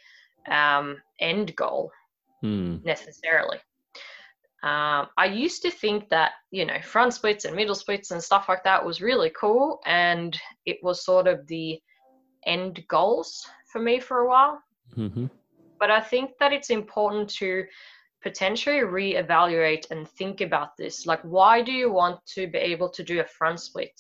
um, 0.51 0.97
end 1.21 1.55
goal 1.57 1.91
Hmm. 2.41 2.77
necessarily 2.85 3.59
um, 4.65 5.09
i 5.17 5.27
used 5.27 5.63
to 5.63 5.71
think 5.71 6.09
that 6.09 6.33
you 6.51 6.65
know 6.65 6.81
front 6.83 7.15
splits 7.15 7.45
and 7.45 7.55
middle 7.55 7.75
splits 7.75 8.11
and 8.11 8.23
stuff 8.23 8.49
like 8.49 8.65
that 8.65 8.85
was 8.85 9.01
really 9.01 9.31
cool 9.39 9.81
and 9.87 10.39
it 10.67 10.79
was 10.83 11.05
sort 11.05 11.27
of 11.27 11.47
the 11.47 11.81
end 12.47 12.83
goals 12.89 13.47
for 13.71 13.81
me 13.81 14.01
for 14.01 14.19
a 14.21 14.29
while 14.29 14.59
hmm 14.95 15.27
but 15.85 15.91
I 15.91 16.01
think 16.01 16.31
that 16.41 16.53
it's 16.53 16.71
important 16.71 17.29
to 17.41 17.65
potentially 18.23 18.79
reevaluate 18.79 19.91
and 19.91 20.09
think 20.09 20.41
about 20.41 20.71
this. 20.79 21.05
Like, 21.07 21.21
why 21.23 21.61
do 21.61 21.73
you 21.73 21.93
want 21.93 22.21
to 22.35 22.47
be 22.47 22.59
able 22.59 22.89
to 22.91 23.03
do 23.03 23.21
a 23.21 23.25
front 23.25 23.61
split? 23.61 23.93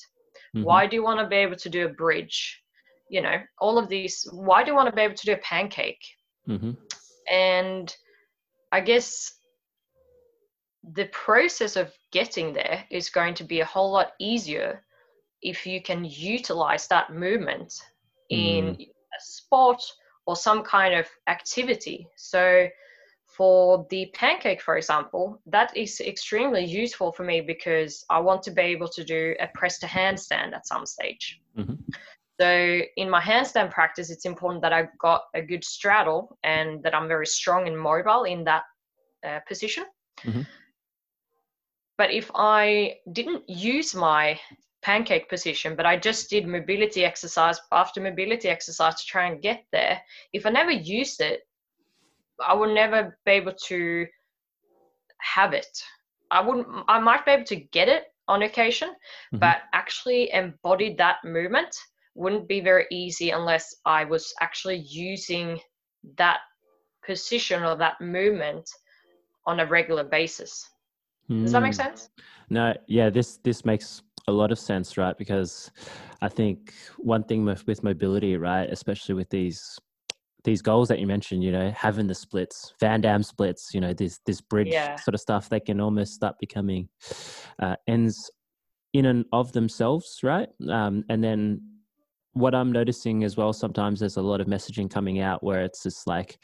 Mm-hmm. 0.56 0.64
Why 0.64 0.86
do 0.86 0.96
you 0.96 1.02
want 1.04 1.20
to 1.20 1.26
be 1.26 1.36
able 1.36 1.56
to 1.56 1.68
do 1.68 1.84
a 1.84 1.90
bridge? 1.90 2.62
You 3.10 3.20
know, 3.20 3.36
all 3.60 3.76
of 3.78 3.88
these. 3.88 4.26
Why 4.32 4.64
do 4.64 4.70
you 4.70 4.76
want 4.76 4.88
to 4.88 4.96
be 4.96 5.02
able 5.02 5.14
to 5.14 5.26
do 5.26 5.32
a 5.32 5.38
pancake? 5.38 6.02
hmm 6.46 6.70
And 7.30 7.94
I 8.72 8.80
guess 8.80 9.32
the 10.92 11.06
process 11.06 11.76
of 11.76 11.92
getting 12.12 12.52
there 12.52 12.84
is 12.90 13.08
going 13.08 13.34
to 13.34 13.44
be 13.44 13.60
a 13.60 13.64
whole 13.64 13.90
lot 13.92 14.12
easier 14.18 14.84
if 15.42 15.66
you 15.66 15.82
can 15.82 16.04
utilize 16.04 16.86
that 16.88 17.12
movement 17.12 17.72
in 18.30 18.76
a 18.80 19.20
sport 19.20 19.82
or 20.26 20.36
some 20.36 20.62
kind 20.62 20.94
of 20.94 21.06
activity. 21.26 22.08
So, 22.16 22.68
for 23.26 23.86
the 23.90 24.10
pancake, 24.14 24.62
for 24.62 24.76
example, 24.76 25.40
that 25.46 25.76
is 25.76 26.00
extremely 26.00 26.64
useful 26.64 27.12
for 27.12 27.24
me 27.24 27.40
because 27.40 28.04
I 28.08 28.20
want 28.20 28.42
to 28.44 28.52
be 28.52 28.62
able 28.62 28.88
to 28.88 29.04
do 29.04 29.34
a 29.40 29.48
press 29.54 29.78
to 29.80 29.86
handstand 29.86 30.54
at 30.54 30.66
some 30.66 30.86
stage. 30.86 31.40
Mhm. 31.56 31.78
So, 32.40 32.80
in 32.96 33.10
my 33.10 33.20
handstand 33.20 33.70
practice, 33.70 34.10
it's 34.10 34.24
important 34.24 34.62
that 34.62 34.72
I've 34.72 34.96
got 34.98 35.24
a 35.34 35.42
good 35.42 35.64
straddle 35.64 36.38
and 36.42 36.82
that 36.82 36.94
I'm 36.94 37.08
very 37.08 37.26
strong 37.26 37.66
and 37.66 37.78
mobile 37.78 38.24
in 38.24 38.44
that 38.44 38.64
uh, 39.24 39.40
position. 39.48 39.84
Mhm. 40.22 40.46
But 41.96 42.10
if 42.10 42.30
I 42.34 42.96
didn't 43.12 43.48
use 43.48 43.94
my 43.94 44.40
pancake 44.82 45.28
position, 45.28 45.76
but 45.76 45.86
I 45.86 45.96
just 45.96 46.28
did 46.28 46.46
mobility 46.46 47.04
exercise 47.04 47.58
after 47.72 48.00
mobility 48.00 48.48
exercise 48.48 48.96
to 48.96 49.06
try 49.06 49.26
and 49.26 49.40
get 49.40 49.64
there, 49.72 50.02
if 50.32 50.44
I 50.44 50.50
never 50.50 50.72
used 50.72 51.20
it, 51.20 51.46
I 52.44 52.54
would 52.54 52.74
never 52.74 53.18
be 53.24 53.32
able 53.32 53.54
to 53.68 54.06
have 55.18 55.52
it. 55.52 55.82
I 56.30 56.40
wouldn't, 56.40 56.66
I 56.88 56.98
might 56.98 57.24
be 57.24 57.30
able 57.30 57.44
to 57.44 57.56
get 57.56 57.88
it 57.88 58.04
on 58.26 58.42
occasion, 58.42 58.94
Mhm. 59.32 59.40
but 59.40 59.62
actually 59.72 60.32
embody 60.32 60.94
that 60.94 61.22
movement 61.24 61.76
wouldn't 62.14 62.48
be 62.48 62.60
very 62.60 62.86
easy 62.90 63.30
unless 63.30 63.74
I 63.84 64.04
was 64.04 64.34
actually 64.40 64.78
using 64.78 65.60
that 66.16 66.40
position 67.06 67.62
or 67.62 67.76
that 67.76 68.00
movement 68.00 68.68
on 69.46 69.60
a 69.60 69.66
regular 69.66 70.04
basis. 70.04 70.68
Does 71.28 71.52
that 71.52 71.62
make 71.62 71.72
Mm. 71.72 71.76
sense? 71.76 72.10
No, 72.50 72.74
yeah, 72.86 73.10
this 73.10 73.38
this 73.38 73.64
makes 73.64 74.02
a 74.26 74.32
lot 74.32 74.52
of 74.52 74.58
sense, 74.58 74.96
right? 74.96 75.16
Because 75.16 75.70
I 76.22 76.28
think 76.28 76.72
one 76.98 77.24
thing 77.24 77.44
with, 77.44 77.66
with 77.66 77.82
mobility, 77.82 78.36
right, 78.36 78.68
especially 78.70 79.14
with 79.14 79.30
these 79.30 79.78
these 80.44 80.60
goals 80.60 80.88
that 80.88 80.98
you 80.98 81.06
mentioned, 81.06 81.42
you 81.42 81.50
know, 81.52 81.70
having 81.70 82.06
the 82.06 82.14
splits, 82.14 82.74
Van 82.78 83.00
Damme 83.00 83.22
splits, 83.22 83.70
you 83.72 83.80
know, 83.80 83.94
this 83.94 84.20
this 84.26 84.40
bridge 84.42 84.72
Yeah. 84.72 84.96
sort 84.96 85.14
of 85.14 85.20
stuff, 85.20 85.48
they 85.48 85.60
can 85.60 85.80
almost 85.80 86.14
start 86.14 86.36
becoming 86.38 86.88
uh, 87.62 87.76
ends 87.86 88.30
in 88.92 89.06
and 89.06 89.24
of 89.32 89.52
themselves, 89.52 90.20
right? 90.22 90.48
Um, 90.68 91.04
and 91.08 91.24
then 91.24 91.62
what 92.34 92.54
I'm 92.54 92.72
noticing 92.72 93.24
as 93.24 93.36
well, 93.36 93.52
sometimes 93.52 94.00
there's 94.00 94.16
a 94.16 94.22
lot 94.22 94.40
of 94.40 94.46
messaging 94.48 94.90
coming 94.90 95.20
out 95.20 95.42
where 95.42 95.62
it's 95.62 95.82
just 95.82 96.06
like 96.06 96.38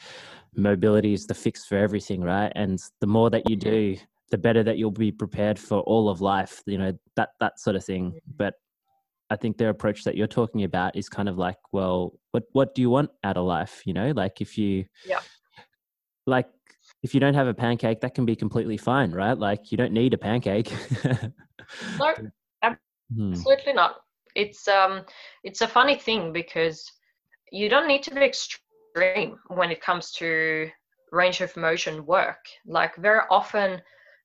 mobility 0.55 1.13
is 1.13 1.27
the 1.27 1.33
fix 1.33 1.65
for 1.65 1.77
everything, 1.77 2.21
right? 2.21 2.51
And 2.55 2.79
the 3.01 3.07
more 3.07 3.29
that 3.29 3.49
you 3.49 3.55
do, 3.55 3.97
the 4.31 4.37
better 4.37 4.63
that 4.63 4.77
you'll 4.77 4.91
be 4.91 5.11
prepared 5.11 5.59
for 5.59 5.81
all 5.81 6.09
of 6.09 6.21
life, 6.21 6.61
you 6.65 6.77
know, 6.77 6.93
that 7.15 7.29
that 7.39 7.59
sort 7.59 7.75
of 7.75 7.85
thing. 7.85 8.19
But 8.37 8.55
I 9.29 9.35
think 9.35 9.57
their 9.57 9.69
approach 9.69 10.03
that 10.05 10.15
you're 10.15 10.27
talking 10.27 10.63
about 10.63 10.95
is 10.95 11.07
kind 11.09 11.29
of 11.29 11.37
like, 11.37 11.57
well, 11.71 12.13
what 12.31 12.43
what 12.53 12.73
do 12.73 12.81
you 12.81 12.89
want 12.89 13.11
out 13.23 13.37
of 13.37 13.45
life? 13.45 13.81
You 13.85 13.93
know, 13.93 14.11
like 14.11 14.41
if 14.41 14.57
you 14.57 14.85
Yeah. 15.05 15.19
like 16.25 16.47
if 17.03 17.13
you 17.13 17.19
don't 17.19 17.33
have 17.33 17.47
a 17.47 17.53
pancake, 17.53 18.01
that 18.01 18.15
can 18.15 18.25
be 18.25 18.35
completely 18.35 18.77
fine, 18.77 19.11
right? 19.11 19.37
Like 19.37 19.71
you 19.71 19.77
don't 19.77 19.93
need 19.93 20.13
a 20.13 20.17
pancake. 20.17 20.73
No, 21.99 22.13
Hmm. 23.13 23.33
absolutely 23.33 23.73
not. 23.73 23.97
It's 24.35 24.67
um, 24.67 25.03
it's 25.43 25.61
a 25.61 25.67
funny 25.67 25.97
thing 25.97 26.31
because 26.31 26.89
you 27.51 27.69
don't 27.69 27.87
need 27.87 28.03
to 28.03 28.13
be 28.13 28.21
extreme 28.21 29.37
when 29.47 29.71
it 29.71 29.81
comes 29.81 30.11
to 30.13 30.69
range 31.11 31.41
of 31.41 31.55
motion 31.57 32.05
work. 32.05 32.39
Like 32.65 32.95
very 32.95 33.21
often 33.29 33.81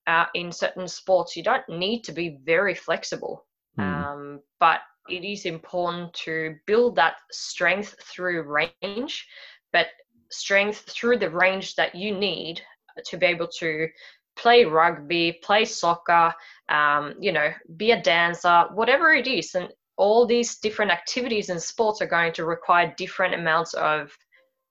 uh, 0.07 0.27
in 0.35 0.53
certain 0.53 0.89
sports, 0.89 1.37
you 1.37 1.43
don't 1.43 1.69
need 1.69 2.03
to 2.03 2.13
be 2.13 2.39
very 2.45 2.75
flexible. 2.75 3.47
Hmm. 3.77 3.83
Um, 3.83 4.41
but 4.61 4.81
it 5.09 5.25
is 5.25 5.45
important 5.47 6.13
to 6.15 6.57
build 6.67 6.97
that 6.97 7.17
strength 7.31 7.95
through 8.03 8.43
range, 8.43 9.27
but 9.73 9.89
strength 10.31 10.85
through 10.91 11.19
the 11.19 11.31
range 11.31 11.75
that 11.77 11.95
you 11.95 12.13
need 12.13 12.61
to 13.05 13.17
be 13.17 13.27
able 13.27 13.49
to 13.59 13.89
play 14.37 14.65
rugby, 14.65 15.39
play 15.43 15.65
soccer, 15.65 16.33
um, 16.69 17.15
you 17.21 17.33
know, 17.33 17.51
be 17.77 17.93
a 17.93 18.03
dancer, 18.03 18.67
whatever 18.75 19.13
it 19.13 19.27
is. 19.27 19.55
And 19.55 19.69
all 19.97 20.27
these 20.27 20.59
different 20.59 20.91
activities 20.91 21.49
and 21.49 21.63
sports 21.63 22.03
are 22.03 22.07
going 22.07 22.33
to 22.35 22.45
require 22.45 22.95
different 22.97 23.35
amounts 23.35 23.75
of 23.75 24.17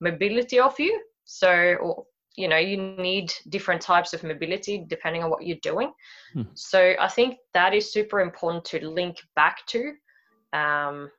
mobility 0.01 0.59
of 0.59 0.79
you. 0.79 1.01
So, 1.23 1.77
or, 1.81 2.05
you 2.38 2.47
know, 2.47 2.57
you 2.57 2.77
need 2.77 3.33
different 3.49 3.81
types 3.81 4.13
of 4.13 4.23
mobility 4.23 4.83
depending 4.88 5.23
on 5.23 5.29
what 5.29 5.45
you're 5.45 5.57
doing. 5.61 5.91
Hmm. 6.33 6.43
So, 6.53 6.95
I 6.99 7.07
think 7.07 7.38
that 7.53 7.73
is 7.73 7.91
super 7.91 8.21
important 8.21 8.65
to 8.65 8.88
link 8.88 9.17
back 9.36 9.65
to. 9.67 9.93
Um, 10.53 11.11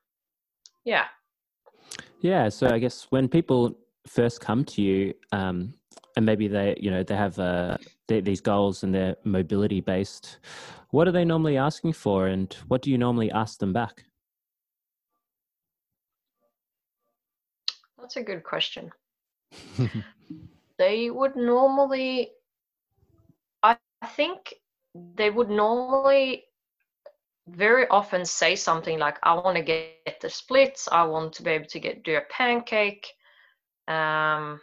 yeah. 0.85 1.07
Yeah, 2.21 2.49
so 2.49 2.69
I 2.69 2.79
guess 2.79 3.07
when 3.11 3.29
people 3.29 3.77
first 4.07 4.41
come 4.41 4.65
to 4.65 4.83
you, 4.83 5.15
um, 5.33 5.75
and 6.17 6.25
maybe 6.25 6.49
they, 6.49 6.77
you 6.81 6.91
know, 6.91 7.03
they 7.03 7.17
have 7.17 7.39
uh, 7.39 7.77
they, 8.09 8.21
these 8.21 8.41
goals 8.41 8.83
and 8.83 8.95
they're 8.95 9.17
mobility 9.25 9.81
based, 9.81 10.39
what 10.91 11.07
are 11.07 11.13
they 11.13 11.25
normally 11.25 11.59
asking 11.59 11.93
for, 11.93 12.29
and 12.29 12.55
what 12.69 12.83
do 12.83 12.91
you 12.91 12.99
normally 12.99 13.31
ask 13.31 13.59
them 13.59 13.73
back? 13.73 14.05
That's 17.99 18.17
a 18.17 18.23
good 18.23 18.45
question. 18.45 18.91
they 20.79 21.11
would 21.11 21.37
normally, 21.37 22.33
I 23.63 23.77
think, 24.17 24.55
they 24.95 25.31
would 25.31 25.51
normally 25.51 26.45
very 27.49 27.87
often 27.89 28.25
say 28.25 28.57
something 28.57 28.99
like, 28.99 29.19
"I 29.23 29.35
want 29.35 29.57
to 29.57 29.63
get 29.63 30.21
the 30.21 30.29
splits. 30.29 30.89
I 30.91 31.05
want 31.05 31.33
to 31.35 31.43
be 31.43 31.51
able 31.51 31.67
to 31.67 31.81
get 31.81 32.03
do 32.03 32.17
a 32.17 32.23
pancake. 32.23 33.07
Um, 33.89 34.61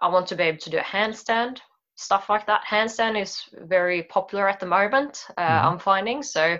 I 0.00 0.08
want 0.08 0.26
to 0.28 0.36
be 0.36 0.44
able 0.44 0.58
to 0.58 0.70
do 0.70 0.78
a 0.78 0.82
handstand." 0.82 1.60
Stuff 1.96 2.28
like 2.28 2.46
that. 2.46 2.62
Handstand 2.64 3.20
is 3.20 3.42
very 3.52 4.04
popular 4.04 4.48
at 4.48 4.60
the 4.60 4.66
moment. 4.66 5.24
Uh, 5.36 5.42
mm-hmm. 5.42 5.68
I'm 5.68 5.78
finding 5.78 6.22
so 6.22 6.58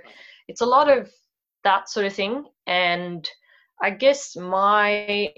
it's 0.48 0.62
a 0.62 0.66
lot 0.66 0.90
of 0.90 1.10
that 1.64 1.88
sort 1.88 2.06
of 2.06 2.14
thing. 2.14 2.44
And 2.66 3.28
I 3.80 3.90
guess 3.90 4.36
my 4.36 5.32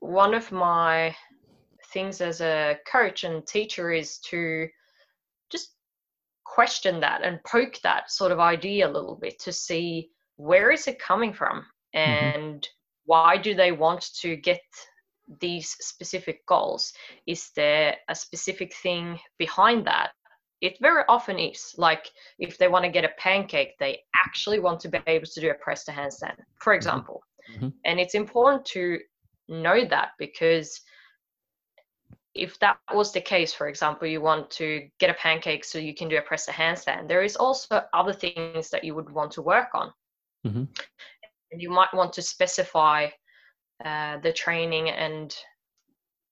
one 0.00 0.34
of 0.34 0.52
my 0.52 1.16
things 1.96 2.20
as 2.20 2.42
a 2.42 2.76
coach 2.92 3.24
and 3.24 3.46
teacher 3.46 3.90
is 3.90 4.18
to 4.18 4.68
just 5.50 5.70
question 6.44 7.00
that 7.00 7.22
and 7.24 7.42
poke 7.44 7.80
that 7.82 8.10
sort 8.10 8.32
of 8.32 8.38
idea 8.38 8.86
a 8.86 8.96
little 8.96 9.14
bit 9.14 9.38
to 9.38 9.50
see 9.50 10.10
where 10.36 10.70
is 10.70 10.86
it 10.86 10.98
coming 10.98 11.32
from 11.32 11.64
mm-hmm. 11.94 11.98
and 11.98 12.60
mm-hmm. 12.60 13.06
why 13.06 13.38
do 13.38 13.54
they 13.54 13.72
want 13.72 14.14
to 14.20 14.36
get 14.36 14.60
these 15.40 15.70
specific 15.80 16.44
goals 16.46 16.92
is 17.26 17.48
there 17.56 17.96
a 18.10 18.14
specific 18.14 18.74
thing 18.82 19.18
behind 19.38 19.86
that 19.86 20.10
it 20.60 20.76
very 20.82 21.02
often 21.08 21.38
is 21.38 21.74
like 21.78 22.10
if 22.38 22.58
they 22.58 22.68
want 22.68 22.84
to 22.84 22.90
get 22.90 23.06
a 23.06 23.18
pancake 23.18 23.72
they 23.80 23.98
actually 24.14 24.60
want 24.60 24.78
to 24.78 24.90
be 24.90 24.98
able 25.06 25.26
to 25.26 25.40
do 25.40 25.50
a 25.50 25.54
press 25.54 25.82
to 25.86 25.92
handstand 25.92 26.36
for 26.60 26.72
mm-hmm. 26.72 26.76
example 26.76 27.22
mm-hmm. 27.54 27.68
and 27.86 27.98
it's 27.98 28.14
important 28.14 28.62
to 28.66 28.98
know 29.48 29.82
that 29.86 30.10
because 30.18 30.82
if 32.36 32.58
that 32.60 32.78
was 32.94 33.12
the 33.12 33.20
case, 33.20 33.52
for 33.52 33.68
example, 33.68 34.06
you 34.06 34.20
want 34.20 34.50
to 34.52 34.88
get 34.98 35.10
a 35.10 35.14
pancake 35.14 35.64
so 35.64 35.78
you 35.78 35.94
can 35.94 36.08
do 36.08 36.18
a 36.18 36.22
press 36.22 36.48
a 36.48 36.52
handstand, 36.52 37.08
there 37.08 37.22
is 37.22 37.36
also 37.36 37.82
other 37.92 38.12
things 38.12 38.70
that 38.70 38.84
you 38.84 38.94
would 38.94 39.10
want 39.10 39.30
to 39.32 39.42
work 39.42 39.68
on. 39.74 39.92
Mm-hmm. 40.46 40.64
And 41.52 41.62
you 41.62 41.70
might 41.70 41.92
want 41.94 42.12
to 42.14 42.22
specify 42.22 43.08
uh, 43.84 44.18
the 44.18 44.32
training 44.32 44.90
and 44.90 45.34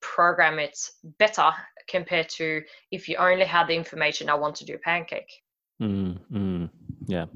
program 0.00 0.59
it 0.59 0.78
better 1.18 1.50
compared 1.88 2.28
to 2.28 2.62
if 2.90 3.09
you 3.09 3.16
only 3.16 3.44
had 3.44 3.68
the 3.68 3.74
information, 3.74 4.28
I 4.28 4.34
want 4.34 4.55
to 4.57 4.64
do 4.64 4.74
a 4.74 4.78
pancake. 4.78 5.30
Mm, 5.82 6.70
yeah, 7.07 7.26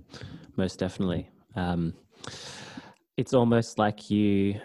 most 0.57 0.79
definitely. 0.79 1.29
Um, 1.57 1.95
it's 3.17 3.35
almost 3.35 3.79
like 3.79 4.11
you 4.11 4.61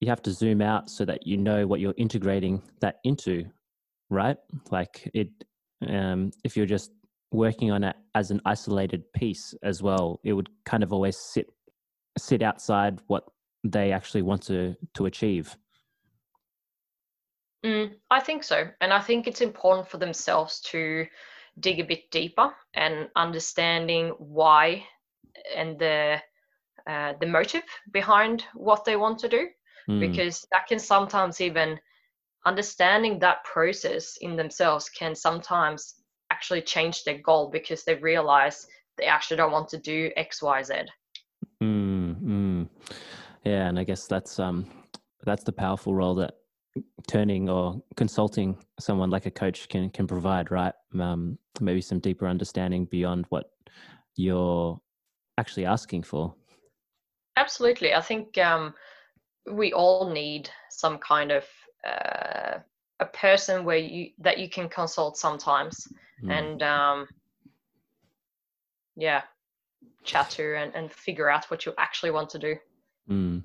you 0.00 0.08
have 0.08 0.22
to 0.22 0.32
zoom 0.32 0.62
out 0.62 0.88
so 0.88 1.04
that 1.04 1.26
you 1.26 1.36
know 1.36 1.66
what 1.66 1.80
you're 1.80 1.94
integrating 1.96 2.62
that 2.80 2.96
into 3.04 3.44
right? 4.10 4.36
Like 4.70 5.10
it 5.14 5.28
um, 5.86 6.32
if 6.44 6.56
you're 6.56 6.66
just 6.66 6.90
working 7.30 7.70
on 7.70 7.84
it 7.84 7.94
as 8.14 8.30
an 8.30 8.40
isolated 8.46 9.04
piece 9.12 9.54
as 9.62 9.82
well 9.82 10.18
it 10.24 10.32
would 10.32 10.48
kind 10.64 10.82
of 10.82 10.92
always 10.92 11.16
sit 11.16 11.46
sit 12.18 12.42
outside 12.42 13.00
what 13.06 13.24
they 13.64 13.92
actually 13.92 14.22
want 14.22 14.42
to 14.42 14.74
to 14.94 15.06
achieve. 15.06 15.56
Mm, 17.66 17.90
i 18.08 18.20
think 18.20 18.44
so 18.44 18.68
and 18.80 18.92
i 18.92 19.00
think 19.00 19.26
it's 19.26 19.40
important 19.40 19.88
for 19.88 19.98
themselves 19.98 20.60
to 20.60 21.04
dig 21.58 21.80
a 21.80 21.84
bit 21.84 22.08
deeper 22.12 22.54
and 22.74 23.08
understanding 23.16 24.10
why 24.18 24.84
and 25.56 25.76
the 25.76 26.18
uh, 26.86 27.14
the 27.20 27.26
motive 27.26 27.64
behind 27.92 28.44
what 28.54 28.84
they 28.84 28.94
want 28.94 29.18
to 29.18 29.28
do 29.28 29.48
mm. 29.88 30.00
because 30.00 30.46
that 30.52 30.66
can 30.66 30.78
sometimes 30.78 31.40
even 31.40 31.78
understanding 32.46 33.18
that 33.18 33.44
process 33.44 34.16
in 34.20 34.36
themselves 34.36 34.88
can 34.88 35.14
sometimes 35.14 35.94
actually 36.30 36.62
change 36.62 37.04
their 37.04 37.18
goal 37.18 37.50
because 37.50 37.84
they 37.84 37.94
realize 37.96 38.66
they 38.96 39.06
actually 39.06 39.36
don't 39.36 39.52
want 39.52 39.68
to 39.68 39.78
do 39.78 40.10
X, 40.16 40.42
Y, 40.42 40.62
Z. 40.62 40.74
Mm, 41.62 42.16
mm. 42.22 42.68
Yeah, 43.44 43.68
and 43.68 43.78
I 43.78 43.84
guess 43.84 44.06
that's 44.06 44.38
um 44.38 44.66
that's 45.24 45.44
the 45.44 45.52
powerful 45.52 45.94
role 45.94 46.14
that 46.16 46.34
turning 47.08 47.48
or 47.48 47.82
consulting 47.96 48.56
someone 48.78 49.10
like 49.10 49.26
a 49.26 49.30
coach 49.30 49.68
can 49.68 49.90
can 49.90 50.06
provide, 50.06 50.50
right? 50.50 50.74
Um, 50.98 51.38
maybe 51.60 51.80
some 51.80 51.98
deeper 51.98 52.26
understanding 52.26 52.84
beyond 52.86 53.26
what 53.30 53.50
you're 54.16 54.78
actually 55.38 55.66
asking 55.66 56.02
for. 56.02 56.34
Absolutely, 57.36 57.94
I 57.94 58.00
think 58.00 58.36
um, 58.38 58.74
we 59.50 59.72
all 59.72 60.10
need 60.10 60.50
some 60.70 60.98
kind 60.98 61.32
of 61.32 61.44
uh, 61.86 62.58
a 63.00 63.06
person 63.06 63.64
where 63.64 63.76
you 63.76 64.10
that 64.18 64.38
you 64.38 64.48
can 64.48 64.68
consult 64.68 65.16
sometimes 65.16 65.86
mm. 66.22 66.32
and 66.32 66.62
um, 66.62 67.06
yeah 68.96 69.22
chat 70.04 70.30
to 70.30 70.56
and, 70.56 70.74
and 70.74 70.90
figure 70.92 71.28
out 71.28 71.44
what 71.50 71.66
you 71.66 71.72
actually 71.78 72.10
want 72.10 72.28
to 72.30 72.38
do 72.38 72.56
mm. 73.10 73.42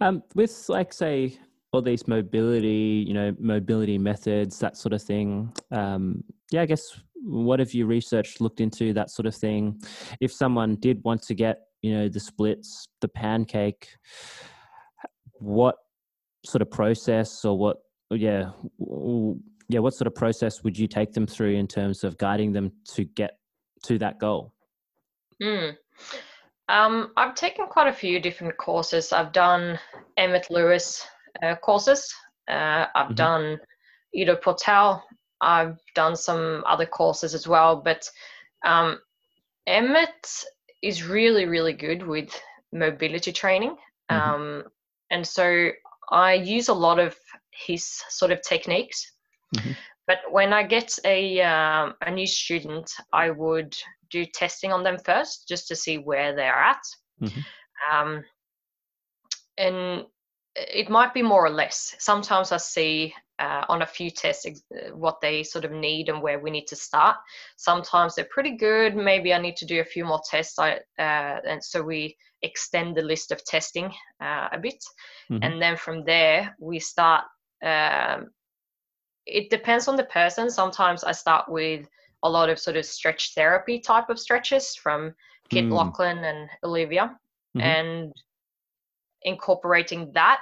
um, 0.00 0.22
with 0.34 0.68
like 0.68 0.92
say 0.92 1.38
all 1.72 1.80
these 1.80 2.08
mobility 2.08 3.04
you 3.06 3.14
know 3.14 3.34
mobility 3.38 3.96
methods 3.96 4.58
that 4.58 4.76
sort 4.76 4.92
of 4.92 5.02
thing 5.02 5.52
um, 5.70 6.22
yeah 6.50 6.62
i 6.62 6.66
guess 6.66 7.00
what 7.22 7.58
have 7.58 7.72
you 7.72 7.86
researched 7.86 8.40
looked 8.40 8.60
into 8.60 8.92
that 8.92 9.10
sort 9.10 9.26
of 9.26 9.34
thing 9.34 9.80
if 10.20 10.32
someone 10.32 10.76
did 10.76 11.02
want 11.04 11.22
to 11.22 11.34
get 11.34 11.58
you 11.82 11.94
know 11.94 12.08
the 12.08 12.20
splits 12.20 12.88
the 13.00 13.08
pancake 13.08 13.88
what 15.40 15.76
sort 16.44 16.62
of 16.62 16.70
process 16.70 17.44
or 17.44 17.58
what 17.58 17.78
yeah 18.10 18.50
yeah 19.68 19.78
what 19.78 19.94
sort 19.94 20.06
of 20.06 20.14
process 20.14 20.62
would 20.62 20.78
you 20.78 20.86
take 20.86 21.12
them 21.12 21.26
through 21.26 21.54
in 21.54 21.66
terms 21.66 22.04
of 22.04 22.16
guiding 22.18 22.52
them 22.52 22.72
to 22.84 23.04
get 23.04 23.38
to 23.82 23.98
that 23.98 24.18
goal 24.18 24.52
mm. 25.42 25.74
um, 26.68 27.10
i've 27.16 27.34
taken 27.34 27.66
quite 27.66 27.88
a 27.88 27.92
few 27.92 28.20
different 28.20 28.56
courses 28.56 29.12
i've 29.12 29.32
done 29.32 29.78
emmet 30.16 30.46
louis 30.50 31.06
uh, 31.42 31.54
courses 31.56 32.12
uh, 32.48 32.86
i've 32.94 33.06
mm-hmm. 33.06 33.14
done 33.14 33.58
Ido 34.14 34.36
Portal. 34.36 35.02
i've 35.40 35.78
done 35.94 36.16
some 36.16 36.64
other 36.66 36.86
courses 36.86 37.34
as 37.34 37.46
well 37.46 37.76
but 37.76 38.08
um, 38.64 38.98
emmett 39.66 40.44
is 40.82 41.06
really 41.06 41.44
really 41.46 41.74
good 41.74 42.06
with 42.06 42.28
mobility 42.72 43.32
training 43.32 43.76
mm-hmm. 44.10 44.30
um, 44.30 44.64
and 45.10 45.26
so 45.26 45.70
I 46.10 46.34
use 46.34 46.68
a 46.68 46.74
lot 46.74 46.98
of 46.98 47.16
his 47.50 47.84
sort 48.08 48.32
of 48.32 48.42
techniques. 48.42 49.12
Mm-hmm. 49.56 49.72
But 50.06 50.18
when 50.30 50.52
I 50.52 50.64
get 50.64 50.98
a 51.04 51.40
um, 51.42 51.94
a 52.02 52.10
new 52.10 52.26
student, 52.26 52.90
I 53.12 53.30
would 53.30 53.76
do 54.10 54.24
testing 54.24 54.72
on 54.72 54.82
them 54.82 54.98
first, 54.98 55.46
just 55.48 55.68
to 55.68 55.76
see 55.76 55.98
where 55.98 56.34
they're 56.34 56.52
at. 56.52 56.82
Mm-hmm. 57.22 57.40
Um, 57.94 58.24
and 59.56 60.04
it 60.56 60.90
might 60.90 61.14
be 61.14 61.22
more 61.22 61.44
or 61.44 61.50
less. 61.50 61.94
Sometimes 61.98 62.50
I 62.50 62.56
see 62.56 63.14
uh, 63.38 63.64
on 63.68 63.82
a 63.82 63.86
few 63.86 64.10
tests 64.10 64.46
what 64.92 65.20
they 65.20 65.42
sort 65.42 65.64
of 65.64 65.70
need 65.70 66.08
and 66.08 66.20
where 66.20 66.40
we 66.40 66.50
need 66.50 66.66
to 66.66 66.76
start. 66.76 67.16
Sometimes 67.56 68.14
they're 68.14 68.28
pretty 68.30 68.56
good. 68.56 68.96
Maybe 68.96 69.32
I 69.32 69.40
need 69.40 69.56
to 69.56 69.66
do 69.66 69.80
a 69.80 69.84
few 69.84 70.04
more 70.04 70.20
tests. 70.28 70.58
I, 70.58 70.80
uh, 70.98 71.40
and 71.46 71.62
so 71.62 71.82
we 71.82 72.16
extend 72.42 72.96
the 72.96 73.02
list 73.02 73.32
of 73.32 73.44
testing 73.44 73.92
uh, 74.22 74.48
a 74.52 74.58
bit. 74.58 74.82
Mm-hmm. 75.30 75.42
And 75.42 75.62
then 75.62 75.76
from 75.76 76.04
there, 76.04 76.56
we 76.60 76.78
start. 76.78 77.24
Um, 77.62 78.30
it 79.26 79.50
depends 79.50 79.86
on 79.86 79.96
the 79.96 80.04
person. 80.04 80.50
Sometimes 80.50 81.04
I 81.04 81.12
start 81.12 81.48
with 81.48 81.86
a 82.22 82.30
lot 82.30 82.48
of 82.48 82.58
sort 82.58 82.76
of 82.76 82.84
stretch 82.84 83.34
therapy 83.34 83.78
type 83.78 84.08
of 84.08 84.18
stretches 84.18 84.74
from 84.74 85.14
Kit 85.50 85.66
mm. 85.66 85.72
Laughlin 85.72 86.18
and 86.24 86.48
Olivia. 86.64 87.16
Mm-hmm. 87.56 87.60
And 87.60 88.12
incorporating 89.22 90.10
that 90.14 90.40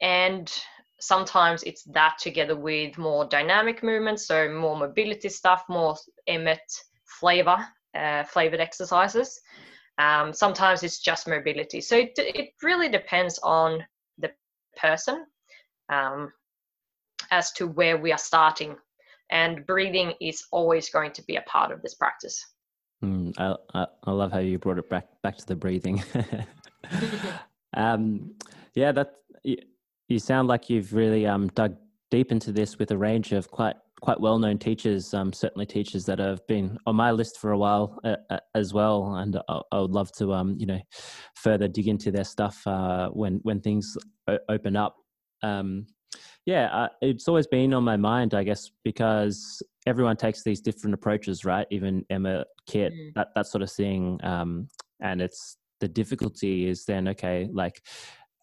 and 0.00 0.52
sometimes 0.98 1.62
it's 1.62 1.84
that 1.84 2.16
together 2.18 2.56
with 2.56 2.96
more 2.98 3.24
dynamic 3.26 3.82
movements 3.82 4.26
so 4.26 4.50
more 4.50 4.76
mobility 4.76 5.28
stuff 5.28 5.64
more 5.68 5.96
Emmet 6.26 6.60
flavor 7.04 7.58
uh, 7.94 8.24
flavored 8.24 8.60
exercises 8.60 9.40
um, 10.00 10.32
sometimes 10.32 10.82
it's 10.82 11.00
just 11.00 11.28
mobility. 11.28 11.80
So 11.80 11.96
it, 11.96 12.12
it 12.16 12.50
really 12.62 12.88
depends 12.88 13.38
on 13.42 13.84
the 14.18 14.30
person 14.76 15.26
um, 15.88 16.32
as 17.30 17.52
to 17.52 17.66
where 17.66 17.98
we 17.98 18.12
are 18.12 18.18
starting. 18.18 18.76
And 19.30 19.64
breathing 19.66 20.14
is 20.20 20.44
always 20.50 20.90
going 20.90 21.12
to 21.12 21.22
be 21.22 21.36
a 21.36 21.42
part 21.42 21.70
of 21.70 21.82
this 21.82 21.94
practice. 21.94 22.44
Mm, 23.04 23.32
I, 23.38 23.54
I, 23.78 23.86
I 24.04 24.10
love 24.10 24.32
how 24.32 24.38
you 24.38 24.58
brought 24.58 24.78
it 24.78 24.90
back 24.90 25.06
back 25.22 25.36
to 25.38 25.46
the 25.46 25.56
breathing. 25.56 26.02
Um, 27.74 28.34
yeah, 28.74 28.92
that 28.92 29.14
you 29.42 30.18
sound 30.18 30.48
like 30.48 30.68
you've 30.68 30.92
really 30.92 31.26
um, 31.26 31.48
dug 31.48 31.76
deep 32.10 32.32
into 32.32 32.52
this 32.52 32.78
with 32.78 32.90
a 32.90 32.98
range 32.98 33.32
of 33.32 33.50
quite 33.50 33.76
quite 34.00 34.20
well 34.20 34.38
known 34.38 34.58
teachers. 34.58 35.14
Um, 35.14 35.32
certainly 35.32 35.66
teachers 35.66 36.04
that 36.06 36.18
have 36.18 36.46
been 36.46 36.78
on 36.86 36.96
my 36.96 37.10
list 37.10 37.38
for 37.38 37.52
a 37.52 37.58
while 37.58 37.98
uh, 38.04 38.16
uh, 38.30 38.38
as 38.54 38.72
well, 38.72 39.14
and 39.16 39.40
I, 39.48 39.60
I, 39.72 39.80
would 39.80 39.90
love 39.90 40.12
to 40.12 40.32
um, 40.32 40.56
you 40.58 40.66
know 40.66 40.80
further 41.34 41.68
dig 41.68 41.88
into 41.88 42.10
their 42.10 42.24
stuff 42.24 42.66
uh, 42.66 43.08
when 43.08 43.40
when 43.42 43.60
things 43.60 43.96
o- 44.28 44.38
open 44.48 44.76
up. 44.76 44.96
Um, 45.42 45.86
yeah, 46.46 46.66
uh, 46.66 46.88
it's 47.02 47.28
always 47.28 47.46
been 47.46 47.74
on 47.74 47.84
my 47.84 47.96
mind, 47.96 48.34
I 48.34 48.44
guess, 48.44 48.70
because 48.84 49.62
everyone 49.86 50.16
takes 50.16 50.42
these 50.42 50.60
different 50.60 50.94
approaches, 50.94 51.44
right? 51.44 51.66
Even 51.70 52.04
Emma, 52.10 52.44
Kit, 52.66 52.92
mm. 52.92 53.14
that 53.14 53.28
that 53.34 53.46
sort 53.46 53.62
of 53.62 53.70
thing. 53.70 54.18
Um, 54.22 54.68
and 55.00 55.20
it's 55.22 55.56
the 55.80 55.88
difficulty 55.88 56.68
is 56.68 56.84
then 56.84 57.08
okay, 57.08 57.48
like 57.52 57.82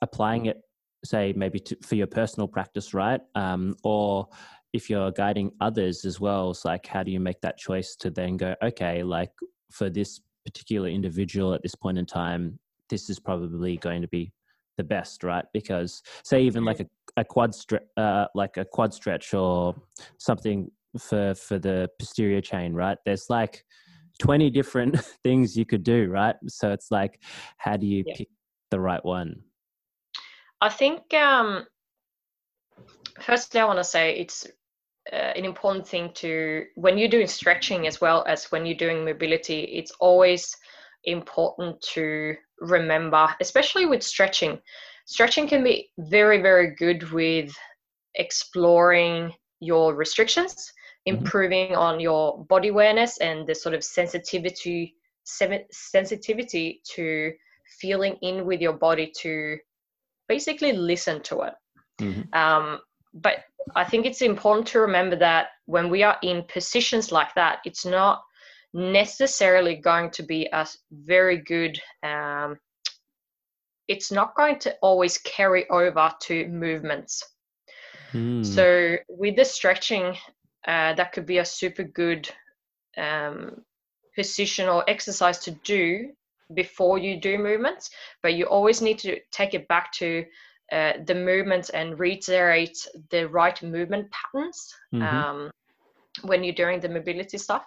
applying 0.02 0.46
it, 0.48 0.62
say 1.04 1.34
maybe 1.36 1.60
to, 1.60 1.78
for 1.84 1.96
your 1.96 2.08
personal 2.08 2.48
practice, 2.48 2.94
right? 2.94 3.22
Um, 3.36 3.76
or 3.84 4.28
if 4.78 4.90
you're 4.90 5.12
guiding 5.12 5.52
others 5.60 6.06
as 6.06 6.20
well, 6.20 6.52
it's 6.52 6.64
like 6.64 6.86
how 6.86 7.04
do 7.04 7.12
you 7.12 7.20
make 7.20 7.42
that 7.42 7.58
choice 7.58 7.96
to 7.98 8.10
then 8.10 8.38
go, 8.38 8.56
okay, 8.64 9.04
like 9.04 9.32
for 9.72 9.90
this 9.90 10.22
particular 10.46 10.88
individual 10.88 11.54
at 11.54 11.62
this 11.64 11.76
point 11.76 11.98
in 11.98 12.06
time, 12.06 12.58
this 12.90 13.10
is 13.10 13.20
probably 13.20 13.78
going 13.78 14.02
to 14.02 14.08
be 14.08 14.32
the 14.78 14.84
best, 14.84 15.24
right? 15.24 15.46
Because 15.54 16.02
say 16.24 16.42
even 16.44 16.64
like 16.64 16.80
a, 16.80 16.86
a 17.18 17.26
quad 17.26 17.54
stretch, 17.54 17.84
uh, 17.98 18.28
like 18.36 18.56
a 18.58 18.64
quad 18.66 18.94
stretch 18.94 19.34
or 19.34 19.76
something 20.20 20.72
for 21.00 21.34
for 21.34 21.60
the 21.60 21.90
posterior 22.00 22.42
chain, 22.42 22.74
right? 22.74 22.98
There's 23.06 23.30
like 23.30 23.66
20 24.20 24.50
different 24.52 25.00
things 25.24 25.58
you 25.58 25.66
could 25.66 25.84
do, 25.84 26.10
right? 26.10 26.36
So 26.48 26.72
it's 26.72 26.92
like, 26.92 27.20
how 27.58 27.78
do 27.78 27.86
you 27.86 28.04
yeah. 28.06 28.14
pick 28.16 28.30
the 28.72 28.80
right 28.80 29.04
one? 29.04 29.42
I 30.62 30.70
think, 30.70 31.14
um, 31.14 31.68
firstly, 33.20 33.60
I 33.60 33.66
want 33.66 33.80
to 33.80 33.84
say 33.84 34.18
it's 34.18 34.48
uh, 35.14 35.34
an 35.36 35.46
important 35.46 35.88
thing 35.88 36.12
to, 36.16 36.66
when 36.76 36.98
you're 36.98 37.10
doing 37.10 37.28
stretching 37.28 37.88
as 37.88 38.02
well 38.02 38.24
as 38.28 38.46
when 38.46 38.66
you're 38.66 38.78
doing 38.78 39.06
mobility, 39.06 39.62
it's 39.62 39.92
always 40.00 40.56
important 41.04 41.82
to 41.94 42.36
remember, 42.60 43.28
especially 43.40 43.86
with 43.86 44.04
stretching. 44.04 44.60
Stretching 45.06 45.48
can 45.48 45.64
be 45.64 45.90
very, 45.98 46.42
very 46.42 46.76
good 46.76 47.12
with 47.12 47.56
exploring 48.16 49.34
your 49.60 49.96
restrictions 49.96 50.72
Mm-hmm. 51.08 51.18
improving 51.18 51.68
mm-hmm. 51.70 51.80
on 51.80 52.00
your 52.00 52.44
body 52.46 52.68
awareness 52.68 53.18
and 53.20 53.48
the 53.48 53.56
sort 53.56 53.76
of 53.76 53.84
sensitivity 53.84 54.96
sensitivity 55.72 56.82
to 56.96 57.34
feeling 57.80 58.16
in 58.22 58.46
with 58.46 58.62
your 58.62 58.74
body 58.74 59.12
to 59.20 59.58
basically 60.30 60.72
listen 60.72 61.22
to 61.22 61.42
it 61.42 61.54
mm-hmm. 62.02 62.22
um, 62.34 62.80
but 63.22 63.44
i 63.76 63.84
think 63.84 64.06
it's 64.06 64.22
important 64.22 64.68
to 64.68 64.80
remember 64.80 65.16
that 65.16 65.48
when 65.66 65.90
we 65.90 66.04
are 66.04 66.18
in 66.24 66.44
positions 66.44 67.12
like 67.12 67.34
that 67.36 67.60
it's 67.66 67.86
not 67.86 68.24
necessarily 68.74 69.76
going 69.76 70.10
to 70.10 70.24
be 70.24 70.48
a 70.54 70.68
very 70.92 71.38
good 71.38 71.80
um, 72.04 72.58
it's 73.88 74.12
not 74.12 74.36
going 74.36 74.60
to 74.60 74.76
always 74.82 75.18
carry 75.20 75.70
over 75.70 76.12
to 76.20 76.48
movements 76.48 77.24
mm. 78.14 78.46
so 78.46 78.98
with 79.10 79.36
the 79.36 79.46
stretching 79.46 80.16
uh, 80.68 80.94
that 80.94 81.14
could 81.14 81.26
be 81.26 81.38
a 81.38 81.46
super 81.46 81.84
good 81.84 82.30
um, 82.98 83.64
position 84.16 84.68
or 84.68 84.84
exercise 84.90 85.40
to 85.40 85.52
do 85.64 86.10
before 86.54 86.98
you 86.98 87.20
do 87.20 87.38
movements, 87.38 87.90
but 88.22 88.34
you 88.34 88.46
always 88.46 88.82
need 88.82 89.00
to 89.00 89.20
take 89.32 89.54
it 89.54 89.68
back 89.68 89.92
to 89.94 90.26
uh, 90.72 90.94
the 91.06 91.16
movements 91.16 91.70
and 91.70 92.00
reiterate 92.00 92.78
the 93.10 93.28
right 93.28 93.62
movement 93.64 94.08
patterns 94.12 94.74
mm-hmm. 94.94 95.04
um, 95.04 95.52
when 96.24 96.44
you're 96.44 96.54
doing 96.54 96.80
the 96.80 96.90
mobility 96.90 97.38
stuff. 97.38 97.66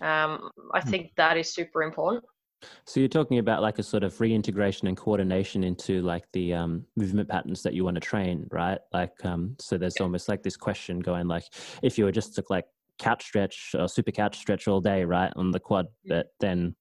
Um, 0.00 0.50
I 0.72 0.80
hmm. 0.80 0.88
think 0.88 1.12
that 1.16 1.36
is 1.36 1.52
super 1.52 1.82
important. 1.82 2.24
So 2.86 3.00
you're 3.00 3.08
talking 3.08 3.38
about 3.38 3.62
like 3.62 3.78
a 3.78 3.82
sort 3.82 4.04
of 4.04 4.20
reintegration 4.20 4.86
and 4.86 4.96
coordination 4.96 5.64
into 5.64 6.02
like 6.02 6.24
the 6.32 6.54
um, 6.54 6.84
movement 6.96 7.28
patterns 7.28 7.62
that 7.62 7.74
you 7.74 7.84
want 7.84 7.94
to 7.96 8.00
train, 8.00 8.46
right? 8.50 8.78
Like, 8.92 9.12
um, 9.24 9.56
so 9.58 9.78
there's 9.78 9.96
yeah. 9.98 10.04
almost 10.04 10.28
like 10.28 10.42
this 10.42 10.56
question 10.56 11.00
going 11.00 11.26
like, 11.26 11.44
if 11.82 11.98
you 11.98 12.04
were 12.04 12.12
just 12.12 12.34
to 12.36 12.44
like 12.50 12.66
couch 12.98 13.24
stretch 13.24 13.74
or 13.78 13.88
super 13.88 14.12
couch 14.12 14.38
stretch 14.38 14.68
all 14.68 14.80
day, 14.80 15.04
right, 15.04 15.32
on 15.36 15.50
the 15.50 15.60
quad, 15.60 15.86
but 16.06 16.26
then 16.38 16.74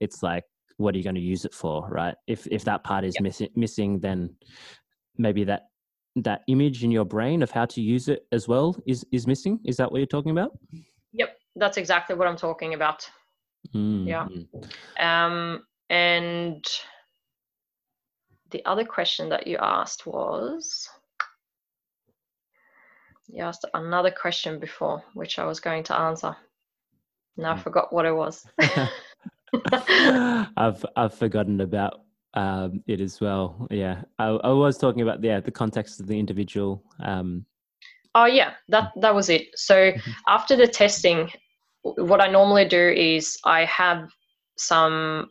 it's 0.00 0.22
like, 0.22 0.44
what 0.76 0.94
are 0.94 0.98
you 0.98 1.04
going 1.04 1.14
to 1.14 1.20
use 1.20 1.44
it 1.44 1.54
for, 1.54 1.86
right? 1.90 2.14
If 2.26 2.46
if 2.50 2.64
that 2.64 2.82
part 2.84 3.04
is 3.04 3.14
missing, 3.20 3.50
missing, 3.54 4.00
then 4.00 4.34
maybe 5.20 5.44
that 5.44 5.66
that 6.16 6.42
image 6.48 6.82
in 6.82 6.90
your 6.90 7.04
brain 7.04 7.42
of 7.42 7.50
how 7.50 7.64
to 7.64 7.80
use 7.80 8.08
it 8.08 8.26
as 8.32 8.48
well 8.48 8.76
is 8.86 9.04
is 9.12 9.26
missing. 9.26 9.60
Is 9.64 9.76
that 9.76 9.90
what 9.90 9.98
you're 9.98 10.06
talking 10.06 10.32
about? 10.32 10.58
Yep, 11.12 11.36
that's 11.56 11.76
exactly 11.76 12.16
what 12.16 12.26
I'm 12.26 12.36
talking 12.36 12.74
about. 12.74 13.08
Mm-hmm. 13.74 14.08
Yeah. 14.08 14.26
Um, 14.98 15.64
and 15.90 16.64
the 18.50 18.64
other 18.64 18.84
question 18.84 19.28
that 19.28 19.46
you 19.46 19.58
asked 19.60 20.06
was 20.06 20.88
you 23.28 23.42
asked 23.44 23.64
another 23.74 24.10
question 24.10 24.58
before, 24.58 25.02
which 25.14 25.38
I 25.38 25.44
was 25.44 25.60
going 25.60 25.84
to 25.84 25.96
answer. 25.96 26.34
Now 27.36 27.52
I 27.52 27.56
mm. 27.56 27.62
forgot 27.62 27.92
what 27.92 28.06
it 28.06 28.14
was. 28.14 28.44
I've 30.56 30.84
I've 30.96 31.14
forgotten 31.14 31.60
about 31.60 32.00
um, 32.34 32.82
it 32.86 33.00
as 33.00 33.20
well. 33.20 33.66
Yeah, 33.70 34.02
I, 34.18 34.26
I 34.26 34.50
was 34.50 34.78
talking 34.78 35.02
about 35.02 35.22
yeah 35.22 35.40
the 35.40 35.50
context 35.50 36.00
of 36.00 36.06
the 36.06 36.18
individual. 36.18 36.82
Um, 37.02 37.44
oh 38.14 38.26
yeah, 38.26 38.52
that 38.68 38.92
that 38.96 39.14
was 39.14 39.28
it. 39.28 39.48
So 39.54 39.92
mm-hmm. 39.92 40.10
after 40.28 40.56
the 40.56 40.66
testing, 40.66 41.30
what 41.82 42.20
I 42.20 42.28
normally 42.28 42.66
do 42.66 42.90
is 42.90 43.38
I 43.44 43.64
have 43.64 44.08
some 44.56 45.30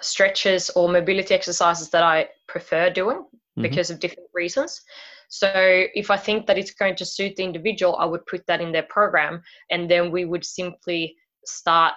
stretches 0.00 0.70
or 0.70 0.88
mobility 0.88 1.34
exercises 1.34 1.90
that 1.90 2.02
I 2.02 2.28
prefer 2.48 2.90
doing 2.90 3.18
mm-hmm. 3.18 3.62
because 3.62 3.90
of 3.90 4.00
different 4.00 4.28
reasons. 4.34 4.80
So 5.28 5.52
if 5.54 6.10
I 6.10 6.16
think 6.16 6.46
that 6.46 6.58
it's 6.58 6.72
going 6.72 6.96
to 6.96 7.04
suit 7.04 7.36
the 7.36 7.44
individual, 7.44 7.96
I 7.96 8.04
would 8.04 8.26
put 8.26 8.44
that 8.48 8.60
in 8.60 8.72
their 8.72 8.86
program 8.90 9.42
and 9.70 9.88
then 9.88 10.10
we 10.10 10.24
would 10.24 10.44
simply 10.44 11.14
start 11.44 11.94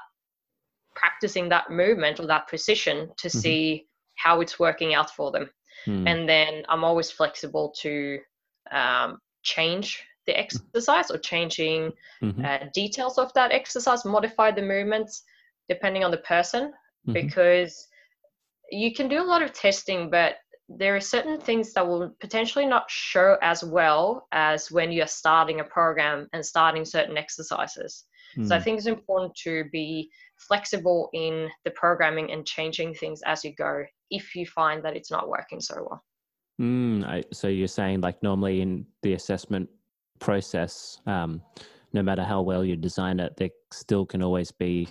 practicing 0.95 1.49
that 1.49 1.71
movement 1.71 2.19
or 2.19 2.27
that 2.27 2.47
position 2.47 3.09
to 3.17 3.27
mm-hmm. 3.27 3.39
see 3.39 3.87
how 4.23 4.41
it's 4.41 4.59
working 4.59 4.93
out 4.93 5.09
for 5.09 5.31
them. 5.31 5.49
Mm. 5.87 6.09
And 6.09 6.29
then 6.29 6.63
I'm 6.69 6.83
always 6.83 7.11
flexible 7.11 7.73
to 7.81 8.19
um, 8.71 9.19
change 9.43 10.03
the 10.25 10.37
exercise 10.37 11.11
or 11.11 11.17
changing 11.17 11.91
mm-hmm. 12.21 12.45
uh, 12.45 12.69
details 12.73 13.17
of 13.17 13.33
that 13.33 13.51
exercise, 13.51 14.05
modify 14.05 14.51
the 14.51 14.61
movements 14.61 15.23
depending 15.67 16.03
on 16.03 16.11
the 16.11 16.17
person, 16.17 16.67
mm-hmm. 16.67 17.13
because 17.13 17.87
you 18.71 18.93
can 18.93 19.07
do 19.09 19.21
a 19.21 19.29
lot 19.31 19.41
of 19.41 19.51
testing, 19.53 20.09
but 20.09 20.35
there 20.69 20.95
are 20.95 21.01
certain 21.01 21.39
things 21.39 21.73
that 21.73 21.85
will 21.85 22.15
potentially 22.21 22.65
not 22.65 22.89
show 22.89 23.37
as 23.41 23.63
well 23.63 24.27
as 24.31 24.71
when 24.71 24.91
you're 24.91 25.07
starting 25.07 25.59
a 25.59 25.63
program 25.65 26.27
and 26.31 26.45
starting 26.45 26.85
certain 26.85 27.17
exercises. 27.17 28.05
Mm. 28.37 28.47
So 28.47 28.55
I 28.55 28.59
mm. 28.59 28.63
think 28.63 28.77
it's 28.77 28.87
important 28.87 29.35
to 29.43 29.65
be 29.71 30.09
flexible 30.37 31.09
in 31.13 31.49
the 31.65 31.71
programming 31.71 32.31
and 32.31 32.45
changing 32.45 32.93
things 32.95 33.21
as 33.25 33.43
you 33.43 33.53
go 33.55 33.83
if 34.13 34.35
you 34.35 34.45
find 34.45 34.83
that 34.85 34.95
it's 34.95 35.11
not 35.11 35.27
working 35.27 35.59
so 35.59 35.75
well. 35.89 36.03
Mm, 36.61 37.03
I, 37.05 37.23
so 37.31 37.47
you're 37.47 37.67
saying 37.67 38.01
like 38.01 38.21
normally 38.21 38.61
in 38.61 38.85
the 39.01 39.13
assessment 39.13 39.69
process, 40.19 40.99
um, 41.07 41.41
no 41.93 42.03
matter 42.03 42.23
how 42.23 42.41
well 42.41 42.63
you 42.63 42.75
design 42.75 43.19
it, 43.19 43.35
there 43.37 43.49
still 43.71 44.05
can 44.05 44.21
always 44.21 44.51
be 44.51 44.87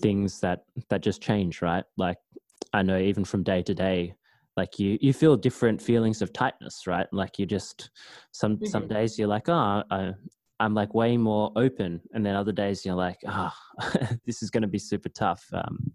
things 0.00 0.40
that 0.40 0.64
that 0.88 1.02
just 1.02 1.20
change, 1.20 1.60
right? 1.60 1.84
Like 1.96 2.18
I 2.72 2.82
know 2.82 2.98
even 2.98 3.24
from 3.24 3.42
day 3.42 3.62
to 3.62 3.74
day, 3.74 4.14
like 4.56 4.78
you 4.78 4.96
you 5.00 5.12
feel 5.12 5.36
different 5.36 5.82
feelings 5.82 6.22
of 6.22 6.32
tightness, 6.32 6.86
right? 6.86 7.06
Like 7.12 7.38
you 7.38 7.46
just 7.46 7.90
some 8.32 8.56
mm-hmm. 8.56 8.66
some 8.66 8.86
days 8.86 9.18
you're 9.18 9.28
like, 9.28 9.48
oh, 9.48 9.82
I, 9.90 10.12
I'm 10.60 10.74
like 10.74 10.94
way 10.94 11.16
more 11.16 11.50
open, 11.56 12.00
and 12.12 12.24
then 12.24 12.36
other 12.36 12.52
days 12.52 12.84
you're 12.84 12.94
like, 12.94 13.18
ah, 13.26 13.56
oh, 13.80 13.92
this 14.26 14.42
is 14.42 14.50
going 14.50 14.62
to 14.62 14.68
be 14.68 14.78
super 14.78 15.08
tough. 15.08 15.44
Um, 15.52 15.90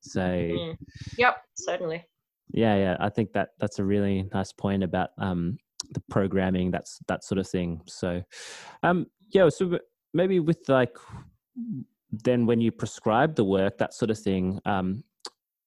so, 0.00 0.20
mm. 0.20 0.76
yep, 1.16 1.38
certainly. 1.54 2.04
Yeah, 2.52 2.76
yeah, 2.76 2.96
I 3.00 3.08
think 3.08 3.32
that 3.32 3.50
that's 3.58 3.78
a 3.78 3.84
really 3.84 4.28
nice 4.34 4.52
point 4.52 4.84
about 4.84 5.10
um, 5.18 5.56
the 5.92 6.02
programming, 6.10 6.70
that's 6.70 7.00
that 7.08 7.24
sort 7.24 7.38
of 7.38 7.48
thing. 7.48 7.80
So, 7.86 8.22
um, 8.82 9.06
yeah, 9.30 9.48
so 9.48 9.78
maybe 10.12 10.38
with 10.40 10.68
like 10.68 10.96
then 12.12 12.44
when 12.44 12.60
you 12.60 12.70
prescribe 12.70 13.34
the 13.34 13.44
work, 13.44 13.78
that 13.78 13.94
sort 13.94 14.10
of 14.10 14.18
thing. 14.18 14.60
Um, 14.66 15.02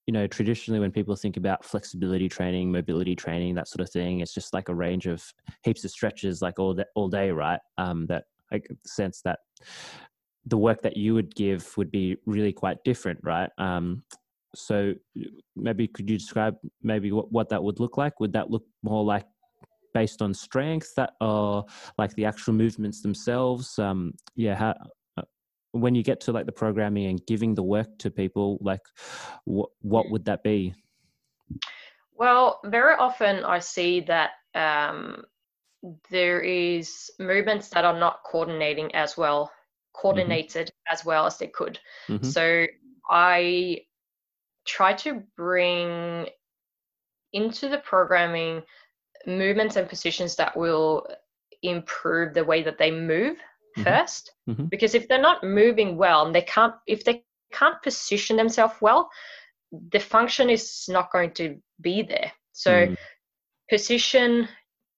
you 0.08 0.12
know, 0.12 0.28
traditionally 0.28 0.80
when 0.80 0.92
people 0.92 1.16
think 1.16 1.36
about 1.36 1.66
flexibility 1.66 2.30
training, 2.30 2.72
mobility 2.72 3.16
training, 3.16 3.56
that 3.56 3.68
sort 3.68 3.82
of 3.82 3.90
thing, 3.90 4.20
it's 4.20 4.36
just 4.36 4.54
like 4.54 4.70
a 4.70 4.76
range 4.76 5.08
of 5.08 5.34
heaps 5.64 5.84
of 5.84 5.90
stretches, 5.90 6.44
like 6.44 6.60
all 6.60 6.76
day, 6.76 6.84
all 6.94 7.10
day, 7.10 7.32
right? 7.32 7.60
Um, 7.80 8.06
that 8.06 8.26
I 8.52 8.62
sense 8.86 9.22
that 9.26 9.40
the 10.46 10.58
work 10.58 10.82
that 10.84 10.96
you 10.96 11.14
would 11.14 11.36
give 11.36 11.76
would 11.78 11.92
be 11.92 12.18
really 12.26 12.54
quite 12.54 12.78
different, 12.84 13.20
right? 13.24 13.50
Um, 13.58 14.04
so 14.56 14.94
maybe 15.56 15.88
could 15.88 16.10
you 16.10 16.18
describe 16.18 16.56
maybe 16.82 17.12
what, 17.12 17.32
what 17.32 17.50
that 17.50 17.64
would 17.64 17.80
look 17.80 17.98
like? 17.98 18.20
Would 18.20 18.34
that 18.34 18.50
look 18.50 18.64
more 18.84 19.04
like 19.04 19.26
based 19.96 20.22
on 20.22 20.34
strength 20.34 20.94
that 20.98 21.14
or 21.22 21.66
like 21.98 22.14
the 22.16 22.26
actual 22.26 22.54
movements 22.54 23.02
themselves 23.02 23.80
um 23.80 24.14
yeah 24.36 24.54
how 24.54 24.76
uh, 25.18 25.24
when 25.72 25.96
you 25.96 26.04
get 26.04 26.20
to 26.20 26.34
like 26.34 26.46
the 26.46 26.52
programming 26.52 27.06
and 27.06 27.26
giving 27.26 27.56
the 27.56 27.64
work 27.64 27.88
to 27.98 28.12
people 28.12 28.58
like 28.62 28.82
what 29.46 29.70
what 29.80 30.10
would 30.12 30.26
that 30.26 30.44
be 30.44 30.76
well 32.14 32.60
very 32.66 32.94
often 32.96 33.44
i 33.46 33.58
see 33.58 34.02
that 34.02 34.32
um 34.54 35.24
there 36.10 36.40
is 36.42 37.12
movements 37.20 37.70
that 37.70 37.86
are 37.86 37.98
not 37.98 38.24
coordinating 38.24 38.94
as 38.96 39.18
well 39.18 39.46
mm-hmm. 39.46 40.02
coordinated 40.02 40.68
mm-hmm. 40.68 40.94
as 40.94 41.06
well 41.06 41.26
as 41.26 41.38
they 41.38 41.48
could 41.48 41.80
mm-hmm. 42.08 42.26
so 42.26 42.66
i 43.10 43.80
try 44.66 44.94
to 44.94 45.22
bring 45.38 46.28
into 47.34 47.70
the 47.70 47.78
programming 47.80 48.62
movements 49.28 49.76
and 49.76 49.90
positions 49.90 50.36
that 50.36 50.56
will 50.56 51.06
improve 51.62 52.34
the 52.34 52.44
way 52.44 52.64
that 52.64 52.78
they 52.78 52.92
move 52.92 53.38
mm-hmm. 53.78 53.84
1st 53.84 54.30
mm-hmm. 54.50 54.66
because 54.66 54.96
if 54.96 55.08
they're 55.08 55.22
not 55.22 55.44
moving 55.44 55.98
well 55.98 56.26
and 56.26 56.34
they 56.34 56.42
can't 56.42 56.74
if 56.88 57.04
they 57.04 57.24
can't 57.54 57.82
position 57.84 58.36
themselves 58.36 58.76
well 58.82 59.10
the 59.92 60.00
function 60.00 60.50
is 60.50 60.86
not 60.90 61.12
going 61.12 61.32
to 61.32 61.58
be 61.82 62.02
there 62.02 62.32
so 62.52 62.72
mm. 62.72 62.98
position 63.70 64.48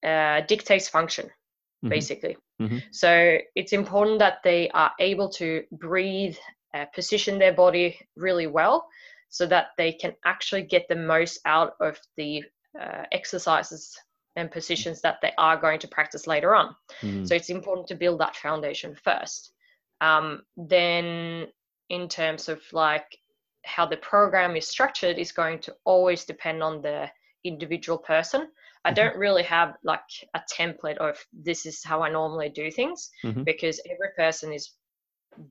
uh, 0.03 0.41
dictates 0.47 0.87
function 0.87 1.25
mm-hmm. 1.25 1.89
basically 1.89 2.37
mm-hmm. 2.61 2.77
so 2.91 3.37
it's 3.55 3.73
important 3.73 4.19
that 4.19 4.39
they 4.43 4.69
are 4.69 4.91
able 4.99 5.29
to 5.29 5.63
breathe 5.71 6.37
uh, 6.73 6.85
position 6.93 7.39
their 7.39 7.53
body 7.53 7.97
really 8.15 8.47
well 8.47 8.87
so 9.29 9.45
that 9.45 9.67
they 9.77 9.91
can 9.91 10.13
actually 10.25 10.61
get 10.61 10.87
the 10.87 10.95
most 10.95 11.39
out 11.45 11.73
of 11.81 11.99
the 12.15 12.43
uh, 12.79 13.03
exercises 13.11 13.97
and 14.35 14.51
positions 14.51 15.01
that 15.01 15.17
they 15.21 15.31
are 15.37 15.57
going 15.57 15.79
to 15.79 15.87
practice 15.87 16.27
later 16.27 16.53
on. 16.55 16.75
Mm-hmm. 17.01 17.25
So 17.25 17.35
it's 17.35 17.49
important 17.49 17.87
to 17.87 17.95
build 17.95 18.19
that 18.21 18.35
foundation 18.35 18.95
first. 19.03 19.51
Um, 19.99 20.43
then, 20.55 21.47
in 21.89 22.07
terms 22.07 22.47
of 22.47 22.61
like 22.71 23.17
how 23.65 23.85
the 23.85 23.97
program 23.97 24.55
is 24.55 24.67
structured, 24.67 25.17
is 25.17 25.31
going 25.31 25.59
to 25.59 25.75
always 25.85 26.23
depend 26.23 26.61
on 26.61 26.81
the 26.81 27.09
individual 27.43 27.97
person. 27.97 28.47
I 28.87 28.91
mm-hmm. 28.91 28.95
don't 28.95 29.17
really 29.17 29.43
have 29.43 29.73
like 29.83 29.99
a 30.33 30.41
template 30.57 30.97
of 30.97 31.17
this 31.33 31.65
is 31.65 31.83
how 31.83 32.03
I 32.03 32.09
normally 32.09 32.47
do 32.47 32.71
things 32.71 33.09
mm-hmm. 33.23 33.43
because 33.43 33.81
every 33.85 34.11
person 34.15 34.53
is 34.53 34.71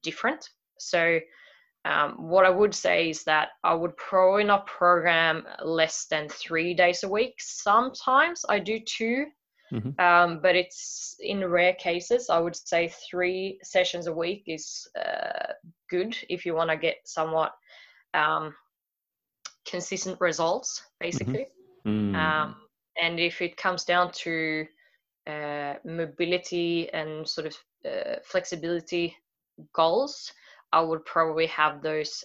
different. 0.03 0.49
So 0.79 1.21
um, 1.85 2.13
what 2.31 2.47
I 2.47 2.51
would 2.51 2.75
say 2.75 3.11
is 3.11 3.25
that 3.25 3.49
I 3.63 3.75
would 3.75 3.95
probably 3.99 4.45
not 4.45 4.67
program 4.67 5.45
less 5.63 6.07
than 6.11 6.31
three 6.31 6.73
days 6.73 7.03
a 7.03 7.09
week. 7.09 7.35
Sometimes 7.39 8.43
I 8.49 8.59
do 8.59 8.81
2 8.81 9.27
mm-hmm. 9.75 10.01
um, 10.01 10.41
but 10.43 10.57
it's 10.57 11.17
in 11.21 11.45
rare 11.45 11.75
cases. 11.75 12.31
I 12.31 12.39
would 12.39 12.57
say 12.57 12.91
three 13.11 13.59
sessions 13.63 14.07
a 14.07 14.15
week 14.15 14.45
is 14.47 14.89
uh, 14.99 15.53
good 15.91 16.17
if 16.31 16.47
you 16.47 16.55
want 16.55 16.71
to 16.71 16.77
get 16.79 16.97
somewhat 17.05 17.53
um, 18.15 18.55
consistent 19.69 20.19
results, 20.23 20.83
basically. 21.01 21.49
Mm-hmm. 21.87 22.17
Mm. 22.17 22.57
And 23.03 23.21
if 23.21 23.41
it 23.41 23.57
comes 23.57 23.85
down 23.85 24.13
to 24.13 24.67
uh, 25.27 25.75
mobility 25.85 26.89
and 26.93 27.27
sort 27.27 27.47
of 27.47 27.57
uh, 27.85 28.17
flexibility 28.25 29.17
goals, 29.73 30.33
I 30.73 30.81
would 30.81 31.05
probably 31.05 31.47
have 31.47 31.83
those 31.83 32.25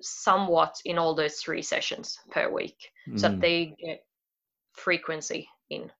somewhat 0.00 0.74
in 0.84 0.98
all 0.98 1.14
those 1.14 1.36
three 1.36 1.62
sessions 1.62 2.18
per 2.30 2.50
week 2.50 2.76
mm. 3.08 3.18
so 3.18 3.28
that 3.28 3.40
they 3.40 3.74
get 3.84 4.04
frequency 4.72 5.48
in. 5.70 5.90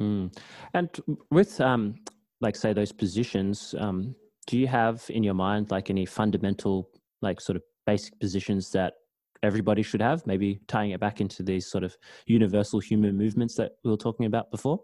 Mm. 0.00 0.36
And 0.74 0.88
with, 1.30 1.60
um, 1.60 1.94
like, 2.40 2.56
say, 2.56 2.72
those 2.72 2.92
positions, 2.92 3.74
um, 3.78 4.14
do 4.46 4.58
you 4.58 4.66
have 4.66 5.04
in 5.10 5.22
your 5.22 5.34
mind 5.34 5.70
like 5.70 5.90
any 5.90 6.06
fundamental, 6.06 6.90
like, 7.20 7.40
sort 7.40 7.56
of 7.56 7.62
basic 7.86 8.18
positions 8.18 8.70
that 8.72 8.94
everybody 9.42 9.82
should 9.82 10.02
have? 10.02 10.26
Maybe 10.26 10.60
tying 10.68 10.90
it 10.90 11.00
back 11.00 11.20
into 11.20 11.42
these 11.42 11.66
sort 11.66 11.84
of 11.84 11.96
universal 12.26 12.80
human 12.80 13.16
movements 13.16 13.54
that 13.56 13.72
we 13.84 13.90
were 13.90 13.96
talking 13.96 14.26
about 14.26 14.50
before? 14.50 14.80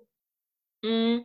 Mm, 0.85 1.25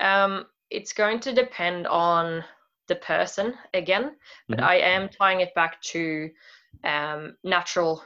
um, 0.00 0.46
it's 0.70 0.92
going 0.92 1.20
to 1.20 1.32
depend 1.32 1.86
on 1.86 2.44
the 2.88 2.96
person 2.96 3.54
again, 3.74 4.16
but 4.48 4.58
mm-hmm. 4.58 4.66
I 4.66 4.76
am 4.76 5.08
tying 5.08 5.40
it 5.40 5.54
back 5.54 5.80
to 5.82 6.30
um, 6.84 7.36
natural 7.44 8.02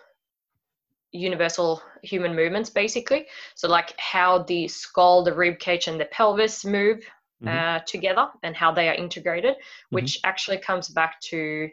universal 1.12 1.82
human 2.02 2.34
movements 2.34 2.68
basically 2.68 3.26
so 3.54 3.68
like 3.68 3.98
how 3.98 4.42
the 4.44 4.68
skull 4.68 5.24
the 5.24 5.32
rib 5.32 5.58
cage 5.58 5.88
and 5.88 6.00
the 6.00 6.04
pelvis 6.06 6.64
move 6.64 6.98
mm-hmm. 7.42 7.48
uh, 7.48 7.78
together 7.86 8.28
and 8.42 8.54
how 8.54 8.72
they 8.72 8.88
are 8.88 8.94
integrated 8.94 9.54
mm-hmm. 9.54 9.96
which 9.96 10.18
actually 10.24 10.58
comes 10.58 10.88
back 10.88 11.20
to 11.20 11.68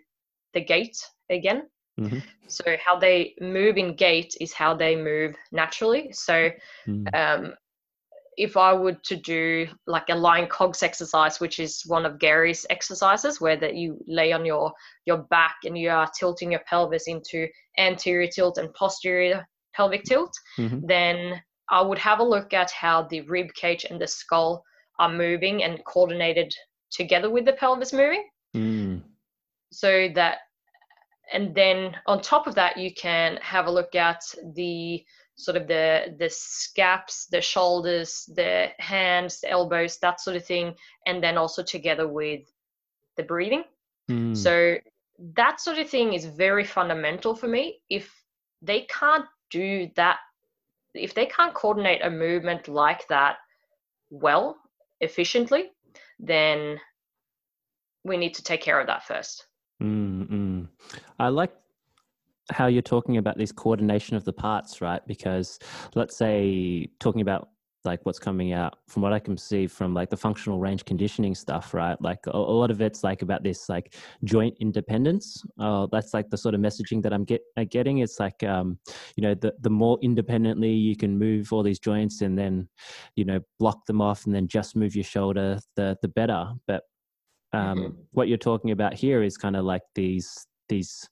the 0.54 0.62
gait 0.62 0.98
again 1.30 1.64
mm-hmm. 2.00 2.20
so 2.48 2.64
how 2.84 2.98
they 2.98 3.36
move 3.40 3.78
in 3.78 3.96
gait 3.96 4.36
is 4.40 4.54
how 4.54 4.74
they 4.74 4.96
move 4.96 5.36
naturally 5.52 6.12
so 6.12 6.50
mm. 6.88 7.16
um, 7.16 7.54
if 8.38 8.58
I 8.58 8.74
were 8.74 8.94
to 8.94 9.16
do 9.16 9.68
like 9.86 10.10
a 10.10 10.16
lying 10.16 10.48
cogs 10.48 10.82
exercise, 10.82 11.40
which 11.40 11.60
is 11.60 11.84
one 11.86 12.06
of 12.06 12.20
Gary's 12.20 12.66
exercises, 12.70 13.40
where 13.40 13.58
that 13.58 13.76
you 13.76 14.04
lay 14.08 14.32
on 14.32 14.46
your 14.46 14.74
your 15.06 15.20
back 15.30 15.58
and 15.66 15.78
you 15.78 15.90
are 15.90 16.10
tilting 16.18 16.52
your 16.52 16.62
pelvis 16.68 17.08
into 17.08 17.48
anterior 17.78 18.28
tilt 18.28 18.58
and 18.58 18.74
posterior 18.74 19.46
pelvic 19.74 20.04
tilt, 20.04 20.34
mm-hmm. 20.58 20.86
then 20.86 21.42
I 21.70 21.82
would 21.82 21.98
have 21.98 22.20
a 22.20 22.24
look 22.24 22.54
at 22.54 22.72
how 22.72 23.04
the 23.04 23.22
rib 23.22 23.54
cage 23.54 23.86
and 23.90 24.00
the 24.00 24.08
skull 24.08 24.64
are 25.00 25.12
moving 25.12 25.64
and 25.64 25.84
coordinated 25.86 26.54
together 26.92 27.30
with 27.30 27.46
the 27.46 27.54
pelvis 27.54 27.94
moving. 27.94 28.28
Mm. 28.56 29.02
So 29.72 30.10
that, 30.14 30.40
and 31.32 31.56
then 31.56 31.96
on 32.06 32.22
top 32.22 32.48
of 32.48 32.56
that, 32.56 32.78
you 32.78 32.94
can 32.94 33.38
have 33.42 33.68
a 33.68 33.72
look 33.72 33.96
at 33.96 34.24
the 34.56 35.04
sort 35.36 35.58
of 35.58 35.68
the 35.68 36.16
the 36.20 36.30
scaps 36.30 37.26
the 37.26 37.42
shoulders 37.42 38.30
the 38.36 38.68
hands 38.78 39.42
the 39.42 39.50
elbows 39.50 39.98
that 40.00 40.22
sort 40.22 40.36
of 40.36 40.46
thing. 40.46 40.76
And 41.08 41.24
then 41.24 41.38
also 41.38 41.64
together 41.64 42.08
with 42.08 42.42
the 43.16 43.24
breathing. 43.24 43.64
Mm. 44.12 44.36
so 44.36 44.76
that 45.38 45.62
sort 45.62 45.78
of 45.78 45.90
thing 45.90 46.14
is 46.14 46.26
very 46.26 46.66
fundamental 46.66 47.34
for 47.36 47.48
me. 47.48 47.80
If 47.90 48.12
they 48.62 48.82
can't 48.82 49.26
do 49.50 49.90
that 49.96 50.18
if 50.94 51.14
they 51.14 51.26
can't 51.26 51.54
coordinate 51.54 52.04
a 52.04 52.10
movement 52.10 52.68
like 52.68 53.08
that 53.08 53.38
well 54.10 54.58
efficiently 55.00 55.72
then 56.20 56.80
we 58.04 58.18
need 58.18 58.34
to 58.34 58.44
take 58.44 58.62
care 58.62 58.80
of 58.80 58.88
that 58.88 59.06
first. 59.08 59.48
Mm 59.82 60.28
i 61.20 61.28
like 61.28 61.54
how 62.52 62.68
you're 62.68 62.82
talking 62.82 63.18
about 63.18 63.38
this 63.38 63.52
coordination 63.52 64.16
of 64.16 64.26
the 64.26 64.34
parts, 64.34 64.82
right? 64.82 65.02
Because 65.08 65.60
let's 65.96 66.18
say 66.18 66.88
talking 67.00 67.22
about 67.22 67.50
like 67.86 68.00
what's 68.06 68.20
coming 68.20 68.54
out 68.54 68.78
from 68.88 69.02
what 69.02 69.12
I 69.12 69.20
can 69.20 69.36
see 69.36 69.68
from 69.68 69.94
like 69.94 70.10
the 70.10 70.16
functional 70.16 70.58
range 70.58 70.86
conditioning 70.86 71.36
stuff, 71.36 71.74
right? 71.74 72.02
Like 72.02 72.20
a, 72.28 72.32
a 72.32 72.38
lot 72.38 72.72
of 72.72 72.82
it's 72.82 73.04
like 73.04 73.22
about 73.24 73.44
this 73.44 73.68
like 73.68 73.96
joint 74.24 74.56
independence. 74.62 75.44
Uh, 75.60 75.88
that's 75.92 76.14
like 76.14 76.30
the 76.30 76.38
sort 76.38 76.56
of 76.56 76.62
messaging 76.62 77.02
that 77.04 77.12
I'm 77.12 77.26
get 77.26 77.42
uh, 77.58 77.66
getting. 77.70 77.98
It's 77.98 78.22
like 78.22 78.42
um, 78.44 78.80
you 79.18 79.22
know 79.24 79.36
the 79.36 79.54
the 79.60 79.70
more 79.70 79.98
independently 80.02 80.72
you 80.72 80.96
can 80.96 81.18
move 81.18 81.52
all 81.52 81.64
these 81.64 81.80
joints 81.80 82.22
and 82.22 82.38
then 82.38 82.70
you 83.16 83.26
know 83.26 83.42
block 83.60 83.86
them 83.86 84.02
off 84.02 84.26
and 84.26 84.34
then 84.34 84.48
just 84.48 84.78
move 84.78 84.96
your 84.96 85.04
shoulder, 85.04 85.60
the 85.76 85.98
the 86.02 86.08
better. 86.08 86.54
But 86.68 86.84
um, 87.52 87.78
mm-hmm. 87.78 88.02
what 88.12 88.30
you're 88.30 88.38
talking 88.38 88.72
about 88.72 88.94
here 88.94 89.24
is 89.24 89.38
kind 89.38 89.58
of 89.58 89.66
like 89.66 89.84
these 89.94 90.48
these 90.70 91.10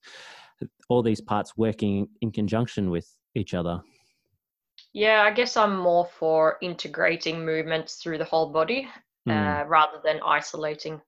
all 0.89 1.01
these 1.01 1.21
parts 1.21 1.57
working 1.57 2.07
in 2.21 2.31
conjunction 2.31 2.89
with 2.89 3.07
each 3.35 3.53
other. 3.53 3.81
Yeah, 4.93 5.21
I 5.23 5.31
guess 5.31 5.55
I'm 5.55 5.77
more 5.77 6.05
for 6.05 6.57
integrating 6.61 7.45
movements 7.45 7.95
through 7.95 8.17
the 8.17 8.25
whole 8.25 8.49
body 8.49 8.87
mm. 9.27 9.31
uh, 9.31 9.65
rather 9.67 9.99
than 10.03 10.19
isolating. 10.25 11.01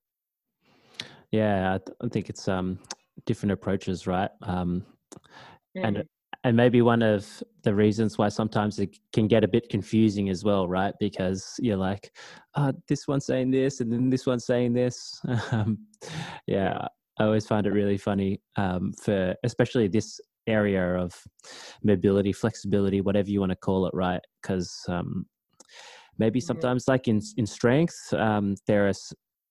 Yeah, 1.32 1.74
I, 1.74 1.78
th- 1.80 1.98
I 2.02 2.08
think 2.08 2.30
it's 2.30 2.48
um, 2.48 2.80
different 3.26 3.52
approaches, 3.52 4.08
right? 4.08 4.30
Um, 4.41 4.86
mm. 5.78 5.86
And 5.86 6.04
and 6.46 6.58
maybe 6.58 6.82
one 6.82 7.02
of 7.02 7.26
the 7.64 7.74
reasons 7.74 8.18
why 8.18 8.28
sometimes 8.28 8.78
it 8.78 8.98
can 9.14 9.28
get 9.28 9.46
a 9.46 9.48
bit 9.48 9.70
confusing 9.70 10.30
as 10.30 10.44
well, 10.44 10.68
right? 10.68 10.94
Because 11.00 11.56
you're 11.60 11.78
like, 11.78 12.12
oh, 12.56 12.74
this 12.89 13.08
one's 13.08 13.26
saying 13.26 13.52
this, 13.52 13.80
and 13.80 13.91
then 13.91 14.10
this 14.10 14.26
one's 14.26 14.46
saying 14.46 14.74
this. 14.74 15.22
um, 15.52 15.78
yeah, 16.48 16.86
I 17.20 17.26
always 17.26 17.45
find 17.45 17.68
it 17.68 17.72
really 17.72 17.97
funny 17.97 18.41
um, 18.55 18.93
for 19.03 19.36
especially 19.43 19.88
this 19.88 20.20
area 20.47 20.95
of 20.95 21.14
mobility, 21.84 22.34
flexibility, 22.34 23.01
whatever 23.01 23.30
you 23.30 23.39
want 23.39 23.51
to 23.51 23.55
call 23.55 23.86
it, 23.86 23.93
right? 23.93 24.22
Because 24.41 24.74
um, 24.88 25.26
maybe 26.18 26.39
sometimes, 26.39 26.88
like 26.88 27.07
in 27.07 27.22
in 27.38 27.45
strength, 27.45 27.95
um, 28.14 28.55
there 28.68 28.88
are 28.88 28.93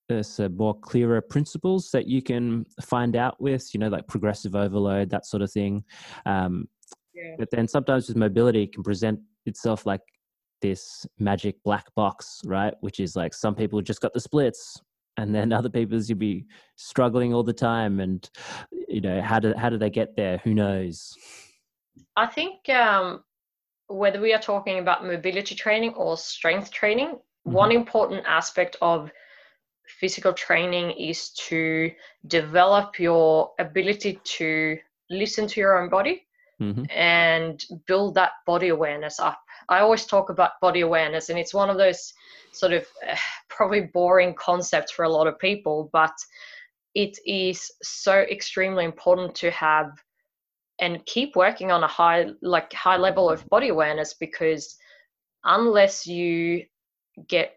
there's 0.08 0.40
more 0.56 0.78
clearer 0.78 1.20
principles 1.20 1.90
that 1.92 2.06
you 2.06 2.22
can 2.22 2.66
find 2.82 3.16
out 3.16 3.40
with, 3.40 3.72
you 3.72 3.80
know, 3.80 3.88
like 3.88 4.06
progressive 4.08 4.54
overload, 4.54 5.10
that 5.10 5.26
sort 5.26 5.42
of 5.42 5.50
thing. 5.50 5.84
Um, 6.26 6.68
yeah. 7.14 7.34
But 7.38 7.48
then 7.50 7.68
sometimes 7.68 8.08
with 8.08 8.16
mobility, 8.16 8.64
it 8.64 8.72
can 8.74 8.82
present 8.82 9.20
itself 9.46 9.86
like 9.86 10.00
this 10.60 11.06
magic 11.18 11.56
black 11.64 11.86
box, 11.94 12.40
right? 12.44 12.74
Which 12.80 13.00
is 13.00 13.16
like 13.16 13.34
some 13.34 13.54
people 13.54 13.80
just 13.80 14.00
got 14.00 14.12
the 14.12 14.20
splits, 14.20 14.80
and 15.16 15.34
then 15.34 15.52
other 15.52 15.68
people's 15.68 16.08
you'll 16.08 16.18
be 16.18 16.46
struggling 16.76 17.34
all 17.34 17.42
the 17.42 17.52
time, 17.52 18.00
and 18.00 18.28
you 18.88 19.00
know 19.00 19.20
how 19.20 19.38
do 19.38 19.54
how 19.56 19.68
do 19.68 19.78
they 19.78 19.90
get 19.90 20.16
there? 20.16 20.38
Who 20.38 20.54
knows? 20.54 21.14
I 22.16 22.26
think 22.26 22.68
um, 22.68 23.22
whether 23.88 24.20
we 24.20 24.32
are 24.32 24.40
talking 24.40 24.78
about 24.78 25.04
mobility 25.04 25.54
training 25.54 25.94
or 25.94 26.16
strength 26.16 26.70
training, 26.70 27.08
mm-hmm. 27.08 27.52
one 27.52 27.72
important 27.72 28.24
aspect 28.26 28.76
of 28.80 29.10
physical 29.86 30.32
training 30.32 30.92
is 30.92 31.30
to 31.30 31.90
develop 32.26 32.98
your 32.98 33.50
ability 33.58 34.20
to 34.24 34.78
listen 35.10 35.46
to 35.46 35.60
your 35.60 35.80
own 35.80 35.90
body 35.90 36.26
mm-hmm. 36.60 36.84
and 36.90 37.64
build 37.86 38.14
that 38.14 38.32
body 38.46 38.68
awareness 38.68 39.20
up. 39.20 39.41
I 39.68 39.80
always 39.80 40.06
talk 40.06 40.30
about 40.30 40.60
body 40.60 40.80
awareness, 40.80 41.28
and 41.28 41.38
it's 41.38 41.54
one 41.54 41.70
of 41.70 41.78
those 41.78 42.12
sort 42.52 42.72
of 42.72 42.86
uh, 43.08 43.16
probably 43.48 43.82
boring 43.92 44.34
concepts 44.34 44.92
for 44.92 45.04
a 45.04 45.08
lot 45.08 45.26
of 45.26 45.38
people, 45.38 45.90
but 45.92 46.14
it 46.94 47.18
is 47.26 47.70
so 47.82 48.20
extremely 48.30 48.84
important 48.84 49.34
to 49.36 49.50
have 49.50 49.92
and 50.80 51.04
keep 51.06 51.36
working 51.36 51.70
on 51.70 51.84
a 51.84 51.88
high 51.88 52.26
like 52.42 52.72
high 52.72 52.96
level 52.96 53.30
of 53.30 53.48
body 53.48 53.68
awareness 53.68 54.14
because 54.14 54.76
unless 55.44 56.06
you 56.06 56.64
get 57.28 57.54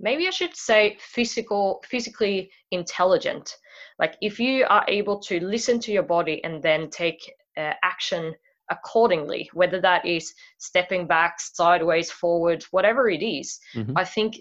maybe 0.00 0.26
i 0.26 0.30
should 0.30 0.56
say 0.56 0.96
physical 1.00 1.82
physically 1.88 2.50
intelligent 2.70 3.56
like 3.98 4.16
if 4.20 4.38
you 4.40 4.64
are 4.68 4.84
able 4.88 5.18
to 5.18 5.44
listen 5.44 5.78
to 5.78 5.92
your 5.92 6.02
body 6.02 6.42
and 6.44 6.62
then 6.62 6.88
take 6.90 7.32
uh, 7.56 7.72
action 7.82 8.34
accordingly 8.70 9.48
whether 9.54 9.80
that 9.80 10.04
is 10.04 10.34
stepping 10.58 11.06
back 11.06 11.40
sideways 11.40 12.10
forward 12.10 12.64
whatever 12.70 13.08
it 13.08 13.22
is, 13.22 13.58
mm-hmm. 13.74 13.96
i 13.96 14.04
think 14.04 14.36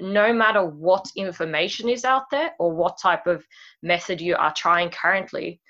no 0.00 0.32
matter 0.32 0.64
what 0.64 1.10
information 1.16 1.88
is 1.88 2.04
out 2.04 2.30
there 2.30 2.52
or 2.58 2.72
what 2.72 2.98
type 2.98 3.26
of 3.26 3.44
method 3.82 4.20
you 4.20 4.36
are 4.36 4.54
trying 4.54 4.90
currently 4.90 5.60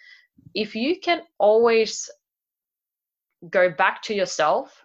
if 0.55 0.74
you 0.74 1.01
can 1.01 1.22
always 1.39 2.11
go 3.51 3.70
back 3.70 4.03
to 4.03 4.14
yourself 4.14 4.82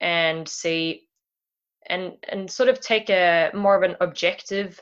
and 0.00 0.48
see 0.48 1.02
and 1.86 2.12
and 2.28 2.50
sort 2.50 2.68
of 2.68 2.80
take 2.80 3.10
a 3.10 3.50
more 3.54 3.76
of 3.76 3.82
an 3.82 3.96
objective 4.00 4.80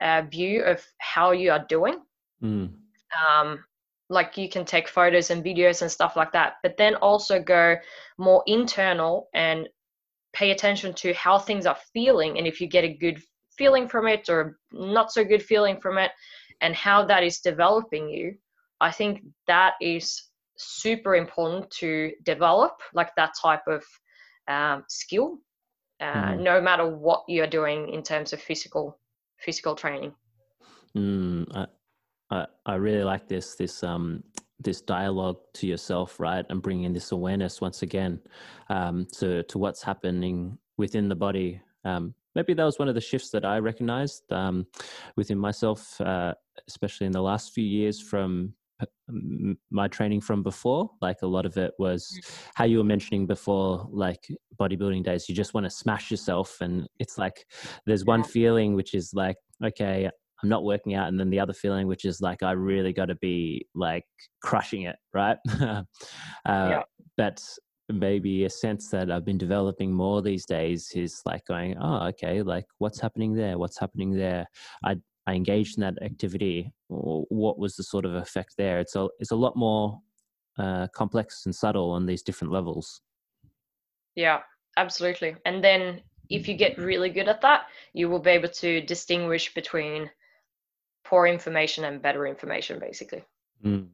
uh, 0.00 0.22
view 0.30 0.62
of 0.62 0.84
how 0.98 1.30
you 1.30 1.50
are 1.50 1.64
doing 1.68 2.00
mm. 2.42 2.70
um, 3.28 3.64
like 4.12 4.36
you 4.36 4.48
can 4.48 4.64
take 4.64 4.88
photos 4.88 5.30
and 5.30 5.44
videos 5.44 5.82
and 5.82 5.90
stuff 5.90 6.16
like 6.16 6.32
that 6.32 6.54
but 6.62 6.76
then 6.76 6.94
also 6.96 7.40
go 7.40 7.76
more 8.18 8.42
internal 8.46 9.28
and 9.34 9.68
pay 10.32 10.50
attention 10.50 10.94
to 10.94 11.12
how 11.14 11.38
things 11.38 11.66
are 11.66 11.76
feeling 11.92 12.38
and 12.38 12.46
if 12.46 12.60
you 12.60 12.66
get 12.66 12.84
a 12.84 12.94
good 12.94 13.20
feeling 13.56 13.88
from 13.88 14.06
it 14.06 14.28
or 14.28 14.58
not 14.72 15.12
so 15.12 15.24
good 15.24 15.42
feeling 15.42 15.78
from 15.80 15.98
it 15.98 16.10
and 16.60 16.74
how 16.74 17.04
that 17.04 17.22
is 17.22 17.40
developing 17.40 18.08
you 18.08 18.34
I 18.82 18.90
think 18.90 19.22
that 19.46 19.74
is 19.80 20.24
super 20.56 21.14
important 21.14 21.70
to 21.70 22.12
develop, 22.24 22.80
like 22.92 23.14
that 23.16 23.32
type 23.40 23.62
of 23.68 23.84
um, 24.48 24.84
skill, 24.88 25.38
uh, 26.00 26.32
mm. 26.32 26.40
no 26.40 26.60
matter 26.60 26.86
what 26.86 27.22
you're 27.28 27.46
doing 27.46 27.90
in 27.90 28.02
terms 28.02 28.32
of 28.32 28.42
physical 28.42 28.98
physical 29.38 29.74
training. 29.74 30.12
Mm, 30.96 31.68
I, 32.66 32.74
really 32.74 33.04
like 33.04 33.28
this 33.28 33.54
this 33.56 33.82
um 33.82 34.22
this 34.60 34.80
dialogue 34.80 35.38
to 35.54 35.66
yourself, 35.66 36.20
right, 36.20 36.44
and 36.48 36.62
bringing 36.62 36.92
this 36.92 37.12
awareness 37.12 37.60
once 37.60 37.82
again 37.82 38.20
um, 38.68 39.06
to 39.18 39.42
to 39.44 39.58
what's 39.58 39.82
happening 39.82 40.58
within 40.76 41.08
the 41.08 41.16
body. 41.16 41.60
Um, 41.84 42.14
maybe 42.34 42.54
that 42.54 42.64
was 42.64 42.78
one 42.78 42.88
of 42.88 42.94
the 42.94 43.00
shifts 43.00 43.30
that 43.30 43.44
I 43.44 43.58
recognized 43.58 44.30
um, 44.32 44.66
within 45.16 45.38
myself, 45.38 46.00
uh, 46.00 46.34
especially 46.68 47.06
in 47.06 47.12
the 47.12 47.22
last 47.22 47.52
few 47.52 47.64
years 47.64 48.00
from 48.00 48.54
my 49.70 49.88
training 49.88 50.20
from 50.20 50.42
before. 50.42 50.90
Like 51.00 51.22
a 51.22 51.26
lot 51.26 51.46
of 51.46 51.56
it 51.56 51.72
was 51.78 52.08
mm. 52.16 52.48
how 52.54 52.64
you 52.64 52.78
were 52.78 52.84
mentioning 52.84 53.26
before, 53.26 53.88
like 53.90 54.26
bodybuilding 54.58 55.04
days, 55.04 55.28
you 55.28 55.34
just 55.34 55.54
want 55.54 55.64
to 55.64 55.70
smash 55.70 56.10
yourself. 56.10 56.60
And 56.60 56.88
it's 56.98 57.18
like 57.18 57.46
there's 57.86 58.04
one 58.04 58.24
feeling 58.24 58.74
which 58.74 58.94
is 58.94 59.12
like, 59.14 59.36
okay, 59.64 60.10
I'm 60.42 60.48
not 60.48 60.64
working 60.64 60.94
out. 60.94 61.08
And 61.08 61.18
then 61.18 61.30
the 61.30 61.40
other 61.40 61.52
feeling, 61.52 61.86
which 61.86 62.04
is 62.04 62.20
like, 62.20 62.42
I 62.42 62.52
really 62.52 62.92
got 62.92 63.06
to 63.06 63.14
be 63.16 63.66
like 63.74 64.04
crushing 64.42 64.82
it, 64.82 64.96
right? 65.14 65.36
uh, 65.60 65.82
yeah. 66.46 66.82
But 67.16 67.42
maybe 67.88 68.44
a 68.44 68.50
sense 68.50 68.88
that 68.88 69.10
I've 69.10 69.24
been 69.24 69.38
developing 69.38 69.92
more 69.92 70.22
these 70.22 70.46
days 70.46 70.90
is 70.94 71.20
like 71.26 71.44
going, 71.46 71.76
oh, 71.80 72.06
okay, 72.08 72.42
like 72.42 72.64
what's 72.78 73.00
happening 73.00 73.34
there? 73.34 73.58
What's 73.58 73.78
happening 73.78 74.12
there? 74.12 74.46
I 74.84 74.96
I 75.26 75.34
engaged 75.34 75.78
in 75.78 75.82
that 75.82 76.02
activity, 76.02 76.72
what 76.88 77.58
was 77.58 77.76
the 77.76 77.84
sort 77.84 78.04
of 78.04 78.14
effect 78.14 78.54
there? 78.58 78.80
It's 78.80 78.96
a 78.96 79.08
it's 79.20 79.30
a 79.30 79.36
lot 79.36 79.56
more 79.56 80.00
uh, 80.58 80.88
complex 80.94 81.42
and 81.46 81.54
subtle 81.54 81.90
on 81.90 82.06
these 82.06 82.22
different 82.22 82.52
levels. 82.52 83.02
Yeah, 84.16 84.40
absolutely. 84.76 85.36
And 85.44 85.62
then 85.62 86.02
if 86.28 86.48
you 86.48 86.54
get 86.54 86.78
really 86.78 87.10
good 87.10 87.28
at 87.28 87.40
that, 87.42 87.66
you 87.92 88.08
will 88.08 88.18
be 88.18 88.30
able 88.30 88.48
to 88.48 88.80
distinguish 88.80 89.54
between 89.54 90.10
poor 91.04 91.26
information 91.26 91.84
and 91.84 92.00
better 92.00 92.26
information, 92.26 92.78
basically. 92.78 93.24
Mm, 93.64 93.88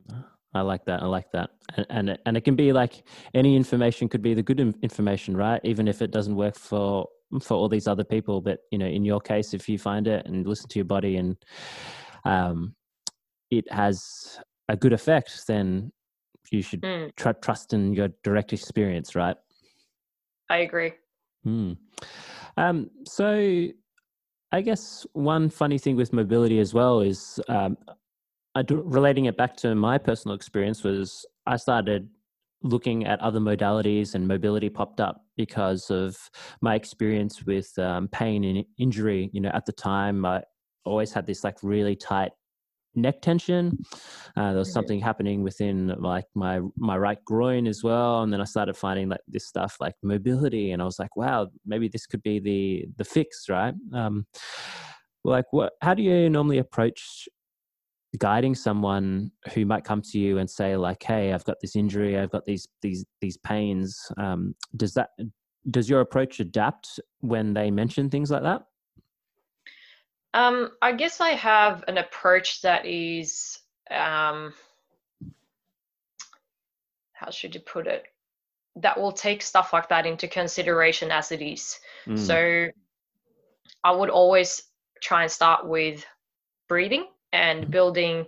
I 0.54 0.60
like 0.62 0.84
that. 0.86 1.02
I 1.02 1.06
like 1.06 1.30
that. 1.32 1.50
And, 1.76 1.86
and 1.90 2.18
and 2.26 2.36
it 2.36 2.42
can 2.42 2.56
be 2.56 2.72
like 2.72 3.04
any 3.34 3.56
information 3.56 4.08
could 4.08 4.22
be 4.22 4.34
the 4.34 4.42
good 4.42 4.60
information, 4.82 5.36
right? 5.36 5.60
Even 5.64 5.88
if 5.88 6.02
it 6.02 6.10
doesn't 6.10 6.36
work 6.36 6.56
for 6.56 7.06
for 7.40 7.54
all 7.54 7.68
these 7.68 7.86
other 7.86 8.04
people 8.04 8.40
but 8.40 8.60
you 8.70 8.78
know 8.78 8.86
in 8.86 9.04
your 9.04 9.20
case 9.20 9.52
if 9.52 9.68
you 9.68 9.78
find 9.78 10.06
it 10.06 10.24
and 10.26 10.46
listen 10.46 10.68
to 10.68 10.78
your 10.78 10.86
body 10.86 11.16
and 11.16 11.36
um, 12.24 12.74
it 13.50 13.70
has 13.70 14.38
a 14.68 14.76
good 14.76 14.92
effect 14.92 15.46
then 15.46 15.92
you 16.50 16.62
should 16.62 16.80
mm. 16.80 17.14
tr- 17.16 17.30
trust 17.42 17.72
in 17.74 17.92
your 17.92 18.08
direct 18.24 18.52
experience 18.52 19.14
right 19.14 19.36
i 20.48 20.58
agree 20.58 20.92
mm. 21.46 21.76
um, 22.56 22.90
so 23.04 23.68
i 24.52 24.60
guess 24.60 25.06
one 25.12 25.48
funny 25.50 25.78
thing 25.78 25.96
with 25.96 26.12
mobility 26.12 26.58
as 26.58 26.74
well 26.74 27.00
is 27.00 27.40
um, 27.48 27.76
relating 28.70 29.26
it 29.26 29.36
back 29.36 29.56
to 29.56 29.74
my 29.74 29.98
personal 29.98 30.34
experience 30.34 30.82
was 30.82 31.26
i 31.46 31.56
started 31.56 32.08
looking 32.62 33.06
at 33.06 33.20
other 33.20 33.40
modalities 33.40 34.14
and 34.14 34.26
mobility 34.26 34.68
popped 34.68 35.00
up 35.00 35.24
because 35.36 35.90
of 35.90 36.16
my 36.60 36.74
experience 36.74 37.44
with 37.44 37.76
um, 37.78 38.08
pain 38.08 38.44
and 38.44 38.64
injury. 38.78 39.30
You 39.32 39.40
know, 39.40 39.50
at 39.50 39.66
the 39.66 39.72
time, 39.72 40.24
I 40.24 40.42
always 40.84 41.12
had 41.12 41.26
this 41.26 41.44
like 41.44 41.56
really 41.62 41.94
tight 41.94 42.32
neck 42.98 43.22
tension. 43.22 43.78
Uh, 44.36 44.50
there 44.50 44.58
was 44.58 44.68
mm-hmm. 44.68 44.74
something 44.74 45.00
happening 45.00 45.42
within 45.42 45.94
like 45.98 46.26
my 46.34 46.60
my 46.76 46.96
right 46.96 47.22
groin 47.24 47.66
as 47.66 47.82
well, 47.82 48.22
and 48.22 48.32
then 48.32 48.40
I 48.40 48.44
started 48.44 48.76
finding 48.76 49.08
like 49.08 49.20
this 49.28 49.46
stuff 49.46 49.76
like 49.80 49.94
mobility, 50.02 50.72
and 50.72 50.82
I 50.82 50.84
was 50.84 50.98
like, 50.98 51.16
wow, 51.16 51.48
maybe 51.66 51.88
this 51.88 52.06
could 52.06 52.22
be 52.22 52.38
the 52.38 52.86
the 52.96 53.04
fix, 53.04 53.48
right? 53.48 53.74
Um, 53.94 54.26
like, 55.24 55.46
what? 55.50 55.72
How 55.82 55.94
do 55.94 56.02
you 56.02 56.30
normally 56.30 56.58
approach 56.58 57.28
guiding 58.16 58.54
someone 58.54 59.30
who 59.52 59.66
might 59.66 59.84
come 59.84 60.00
to 60.00 60.18
you 60.18 60.38
and 60.38 60.48
say 60.48 60.76
like 60.76 61.02
hey 61.02 61.32
i've 61.32 61.44
got 61.44 61.60
this 61.60 61.76
injury 61.76 62.18
i've 62.18 62.30
got 62.30 62.44
these 62.46 62.66
these 62.80 63.04
these 63.20 63.36
pains 63.36 64.10
um, 64.16 64.54
does 64.76 64.94
that 64.94 65.10
does 65.70 65.90
your 65.90 66.00
approach 66.00 66.40
adapt 66.40 66.98
when 67.20 67.52
they 67.52 67.70
mention 67.70 68.08
things 68.08 68.30
like 68.30 68.42
that 68.42 68.62
um, 70.34 70.70
i 70.82 70.92
guess 70.92 71.20
i 71.20 71.30
have 71.30 71.84
an 71.88 71.98
approach 71.98 72.62
that 72.62 72.86
is 72.86 73.58
um, 73.90 74.52
how 77.12 77.30
should 77.30 77.54
you 77.54 77.60
put 77.60 77.86
it 77.86 78.04
that 78.76 79.00
will 79.00 79.12
take 79.12 79.42
stuff 79.42 79.72
like 79.72 79.88
that 79.88 80.06
into 80.06 80.28
consideration 80.28 81.10
as 81.10 81.32
it 81.32 81.42
is 81.42 81.78
mm. 82.06 82.18
so 82.18 82.68
i 83.84 83.90
would 83.90 84.10
always 84.10 84.62
try 85.02 85.22
and 85.22 85.30
start 85.30 85.66
with 85.66 86.04
breathing 86.68 87.06
and 87.32 87.62
mm-hmm. 87.62 87.70
building 87.70 88.26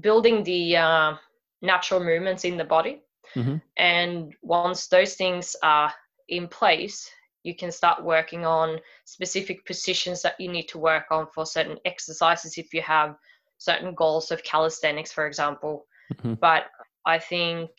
building 0.00 0.44
the 0.44 0.76
uh, 0.76 1.14
natural 1.62 2.00
movements 2.00 2.44
in 2.44 2.56
the 2.56 2.64
body. 2.64 3.02
Mm-hmm. 3.34 3.56
And 3.76 4.34
once 4.42 4.88
those 4.88 5.14
things 5.14 5.56
are 5.62 5.92
in 6.28 6.48
place, 6.48 7.10
you 7.42 7.54
can 7.54 7.72
start 7.72 8.04
working 8.04 8.44
on 8.44 8.78
specific 9.04 9.64
positions 9.66 10.22
that 10.22 10.38
you 10.38 10.50
need 10.50 10.68
to 10.68 10.78
work 10.78 11.06
on 11.10 11.26
for 11.34 11.46
certain 11.46 11.78
exercises 11.84 12.58
if 12.58 12.74
you 12.74 12.82
have 12.82 13.16
certain 13.58 13.94
goals 13.94 14.30
of 14.30 14.42
calisthenics, 14.42 15.12
for 15.12 15.26
example. 15.26 15.86
Mm-hmm. 16.14 16.34
But 16.34 16.64
I 17.06 17.18
think 17.18 17.70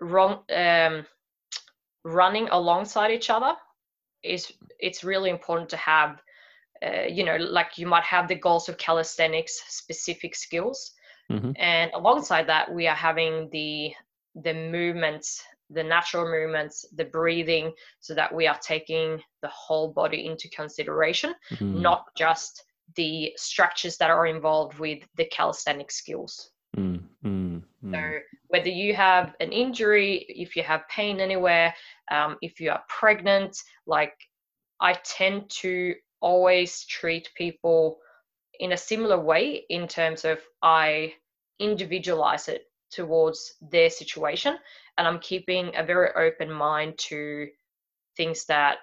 wrong, 0.00 0.40
um, 0.54 1.06
running 2.04 2.48
alongside 2.50 3.10
each 3.10 3.30
other 3.30 3.54
is 4.22 4.52
it's 4.78 5.04
really 5.04 5.30
important 5.30 5.68
to 5.70 5.76
have 5.76 6.20
uh, 6.84 7.02
you 7.08 7.24
know, 7.24 7.36
like 7.36 7.78
you 7.78 7.86
might 7.86 8.04
have 8.04 8.28
the 8.28 8.34
goals 8.34 8.68
of 8.68 8.76
calisthenics 8.76 9.62
specific 9.68 10.34
skills. 10.34 10.92
Mm-hmm. 11.30 11.52
And 11.56 11.90
alongside 11.94 12.48
that, 12.48 12.72
we 12.72 12.86
are 12.86 12.94
having 12.94 13.48
the 13.50 13.92
the 14.42 14.52
movements 14.52 15.42
the 15.70 15.82
natural 15.82 16.24
movements, 16.30 16.84
the 16.94 17.04
breathing, 17.04 17.72
so 18.00 18.14
that 18.14 18.34
we 18.34 18.46
are 18.46 18.58
taking 18.58 19.20
the 19.42 19.48
whole 19.48 19.92
body 19.92 20.26
into 20.26 20.48
consideration, 20.50 21.34
mm. 21.54 21.80
not 21.80 22.04
just 22.16 22.62
the 22.94 23.32
structures 23.36 23.96
that 23.96 24.10
are 24.10 24.26
involved 24.26 24.78
with 24.78 25.02
the 25.16 25.24
calisthenic 25.26 25.90
skills. 25.90 26.50
Mm, 26.76 27.02
mm. 27.24 27.62
So, 27.90 28.18
whether 28.48 28.68
you 28.68 28.94
have 28.94 29.34
an 29.40 29.52
injury, 29.52 30.26
if 30.28 30.56
you 30.56 30.62
have 30.62 30.88
pain 30.88 31.20
anywhere, 31.20 31.74
um, 32.10 32.36
if 32.42 32.60
you 32.60 32.70
are 32.70 32.82
pregnant, 32.88 33.56
like 33.86 34.14
I 34.80 34.94
tend 35.04 35.50
to 35.62 35.94
always 36.20 36.84
treat 36.86 37.30
people 37.36 37.98
in 38.58 38.72
a 38.72 38.76
similar 38.76 39.18
way 39.18 39.64
in 39.68 39.86
terms 39.86 40.24
of 40.24 40.38
I 40.62 41.14
individualize 41.58 42.48
it 42.48 42.64
towards 42.90 43.54
their 43.60 43.90
situation 43.90 44.56
and 44.98 45.06
I'm 45.06 45.18
keeping 45.18 45.72
a 45.76 45.84
very 45.84 46.10
open 46.16 46.50
mind 46.50 46.96
to 46.98 47.48
things 48.16 48.46
that 48.46 48.78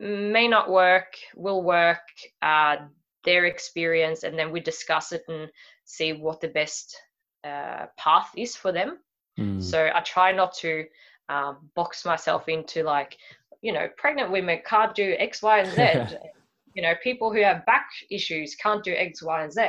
may 0.00 0.48
not 0.48 0.70
work, 0.70 1.16
will 1.36 1.62
work, 1.62 2.00
uh, 2.42 2.76
their 3.24 3.44
experience, 3.44 4.22
and 4.22 4.38
then 4.38 4.50
we 4.50 4.60
discuss 4.60 5.12
it 5.12 5.22
and 5.28 5.50
see 5.84 6.12
what 6.12 6.40
the 6.40 6.48
best 6.48 6.96
uh, 7.44 7.86
path 7.96 8.30
is 8.36 8.56
for 8.56 8.72
them. 8.72 8.98
Mm. 9.38 9.62
So 9.62 9.90
I 9.94 10.00
try 10.00 10.32
not 10.32 10.54
to 10.58 10.84
um, 11.28 11.68
box 11.74 12.04
myself 12.04 12.48
into 12.48 12.82
like, 12.82 13.16
you 13.60 13.72
know, 13.72 13.88
pregnant 13.96 14.30
women 14.30 14.60
can't 14.64 14.94
do 14.94 15.16
X, 15.18 15.42
Y, 15.42 15.58
and 15.58 15.70
Z. 16.10 16.16
you 16.74 16.82
know, 16.82 16.94
people 17.02 17.32
who 17.32 17.42
have 17.42 17.66
back 17.66 17.88
issues 18.10 18.54
can't 18.54 18.84
do 18.84 18.94
X, 18.94 19.22
Y, 19.22 19.42
and 19.42 19.52
Z. 19.52 19.62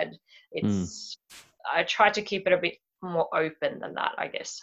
It's 0.51 1.17
mm. 1.31 1.41
I 1.75 1.83
try 1.83 2.09
to 2.09 2.21
keep 2.21 2.47
it 2.47 2.53
a 2.53 2.57
bit 2.57 2.75
more 3.01 3.27
open 3.35 3.79
than 3.79 3.93
that, 3.95 4.13
I 4.17 4.27
guess. 4.27 4.59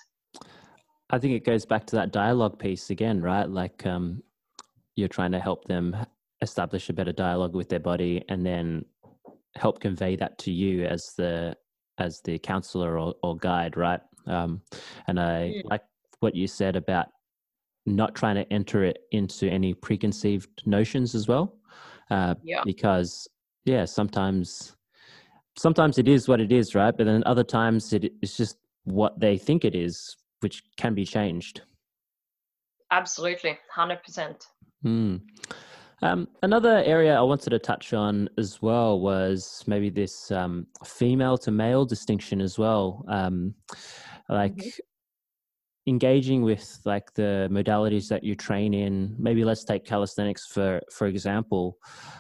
I 1.11 1.19
think 1.19 1.35
it 1.35 1.45
goes 1.45 1.65
back 1.65 1.87
to 1.87 1.97
that 1.97 2.13
dialogue 2.13 2.59
piece 2.59 2.91
again, 2.91 3.21
right? 3.23 3.49
Like 3.49 3.87
um, 3.87 4.23
you're 4.97 5.09
trying 5.09 5.33
to 5.33 5.41
help 5.41 5.65
them 5.67 5.97
establish 6.43 6.89
a 6.89 6.93
better 6.93 7.13
dialogue 7.13 7.55
with 7.55 7.69
their 7.69 7.81
body, 7.81 8.25
and 8.29 8.45
then 8.45 8.85
help 9.55 9.81
convey 9.81 10.17
that 10.17 10.39
to 10.39 10.51
you 10.51 10.85
as 10.85 11.15
the 11.17 11.57
as 11.99 12.21
the 12.23 12.39
counselor 12.39 12.99
or, 12.99 13.15
or 13.23 13.37
guide, 13.37 13.77
right? 13.77 14.01
Um, 14.27 14.61
and 15.07 15.19
I 15.21 15.55
mm. 15.57 15.71
like 15.71 15.83
what 16.21 16.35
you 16.35 16.47
said 16.47 16.77
about 16.77 17.07
not 17.87 18.15
trying 18.15 18.35
to 18.35 18.53
enter 18.53 18.85
it 18.85 18.99
into 19.13 19.49
any 19.49 19.73
preconceived 19.73 20.63
notions 20.67 21.15
as 21.15 21.29
well, 21.29 21.57
uh, 22.11 22.35
yeah. 22.43 22.63
because 22.65 23.29
yeah, 23.65 23.85
sometimes 23.85 24.76
sometimes 25.59 25.99
it 25.99 26.09
is 26.09 26.29
what 26.29 26.41
it 26.41 26.53
is, 26.53 26.75
right? 26.75 26.97
But 26.97 27.05
then 27.05 27.23
other 27.27 27.45
times 27.45 27.93
it, 27.93 28.13
it's 28.23 28.37
just 28.37 28.57
what 28.85 29.19
they 29.19 29.37
think 29.37 29.65
it 29.65 29.75
is, 29.75 30.17
which 30.41 30.63
can 30.77 30.95
be 30.95 31.05
changed. 31.05 31.63
Absolutely, 32.91 33.59
hundred 33.75 34.03
percent. 34.03 34.47
Hmm. 34.83 35.17
Um, 36.03 36.29
another 36.43 36.83
area 36.85 37.17
I 37.17 37.23
wanted 37.23 37.51
to 37.51 37.59
touch 37.59 37.95
on 37.95 38.29
as 38.37 38.61
well 38.61 39.01
was 39.01 39.65
maybe 39.67 39.89
this 39.89 40.31
um, 40.31 40.67
female 40.85 41.39
to 41.39 41.51
male 41.51 41.87
distinction 41.87 42.41
as 42.41 42.59
well. 42.59 43.05
Um, 43.09 43.55
like 44.29 44.57
mm-hmm. 44.57 44.81
engaging 45.89 46.43
with 46.43 46.81
like 46.85 47.15
the 47.15 47.49
modalities 47.51 48.09
that 48.09 48.23
you 48.23 48.35
train 48.35 48.75
in. 48.75 49.17
Maybe 49.19 49.45
let's 49.45 49.65
take 49.65 49.85
calisthenics 49.85 50.47
for 50.47 50.81
for 50.93 51.07
example. 51.07 51.79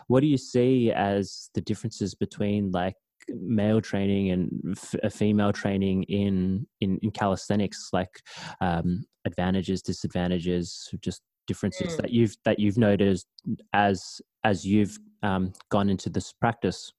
What 0.09 0.21
do 0.21 0.27
you 0.27 0.39
see 0.39 0.91
as 0.91 1.51
the 1.55 1.61
differences 1.61 2.15
between 2.15 2.71
like 2.71 2.97
male 3.29 3.81
training 3.81 4.31
and 4.31 4.77
f- 4.77 5.13
female 5.13 5.53
training 5.53 6.05
in, 6.05 6.67
in, 6.81 6.99
in 7.03 7.11
calisthenics, 7.11 7.91
like 7.93 8.23
um, 8.61 9.05
advantages, 9.25 9.83
disadvantages, 9.83 10.89
just 11.01 11.23
differences 11.47 11.95
mm. 11.95 11.97
that 11.99 12.11
you've 12.11 12.37
that 12.45 12.59
you've 12.59 12.77
noticed 12.77 13.27
as 13.73 14.21
as 14.45 14.67
you've 14.67 14.99
um, 15.23 15.53
gone 15.71 15.89
into 15.89 16.11
this 16.11 16.33
practice? 16.33 16.93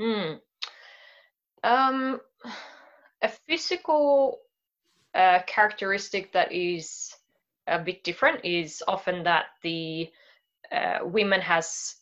Mm. 0.00 0.40
Um, 1.64 2.20
a 3.22 3.28
physical 3.48 4.38
uh, 5.14 5.40
characteristic 5.46 6.32
that 6.32 6.52
is 6.52 7.14
a 7.66 7.78
bit 7.78 8.04
different 8.04 8.44
is 8.44 8.82
often 8.86 9.24
that 9.24 9.46
the 9.62 10.10
uh, 10.70 10.98
women 11.02 11.40
has 11.40 11.96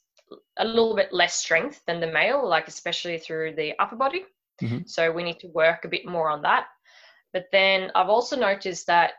a 0.59 0.65
little 0.65 0.95
bit 0.95 1.13
less 1.13 1.37
strength 1.37 1.83
than 1.87 2.01
the 2.01 2.07
male, 2.07 2.47
like 2.47 2.69
especially 2.69 3.19
through 3.19 3.55
the 3.55 3.73
upper 3.79 3.97
body. 3.97 4.25
Mm-hmm. 4.63 4.87
So 4.87 5.11
we 5.11 5.25
need 5.25 5.41
to 5.41 5.49
work 5.49 5.85
a 5.85 5.89
bit 5.89 6.07
more 6.07 6.31
on 6.31 6.43
that. 6.43 6.67
But 7.33 7.47
then 7.51 7.91
I've 7.95 8.09
also 8.09 8.37
noticed 8.37 8.87
that 8.87 9.13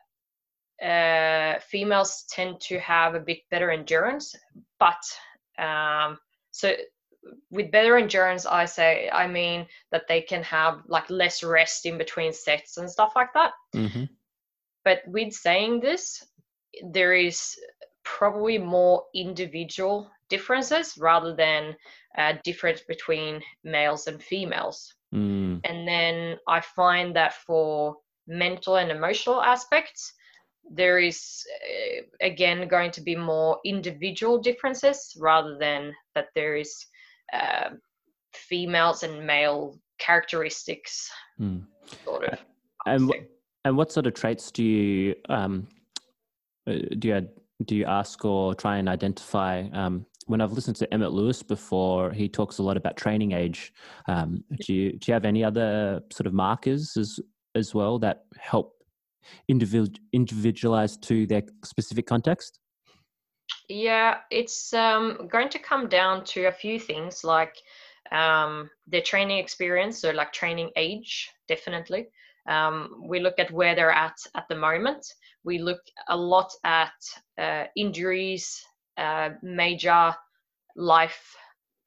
uh, 0.82 1.60
females 1.60 2.26
tend 2.30 2.60
to 2.62 2.80
have 2.80 3.16
a 3.16 3.20
bit 3.20 3.40
better 3.52 3.72
endurance. 3.72 4.36
But 4.80 5.02
um, 5.58 6.18
so 6.52 6.74
with 7.52 7.72
better 7.72 7.98
endurance, 7.98 8.46
I 8.46 8.66
say 8.66 9.10
I 9.12 9.28
mean 9.28 9.68
that 9.92 10.08
they 10.08 10.22
can 10.22 10.44
have 10.44 10.82
like 10.88 11.10
less 11.10 11.44
rest 11.44 11.86
in 11.86 11.98
between 11.98 12.34
sets 12.34 12.78
and 12.78 12.90
stuff 12.90 13.14
like 13.16 13.34
that. 13.34 13.52
Mm-hmm. 13.76 14.06
But 14.84 15.02
with 15.08 15.34
saying 15.34 15.80
this, 15.80 16.24
there 16.92 17.14
is 17.14 17.56
probably 18.04 18.58
more 18.58 19.04
individual 19.14 20.10
differences 20.30 20.98
rather 20.98 21.36
than 21.36 21.76
a 22.18 22.34
difference 22.44 22.82
between 22.88 23.42
males 23.64 24.08
and 24.08 24.22
females. 24.22 24.94
Mm. 25.14 25.62
And 25.64 25.88
then 25.88 26.38
I 26.48 26.62
find 26.62 27.16
that 27.16 27.34
for 27.34 27.98
mental 28.28 28.78
and 28.78 28.92
emotional 28.92 29.42
aspects, 29.42 30.14
there 30.70 31.00
is 31.00 31.44
uh, 31.64 32.26
again 32.26 32.68
going 32.68 32.92
to 32.92 33.02
be 33.02 33.16
more 33.16 33.60
individual 33.66 34.40
differences 34.40 35.16
rather 35.20 35.58
than 35.58 35.94
that 36.16 36.28
there 36.36 36.56
is 36.56 36.86
uh, 37.34 37.70
females 38.34 39.04
and 39.04 39.26
male 39.26 39.80
characteristics 40.00 41.10
mm. 41.40 41.64
sort 42.04 42.26
of 42.26 42.40
and, 42.86 43.14
and 43.64 43.78
what 43.78 43.92
sort 43.92 44.08
of 44.08 44.14
traits 44.14 44.52
do 44.52 44.64
you 44.64 45.16
um, 45.30 45.68
uh, 46.68 46.74
do 47.00 47.10
you 47.10 47.30
do 47.64 47.76
you 47.76 47.86
ask 47.86 48.26
or 48.26 48.54
try 48.54 48.78
and 48.78 48.90
identify 48.90 49.64
um, 49.72 50.06
when 50.28 50.42
I've 50.42 50.52
listened 50.52 50.76
to 50.78 50.94
Emmet 50.94 51.12
Louis 51.12 51.42
before, 51.44 52.12
he 52.12 52.28
talks 52.28 52.58
a 52.58 52.64
lot 52.64 52.78
about 52.78 52.98
training 52.98 53.34
age. 53.34 53.74
Um, 54.08 54.44
do 54.62 54.74
you 54.74 54.92
do 54.94 55.06
you 55.08 55.14
have 55.14 55.26
any 55.26 55.44
other 55.44 56.02
sort 56.12 56.28
of 56.28 56.34
markers 56.34 56.98
as 56.98 57.20
as 57.56 57.74
well 57.74 58.00
that 58.00 58.26
help 58.40 58.74
individual 59.48 59.90
individualize 60.14 60.98
to 60.98 61.26
their 61.28 61.44
specific 61.64 62.08
context? 62.08 62.60
Yeah, 63.70 64.18
it's 64.32 64.74
um, 64.74 65.28
going 65.32 65.50
to 65.50 65.60
come 65.60 65.88
down 65.88 66.24
to 66.26 66.46
a 66.46 66.52
few 66.52 66.80
things 66.80 67.24
like 67.24 67.56
um, 68.12 68.70
their 68.88 69.02
training 69.02 69.40
experience, 69.40 70.00
so 70.00 70.12
like 70.12 70.32
training 70.32 70.72
age, 70.76 71.30
definitely. 71.48 72.08
Um, 72.48 73.04
we 73.08 73.20
look 73.20 73.40
at 73.40 73.52
where 73.52 73.76
they're 73.76 73.92
at 73.92 74.18
at 74.36 74.48
the 74.50 74.56
moment. 74.56 75.06
We 75.44 75.58
look 75.60 75.82
a 76.10 76.18
lot 76.18 76.52
at 76.64 76.94
uh, 77.40 77.66
injuries, 77.76 78.64
uh, 78.98 79.30
major 79.42 80.16
life 80.76 81.36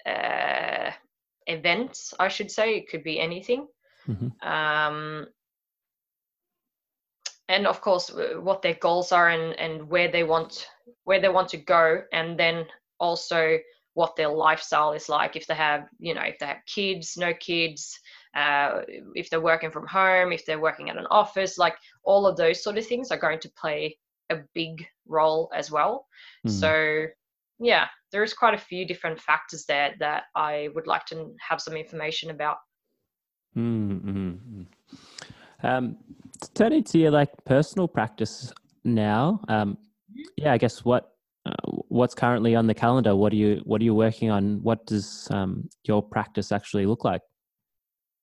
uh, 0.07 0.91
events, 1.47 2.15
I 2.19 2.29
should 2.29 2.51
say. 2.51 2.77
It 2.77 2.89
could 2.89 3.03
be 3.03 3.21
anything. 3.21 3.67
Mm-hmm. 4.09 4.49
Um, 4.49 5.27
and 7.49 7.67
of 7.67 7.81
course, 7.81 8.11
what 8.41 8.63
their 8.63 8.75
goals 8.75 9.13
are 9.13 9.29
and, 9.29 9.59
and 9.59 9.89
where 9.89 10.11
they 10.11 10.25
want 10.25 10.67
where 11.05 11.21
they 11.21 11.29
want 11.29 11.49
to 11.49 11.57
go, 11.57 12.03
and 12.13 12.39
then 12.39 12.67
also 13.01 13.59
what 13.95 14.15
their 14.15 14.29
lifestyle 14.29 14.93
is 14.93 15.09
like. 15.09 15.37
If 15.37 15.47
they 15.47 15.55
have, 15.55 15.89
you 15.99 16.15
know, 16.15 16.23
if 16.23 16.39
they 16.39 16.47
have 16.47 16.65
kids, 16.67 17.17
no 17.17 17.33
kids, 17.35 17.99
uh, 18.37 18.83
if 19.15 19.31
they're 19.31 19.41
working 19.41 19.71
from 19.71 19.87
home, 19.87 20.33
if 20.33 20.45
they're 20.45 20.61
working 20.61 20.91
at 20.91 20.97
an 20.97 21.07
office, 21.11 21.59
like 21.59 21.77
all 22.05 22.27
of 22.27 22.37
those 22.37 22.63
sort 22.63 22.79
of 22.79 22.87
things 22.87 23.11
are 23.11 23.19
going 23.19 23.41
to 23.41 23.51
play 23.61 23.97
a 24.31 24.39
big 24.55 24.87
role 25.07 25.51
as 25.55 25.71
well. 25.71 26.07
Mm. 26.47 26.51
So 26.51 27.07
yeah, 27.61 27.87
there's 28.13 28.33
quite 28.33 28.55
a 28.55 28.59
few 28.59 28.87
different 28.87 29.21
factors 29.21 29.65
there 29.67 29.95
that 29.99 30.25
I 30.35 30.69
would 30.75 30.87
like 30.87 31.07
to 31.07 31.35
have 31.41 31.61
some 31.61 31.75
information 31.75 32.31
about. 32.31 32.59
Mm-hmm. 33.57 34.63
Um, 35.63 35.97
turning 36.55 36.85
to 36.85 36.99
your 36.99 37.11
like 37.11 37.31
personal 37.45 37.89
practice 37.89 38.53
now, 38.85 39.41
um, 39.49 39.73
mm-hmm. 40.11 40.21
yeah, 40.37 40.53
I 40.53 40.59
guess 40.59 40.85
what 40.85 41.13
uh, 41.47 41.71
what's 41.89 42.15
currently 42.15 42.55
on 42.55 42.67
the 42.67 42.75
calendar? 42.75 43.17
What 43.17 43.33
are 43.33 43.37
you 43.37 43.63
what 43.65 43.81
are 43.81 43.85
you 43.85 43.95
working 43.95 44.31
on? 44.31 44.63
What 44.63 44.87
does 44.87 45.29
um, 45.31 45.69
your 45.85 46.03
practice 46.03 46.53
actually 46.53 46.87
look 46.87 47.05
like? 47.05 47.23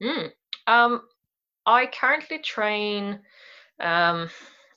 Mm. 0.02 0.32
Um, 0.68 1.02
I 1.66 1.88
currently 1.88 2.40
train 2.40 3.20
um, 3.80 4.30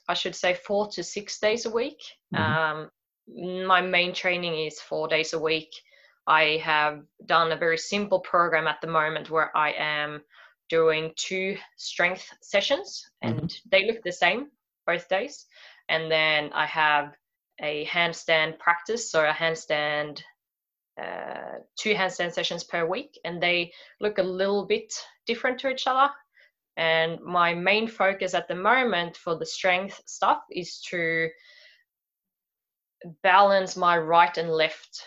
I 0.09 0.15
should 0.15 0.35
say 0.35 0.55
four 0.55 0.89
to 0.89 1.03
six 1.03 1.39
days 1.39 1.65
a 1.65 1.69
week. 1.69 2.01
Mm-hmm. 2.33 2.43
Um, 2.43 3.67
my 3.67 3.79
main 3.79 4.13
training 4.13 4.55
is 4.65 4.79
four 4.81 5.07
days 5.07 5.33
a 5.33 5.39
week. 5.39 5.69
I 6.25 6.61
have 6.63 7.03
done 7.25 7.51
a 7.51 7.57
very 7.57 7.77
simple 7.77 8.19
program 8.19 8.67
at 8.67 8.81
the 8.81 8.87
moment 8.87 9.29
where 9.29 9.55
I 9.55 9.71
am 9.73 10.21
doing 10.67 11.13
two 11.15 11.57
strength 11.77 12.25
sessions 12.41 13.07
and 13.21 13.41
mm-hmm. 13.41 13.69
they 13.71 13.85
look 13.85 14.01
the 14.03 14.11
same 14.11 14.47
both 14.85 15.07
days. 15.07 15.45
and 15.89 16.11
then 16.11 16.51
I 16.53 16.65
have 16.65 17.13
a 17.61 17.85
handstand 17.85 18.57
practice, 18.59 19.11
so 19.11 19.25
a 19.25 19.31
handstand, 19.31 20.21
uh, 21.01 21.59
two 21.77 21.93
handstand 21.93 22.33
sessions 22.33 22.63
per 22.63 22.85
week, 22.85 23.19
and 23.25 23.41
they 23.41 23.71
look 23.99 24.17
a 24.17 24.23
little 24.23 24.65
bit 24.65 24.93
different 25.25 25.59
to 25.59 25.69
each 25.69 25.85
other. 25.87 26.09
And 26.79 27.19
my 27.19 27.53
main 27.53 27.89
focus 27.89 28.33
at 28.33 28.47
the 28.47 28.55
moment 28.55 29.17
for 29.17 29.35
the 29.35 29.45
strength 29.45 30.01
stuff 30.05 30.39
is 30.49 30.79
to 30.89 31.27
balance 33.21 33.75
my 33.75 33.97
right 33.97 34.35
and 34.37 34.49
left 34.49 35.03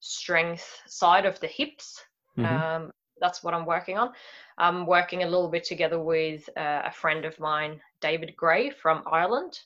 strength 0.00 0.80
side 0.86 1.26
of 1.26 1.38
the 1.40 1.48
hips. 1.48 2.02
Mm-hmm. 2.38 2.46
Um, 2.46 2.92
that's 3.20 3.44
what 3.44 3.52
I'm 3.52 3.66
working 3.66 3.98
on. 3.98 4.12
I'm 4.56 4.86
working 4.86 5.22
a 5.22 5.28
little 5.28 5.50
bit 5.50 5.64
together 5.64 6.00
with 6.00 6.48
uh, 6.56 6.82
a 6.86 6.90
friend 6.90 7.26
of 7.26 7.38
mine, 7.38 7.82
David 8.00 8.34
Gray 8.34 8.70
from 8.70 9.02
Ireland, 9.04 9.60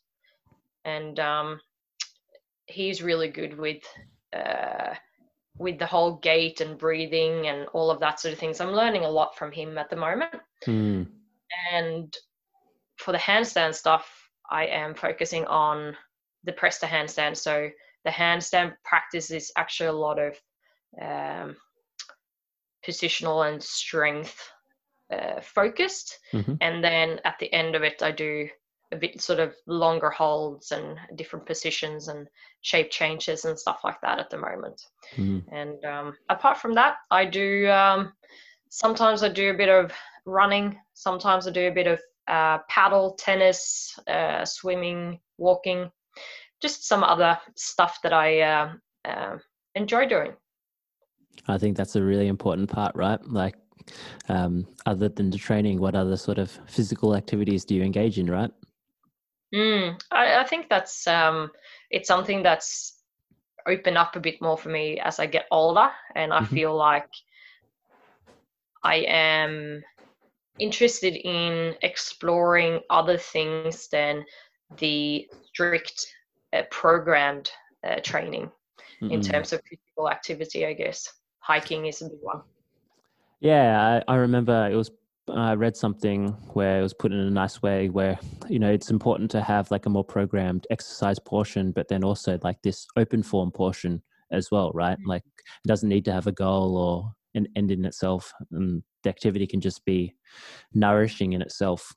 and 0.84 1.20
um, 1.20 1.60
he's 2.66 3.04
really 3.04 3.28
good 3.28 3.56
with 3.56 3.84
uh, 4.32 4.94
with 5.58 5.78
the 5.78 5.86
whole 5.86 6.16
gait 6.16 6.60
and 6.60 6.76
breathing 6.76 7.46
and 7.46 7.68
all 7.68 7.88
of 7.88 8.00
that 8.00 8.18
sort 8.18 8.34
of 8.34 8.40
things. 8.40 8.60
I'm 8.60 8.72
learning 8.72 9.04
a 9.04 9.10
lot 9.10 9.38
from 9.38 9.52
him 9.52 9.78
at 9.78 9.90
the 9.90 9.96
moment. 9.96 10.34
Mm. 10.66 11.06
And 11.72 12.14
for 12.96 13.12
the 13.12 13.18
handstand 13.18 13.74
stuff, 13.74 14.08
I 14.50 14.66
am 14.66 14.94
focusing 14.94 15.44
on 15.46 15.96
the 16.44 16.52
press 16.52 16.78
to 16.80 16.86
handstand. 16.86 17.36
So 17.36 17.68
the 18.04 18.10
handstand 18.10 18.74
practice 18.84 19.30
is 19.30 19.52
actually 19.56 19.88
a 19.88 19.92
lot 19.92 20.18
of 20.18 20.36
um, 21.00 21.56
positional 22.86 23.50
and 23.50 23.62
strength 23.62 24.48
uh, 25.12 25.40
focused. 25.40 26.18
Mm-hmm. 26.32 26.54
And 26.60 26.82
then 26.82 27.20
at 27.24 27.38
the 27.38 27.52
end 27.52 27.74
of 27.74 27.82
it, 27.82 28.02
I 28.02 28.12
do 28.12 28.48
a 28.92 28.96
bit 28.96 29.20
sort 29.20 29.40
of 29.40 29.54
longer 29.66 30.10
holds 30.10 30.70
and 30.70 30.96
different 31.16 31.44
positions 31.44 32.06
and 32.08 32.28
shape 32.60 32.90
changes 32.90 33.44
and 33.44 33.58
stuff 33.58 33.80
like 33.82 34.00
that 34.02 34.20
at 34.20 34.30
the 34.30 34.38
moment. 34.38 34.80
Mm-hmm. 35.16 35.54
And 35.54 35.84
um, 35.84 36.16
apart 36.28 36.58
from 36.58 36.74
that, 36.74 36.96
I 37.10 37.24
do 37.24 37.68
um, 37.68 38.12
sometimes 38.68 39.22
I 39.22 39.28
do 39.28 39.50
a 39.50 39.56
bit 39.56 39.68
of 39.68 39.92
running, 40.26 40.78
sometimes 40.94 41.46
I 41.46 41.50
do 41.50 41.68
a 41.68 41.72
bit 41.72 41.86
of 41.86 42.00
uh, 42.28 42.58
paddle, 42.68 43.14
tennis, 43.14 43.98
uh, 44.08 44.44
swimming, 44.44 45.20
walking, 45.38 45.90
just 46.60 46.86
some 46.86 47.04
other 47.04 47.38
stuff 47.54 47.98
that 48.02 48.12
I 48.12 48.40
uh, 48.40 48.72
uh, 49.04 49.38
enjoy 49.74 50.06
doing. 50.06 50.32
I 51.48 51.58
think 51.58 51.76
that's 51.76 51.96
a 51.96 52.02
really 52.02 52.28
important 52.28 52.68
part, 52.68 52.94
right? 52.96 53.22
Like, 53.24 53.54
um, 54.28 54.66
other 54.84 55.08
than 55.08 55.30
the 55.30 55.38
training, 55.38 55.78
what 55.78 55.94
other 55.94 56.16
sort 56.16 56.38
of 56.38 56.50
physical 56.66 57.14
activities 57.14 57.64
do 57.64 57.74
you 57.74 57.82
engage 57.82 58.18
in, 58.18 58.28
right? 58.28 58.50
Mm, 59.54 60.00
I, 60.10 60.40
I, 60.40 60.44
think 60.44 60.68
that's 60.68 61.06
um, 61.06 61.52
it's 61.90 62.08
something 62.08 62.42
that's 62.42 63.00
opened 63.66 63.96
up 63.96 64.16
a 64.16 64.20
bit 64.20 64.42
more 64.42 64.58
for 64.58 64.70
me 64.70 64.98
as 64.98 65.20
I 65.20 65.26
get 65.26 65.46
older, 65.52 65.88
and 66.16 66.32
I 66.32 66.40
mm-hmm. 66.40 66.54
feel 66.54 66.76
like 66.76 67.08
I 68.82 68.96
am 69.06 69.84
interested 70.58 71.14
in 71.16 71.74
exploring 71.82 72.80
other 72.90 73.18
things 73.18 73.88
than 73.88 74.24
the 74.78 75.28
strict 75.44 76.06
uh, 76.52 76.62
programmed 76.70 77.50
uh, 77.86 78.00
training 78.02 78.50
mm-hmm. 79.02 79.12
in 79.12 79.20
terms 79.20 79.52
of 79.52 79.60
physical 79.68 80.10
activity, 80.10 80.66
I 80.66 80.72
guess. 80.72 81.08
Hiking 81.40 81.86
is 81.86 82.02
a 82.02 82.06
big 82.06 82.18
one. 82.22 82.42
Yeah, 83.40 84.00
I, 84.08 84.12
I 84.12 84.16
remember 84.16 84.68
it 84.70 84.74
was 84.74 84.90
I 85.28 85.54
read 85.54 85.76
something 85.76 86.28
where 86.52 86.78
it 86.78 86.82
was 86.82 86.94
put 86.94 87.12
in 87.12 87.18
a 87.18 87.30
nice 87.30 87.60
way 87.60 87.88
where 87.88 88.18
you 88.48 88.58
know 88.58 88.70
it's 88.70 88.90
important 88.90 89.30
to 89.32 89.42
have 89.42 89.70
like 89.70 89.86
a 89.86 89.90
more 89.90 90.04
programmed 90.04 90.66
exercise 90.70 91.18
portion 91.18 91.72
but 91.72 91.88
then 91.88 92.04
also 92.04 92.38
like 92.44 92.62
this 92.62 92.86
open 92.96 93.24
form 93.24 93.50
portion 93.50 94.02
as 94.30 94.50
well 94.52 94.70
right 94.72 94.96
mm-hmm. 94.98 95.10
like 95.10 95.24
it 95.24 95.68
doesn't 95.68 95.88
need 95.88 96.04
to 96.04 96.12
have 96.12 96.28
a 96.28 96.32
goal 96.32 96.76
or 96.76 97.12
an 97.36 97.46
end 97.56 97.70
in 97.70 97.84
itself 97.84 98.32
and 98.52 98.82
the 99.02 99.10
activity 99.10 99.46
can 99.46 99.60
just 99.60 99.84
be 99.84 100.14
nourishing 100.74 101.32
in 101.32 101.42
itself 101.42 101.94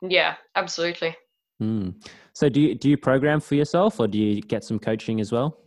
yeah 0.00 0.36
absolutely 0.54 1.14
mm. 1.62 1.94
so 2.32 2.48
do 2.48 2.60
you 2.60 2.74
do 2.74 2.88
you 2.88 2.96
program 2.96 3.40
for 3.40 3.54
yourself 3.54 4.00
or 4.00 4.08
do 4.08 4.18
you 4.18 4.40
get 4.40 4.64
some 4.64 4.78
coaching 4.78 5.20
as 5.20 5.30
well 5.32 5.58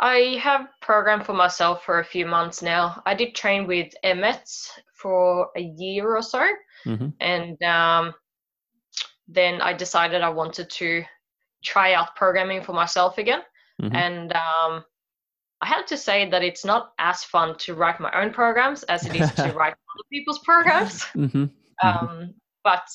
I 0.00 0.38
have 0.40 0.68
programmed 0.80 1.26
for 1.26 1.32
myself 1.32 1.84
for 1.84 1.98
a 1.98 2.04
few 2.04 2.24
months 2.24 2.62
now. 2.62 3.02
I 3.04 3.14
did 3.14 3.34
train 3.34 3.66
with 3.66 3.92
Emmet 4.04 4.48
for 4.94 5.48
a 5.56 5.60
year 5.76 6.16
or 6.16 6.22
so, 6.22 6.46
mm-hmm. 6.86 7.08
and 7.20 7.60
um, 7.64 8.14
then 9.26 9.60
I 9.60 9.72
decided 9.72 10.22
I 10.22 10.28
wanted 10.28 10.70
to 10.70 11.02
try 11.64 11.94
out 11.94 12.14
programming 12.14 12.62
for 12.62 12.72
myself 12.72 13.18
again. 13.18 13.40
Mm-hmm. 13.82 13.96
And 13.96 14.32
um, 14.32 14.84
I 15.60 15.66
have 15.66 15.86
to 15.86 15.96
say 15.96 16.28
that 16.30 16.42
it's 16.42 16.64
not 16.64 16.92
as 16.98 17.24
fun 17.24 17.56
to 17.58 17.74
write 17.74 17.98
my 18.00 18.10
own 18.12 18.32
programs 18.32 18.84
as 18.84 19.06
it 19.06 19.16
is 19.16 19.30
to 19.32 19.52
write 19.56 19.72
other 19.72 20.04
people's 20.10 20.40
programs. 20.40 21.04
Mm-hmm. 21.16 21.46
Um, 21.80 22.34
but 22.64 22.88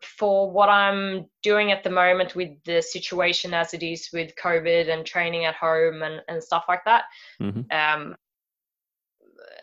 for 0.00 0.50
what 0.50 0.68
I'm 0.68 1.26
doing 1.42 1.72
at 1.72 1.84
the 1.84 1.90
moment 1.90 2.34
with 2.34 2.50
the 2.64 2.80
situation 2.80 3.52
as 3.52 3.74
it 3.74 3.82
is 3.82 4.08
with 4.12 4.34
COVID 4.42 4.90
and 4.92 5.04
training 5.04 5.44
at 5.44 5.54
home 5.54 6.02
and, 6.02 6.22
and 6.28 6.42
stuff 6.42 6.64
like 6.68 6.84
that, 6.84 7.04
mm-hmm. 7.40 7.62
um, 7.70 8.16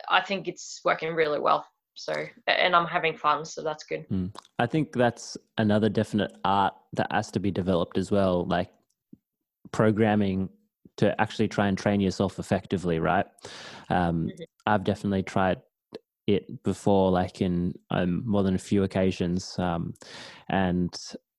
I 0.08 0.20
think 0.20 0.48
it's 0.48 0.80
working 0.84 1.14
really 1.14 1.40
well. 1.40 1.66
So, 1.94 2.12
and 2.46 2.76
I'm 2.76 2.86
having 2.86 3.16
fun, 3.16 3.44
so 3.44 3.62
that's 3.62 3.84
good. 3.84 4.06
Mm. 4.10 4.34
I 4.58 4.66
think 4.66 4.92
that's 4.92 5.36
another 5.56 5.88
definite 5.88 6.32
art 6.44 6.74
that 6.92 7.10
has 7.10 7.30
to 7.32 7.40
be 7.40 7.50
developed 7.50 7.96
as 7.96 8.10
well, 8.10 8.44
like 8.44 8.70
programming 9.72 10.50
to 10.96 11.20
actually 11.20 11.48
try 11.48 11.68
and 11.68 11.76
train 11.76 12.00
yourself 12.00 12.38
effectively, 12.38 12.98
right? 12.98 13.26
Um, 13.88 14.26
mm-hmm. 14.26 14.42
I've 14.66 14.84
definitely 14.84 15.22
tried 15.22 15.60
it 16.26 16.62
before, 16.64 17.10
like 17.10 17.40
in 17.40 17.74
um, 17.90 18.22
more 18.26 18.42
than 18.42 18.54
a 18.54 18.58
few 18.58 18.82
occasions. 18.82 19.58
Um, 19.58 19.94
and 20.48 20.94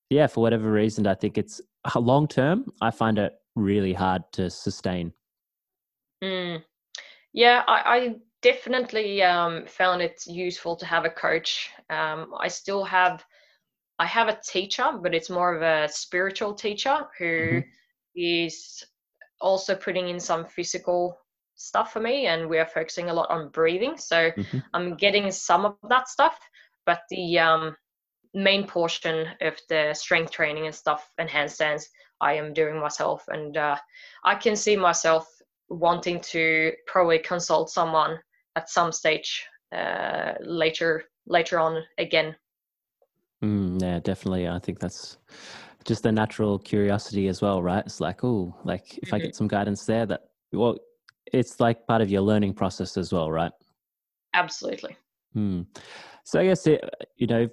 yeah, 0.10 0.28
for 0.28 0.42
whatever 0.42 0.72
reason, 0.72 1.08
I 1.08 1.16
think 1.16 1.38
it's 1.38 1.62
long 1.96 2.28
term. 2.28 2.66
I 2.82 2.92
find 2.92 3.18
it 3.18 3.34
really 3.56 3.94
hard 3.94 4.24
to 4.34 4.50
sustain. 4.50 5.14
Mm. 6.24 6.64
Yeah, 7.34 7.64
I, 7.68 7.98
I 7.98 8.16
definitely 8.42 9.22
um, 9.24 9.66
found 9.66 10.02
it 10.02 10.24
useful 10.26 10.76
to 10.78 10.86
have 10.86 11.06
a 11.06 11.10
coach. 11.10 11.70
Um, 11.90 12.34
I 12.40 12.48
still 12.48 12.84
have, 12.86 13.24
I 14.00 14.06
have 14.06 14.30
a 14.30 14.40
teacher, 14.46 14.92
but 15.02 15.14
it's 15.14 15.30
more 15.30 15.54
of 15.54 15.62
a 15.62 15.92
spiritual 15.92 16.54
teacher 16.54 17.08
who 17.18 17.26
mm-hmm. 17.26 17.60
is 18.16 18.86
also 19.42 19.76
putting 19.76 20.10
in 20.10 20.20
some 20.20 20.46
physical 20.46 21.18
stuff 21.56 21.92
for 21.92 22.00
me 22.00 22.28
and 22.28 22.48
we 22.48 22.60
are 22.60 22.68
focusing 22.68 23.10
a 23.10 23.14
lot 23.14 23.30
on 23.30 23.50
breathing. 23.50 23.98
So 23.98 24.32
mm-hmm. 24.32 24.60
i'm 24.74 24.96
getting 24.96 25.32
some 25.32 25.66
of 25.66 25.76
that 25.90 26.08
stuff 26.08 26.40
but 26.86 27.02
the 27.10 27.40
um, 27.40 27.76
main 28.34 28.66
portion 28.66 29.28
of 29.42 29.56
the 29.68 29.94
strength 29.94 30.32
training 30.32 30.66
and 30.68 30.76
stuff 30.76 31.10
and 31.18 31.30
handstands 31.30 31.84
i 32.22 32.34
am 32.34 32.54
doing 32.54 32.80
myself. 32.80 33.24
And 33.28 33.58
uh, 33.58 33.78
i 34.24 34.36
can 34.36 34.56
see 34.56 34.76
myself 34.76 35.28
wanting 35.70 36.22
to 36.22 36.72
probably 36.86 37.20
consult 37.20 37.70
someone 37.70 38.20
at 38.56 38.70
some 38.70 38.92
stage 38.92 39.46
uh, 39.76 40.34
later 40.42 41.04
later 41.26 41.60
on 41.60 41.84
again. 41.98 42.36
Mm, 43.44 43.82
yeah 43.82 44.00
definitely. 44.00 44.48
I 44.48 44.60
think 44.60 44.80
that's 44.80 45.18
just 45.88 46.04
the 46.04 46.12
natural 46.12 46.60
curiosity 46.60 47.28
as 47.28 47.42
well 47.42 47.62
right 47.64 47.86
it's 47.86 48.00
like 48.02 48.24
oh 48.24 48.56
like 48.66 48.98
if 48.98 49.06
mm-hmm. 49.06 49.16
i 49.16 49.20
get 49.20 49.36
some 49.36 49.48
guidance 49.48 49.86
there 49.86 50.06
that 50.06 50.22
well 50.52 50.78
it's 51.34 51.60
like 51.60 51.86
part 51.88 52.02
of 52.02 52.10
your 52.10 52.22
learning 52.22 52.54
process 52.54 52.98
as 52.98 53.12
well, 53.12 53.32
right? 53.32 53.52
Absolutely. 54.34 54.98
Hmm. 55.34 55.62
So 56.24 56.40
I 56.40 56.46
guess 56.46 56.68
it, 56.68 56.84
you 57.16 57.28
know, 57.28 57.48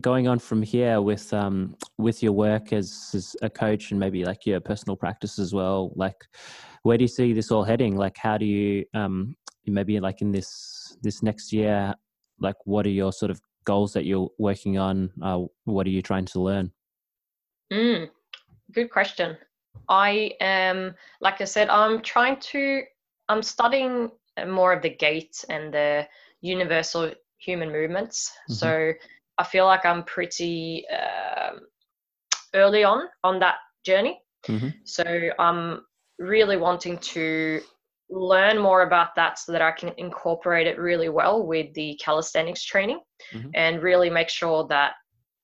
going 0.00 0.28
on 0.28 0.38
from 0.38 0.62
here 0.62 1.00
with 1.00 1.32
um 1.32 1.74
with 1.96 2.22
your 2.22 2.32
work 2.32 2.72
as, 2.74 3.10
as 3.14 3.34
a 3.40 3.48
coach 3.48 3.90
and 3.90 3.98
maybe 3.98 4.24
like 4.24 4.44
your 4.44 4.60
personal 4.60 4.96
practice 4.96 5.38
as 5.38 5.54
well, 5.54 5.92
like 5.96 6.26
where 6.82 6.98
do 6.98 7.04
you 7.04 7.08
see 7.08 7.32
this 7.32 7.50
all 7.50 7.64
heading? 7.64 7.96
Like 7.96 8.16
how 8.16 8.38
do 8.38 8.44
you 8.44 8.84
um 8.94 9.34
maybe 9.66 9.98
like 10.00 10.20
in 10.22 10.32
this 10.32 10.96
this 11.02 11.22
next 11.22 11.52
year, 11.52 11.94
like 12.40 12.56
what 12.64 12.86
are 12.86 12.90
your 12.90 13.12
sort 13.12 13.30
of 13.30 13.40
goals 13.64 13.92
that 13.92 14.04
you're 14.04 14.30
working 14.38 14.78
on? 14.78 15.10
Uh, 15.22 15.44
what 15.64 15.86
are 15.86 15.90
you 15.90 16.02
trying 16.02 16.24
to 16.26 16.40
learn? 16.40 16.72
Mm, 17.72 18.08
good 18.72 18.90
question. 18.90 19.36
I 19.88 20.32
am, 20.40 20.94
like 21.20 21.40
I 21.40 21.44
said, 21.44 21.68
I'm 21.68 22.02
trying 22.02 22.38
to, 22.52 22.82
I'm 23.28 23.42
studying 23.42 24.10
more 24.46 24.72
of 24.72 24.82
the 24.82 24.90
gait 24.90 25.44
and 25.48 25.72
the 25.72 26.06
universal 26.40 27.12
human 27.38 27.72
movements. 27.72 28.30
Mm-hmm. 28.50 28.54
So 28.54 28.92
I 29.38 29.44
feel 29.44 29.66
like 29.66 29.84
I'm 29.84 30.04
pretty 30.04 30.84
uh, 30.92 31.58
early 32.54 32.84
on 32.84 33.04
on 33.24 33.38
that 33.40 33.56
journey. 33.84 34.20
Mm-hmm. 34.46 34.68
So 34.84 35.30
I'm 35.38 35.82
really 36.18 36.56
wanting 36.56 36.98
to 36.98 37.60
learn 38.10 38.58
more 38.58 38.82
about 38.82 39.14
that 39.16 39.38
so 39.38 39.52
that 39.52 39.62
I 39.62 39.70
can 39.72 39.92
incorporate 39.98 40.66
it 40.66 40.78
really 40.78 41.08
well 41.08 41.46
with 41.46 41.72
the 41.74 41.98
calisthenics 42.02 42.64
training 42.64 43.00
mm-hmm. 43.32 43.50
and 43.54 43.82
really 43.82 44.10
make 44.10 44.28
sure 44.28 44.66
that 44.68 44.92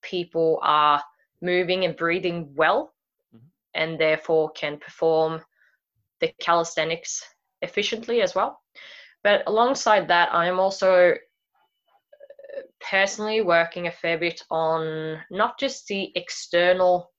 people 0.02 0.58
are 0.62 1.02
moving 1.44 1.84
and 1.84 1.96
breathing 1.96 2.54
well 2.56 2.94
Mhm. 3.34 3.50
and 3.74 3.98
therefore 3.98 4.50
can 4.52 4.78
perform 4.78 5.44
the 6.20 6.32
calisthenics 6.40 7.22
efficiently 7.62 8.22
as 8.22 8.34
well. 8.34 8.60
But 9.22 9.42
alongside 9.46 10.08
that, 10.08 10.32
I 10.34 10.46
am 10.46 10.58
also 10.60 11.12
uh, 11.12 11.16
personally 12.90 13.40
working 13.42 13.86
a 13.86 13.92
fair 13.92 14.18
bit 14.18 14.42
on 14.50 15.24
not 15.30 15.58
just 15.58 15.86
the 15.86 16.12
external 16.14 17.12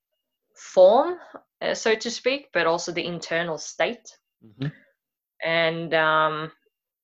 form, 0.55 1.19
uh, 1.61 1.73
so 1.73 1.95
to 1.95 2.11
speak, 2.11 2.49
but 2.53 2.67
also 2.67 2.91
the 2.91 3.05
internal 3.05 3.57
state. 3.57 4.07
Mhm. 4.41 4.71
And 5.43 5.93
um, 5.93 6.51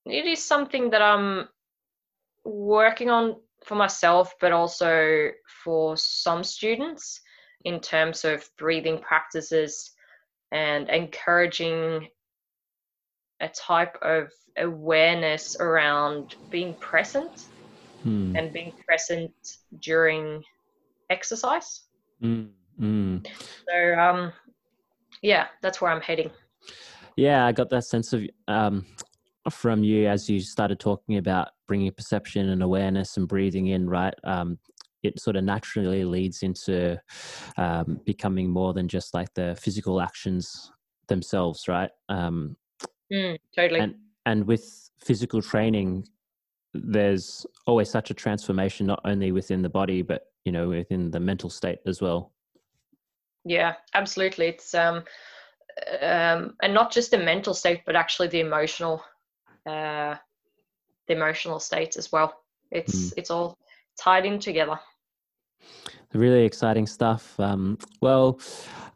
it 0.05 0.25
is 0.25 0.43
something 0.43 0.91
that 0.91 1.01
I'm 1.01 1.49
working 2.45 3.09
on 3.09 3.35
for 3.63 3.75
myself, 3.75 4.33
but 4.39 4.51
also 4.51 5.29
for 5.63 5.95
some 5.97 6.43
students 6.43 7.21
in 7.65 7.79
terms 7.79 8.25
of 8.25 8.49
breathing 8.57 8.99
practices 8.99 9.91
and 10.51 10.89
encouraging 10.89 12.07
a 13.39 13.47
type 13.49 13.97
of 14.01 14.29
awareness 14.57 15.55
around 15.59 16.35
being 16.49 16.73
present 16.75 17.45
Mm. 18.05 18.37
and 18.37 18.51
being 18.51 18.73
present 18.87 19.31
during 19.79 20.43
exercise. 21.09 21.83
Mm. 22.21 22.49
Mm. 22.79 23.27
So, 23.69 23.99
um, 23.99 24.33
yeah, 25.21 25.47
that's 25.61 25.81
where 25.81 25.91
I'm 25.91 26.01
heading. 26.01 26.31
Yeah, 27.15 27.45
I 27.45 27.51
got 27.51 27.69
that 27.69 27.83
sense 27.83 28.13
of 28.13 28.23
um, 28.47 28.85
from 29.49 29.83
you 29.83 30.07
as 30.07 30.29
you 30.29 30.39
started 30.39 30.79
talking 30.79 31.17
about 31.17 31.49
bringing 31.71 31.89
perception 31.93 32.49
and 32.49 32.61
awareness 32.61 33.15
and 33.15 33.29
breathing 33.29 33.67
in, 33.67 33.89
right? 33.89 34.13
Um, 34.25 34.57
it 35.03 35.21
sort 35.21 35.37
of 35.37 35.45
naturally 35.45 36.03
leads 36.03 36.43
into 36.43 36.99
um, 37.55 38.01
becoming 38.05 38.49
more 38.49 38.73
than 38.73 38.89
just 38.89 39.13
like 39.13 39.33
the 39.35 39.57
physical 39.57 40.01
actions 40.01 40.69
themselves, 41.07 41.69
right? 41.69 41.89
Um, 42.09 42.57
Mm, 43.09 43.37
totally. 43.55 43.79
and 43.79 43.95
and 44.25 44.45
with 44.47 44.89
physical 44.99 45.41
training, 45.41 46.05
there's 46.73 47.45
always 47.67 47.89
such 47.89 48.11
a 48.11 48.13
transformation, 48.13 48.85
not 48.85 48.99
only 49.05 49.31
within 49.31 49.61
the 49.61 49.69
body, 49.69 50.01
but 50.01 50.23
you 50.43 50.51
know, 50.51 50.67
within 50.67 51.09
the 51.09 51.21
mental 51.21 51.49
state 51.49 51.79
as 51.85 52.01
well. 52.01 52.33
Yeah, 53.45 53.75
absolutely. 53.93 54.47
It's 54.47 54.75
um, 54.75 55.03
um, 56.01 56.55
and 56.61 56.73
not 56.73 56.91
just 56.91 57.11
the 57.11 57.17
mental 57.17 57.53
state, 57.53 57.83
but 57.85 57.95
actually 57.95 58.27
the 58.27 58.41
emotional, 58.41 59.01
uh, 59.65 60.15
the 61.07 61.13
emotional 61.13 61.59
states 61.59 61.97
as 61.97 62.11
well. 62.11 62.33
It's 62.71 63.13
it's 63.17 63.31
all 63.31 63.57
tied 63.99 64.25
in 64.25 64.39
together. 64.39 64.79
really 66.13 66.45
exciting 66.45 66.87
stuff. 66.87 67.39
Um, 67.39 67.77
well, 68.01 68.39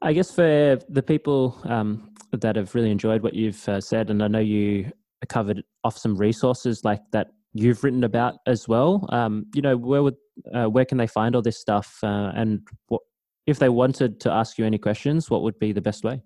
I 0.02 0.14
guess 0.14 0.32
for 0.32 0.80
the 0.90 1.03
people 1.03 1.57
um, 1.65 2.11
that 2.32 2.56
have 2.56 2.73
really 2.76 2.91
enjoyed 2.91 3.22
what 3.22 3.34
you've 3.34 3.68
uh, 3.68 3.82
said, 3.82 4.10
and 4.10 4.23
I 4.23 4.27
know 4.27 4.40
you 4.40 4.91
covered 5.27 5.64
off 5.84 5.98
some 5.98 6.15
resources 6.15 6.84
like 6.84 7.02
that 7.11 7.27
you've 7.53 7.84
written 7.84 8.03
about 8.03 8.36
as 8.45 8.68
well. 8.68 9.07
Um, 9.10 9.45
you 9.53 9.61
know, 9.61 9.77
where 9.77 10.03
would 10.03 10.18
uh, 10.53 10.65
where 10.65 10.86
can 10.86 10.98
they 10.98 11.07
find 11.07 11.36
all 11.36 11.41
this 11.41 11.60
stuff, 11.60 11.99
uh, 12.03 12.32
and 12.36 12.61
what 12.88 13.02
if 13.48 13.60
they 13.60 13.69
wanted 13.69 14.19
to 14.22 14.32
ask 14.32 14.57
you 14.57 14.65
any 14.65 14.77
questions? 14.77 15.30
What 15.30 15.41
would 15.44 15.60
be 15.60 15.72
the 15.72 15.82
best 15.82 16.03
way? 16.03 16.22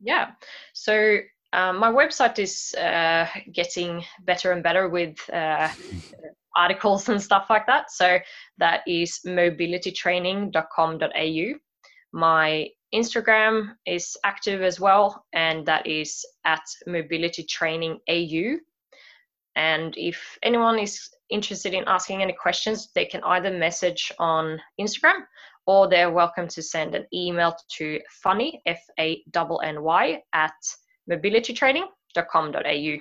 Yeah. 0.00 0.30
So 0.74 1.18
um, 1.52 1.78
my 1.78 1.90
website 1.90 2.38
is 2.38 2.72
uh, 2.74 3.26
getting 3.52 4.04
better 4.24 4.52
and 4.52 4.62
better 4.62 4.88
with 4.88 5.16
uh, 5.32 5.68
articles 6.56 7.08
and 7.08 7.20
stuff 7.20 7.46
like 7.50 7.66
that. 7.66 7.90
So 7.90 8.20
that 8.58 8.82
is 8.86 9.18
mobilitytraining.com.au. 9.26 11.58
My 12.14 12.68
Instagram 12.94 13.70
is 13.86 14.18
active 14.24 14.62
as 14.62 14.78
well, 14.78 15.24
and 15.32 15.64
that 15.66 15.86
is 15.86 16.24
at 16.44 16.60
mobilitytrainingau. 16.86 18.58
And 19.54 19.94
if 19.96 20.38
anyone 20.42 20.78
is 20.78 21.10
interested 21.30 21.74
in 21.74 21.84
asking 21.86 22.22
any 22.22 22.34
questions, 22.34 22.88
they 22.94 23.04
can 23.04 23.22
either 23.24 23.50
message 23.50 24.12
on 24.18 24.58
Instagram 24.80 25.20
or 25.66 25.88
they're 25.88 26.10
welcome 26.10 26.48
to 26.48 26.62
send 26.62 26.94
an 26.94 27.06
email 27.14 27.54
to 27.76 28.00
Fanny, 28.22 28.62
F 28.66 28.80
A 28.98 29.22
N 29.34 29.58
N 29.62 29.82
Y, 29.82 30.22
at 30.32 30.52
mobilitytraining.com.au. 31.10 32.96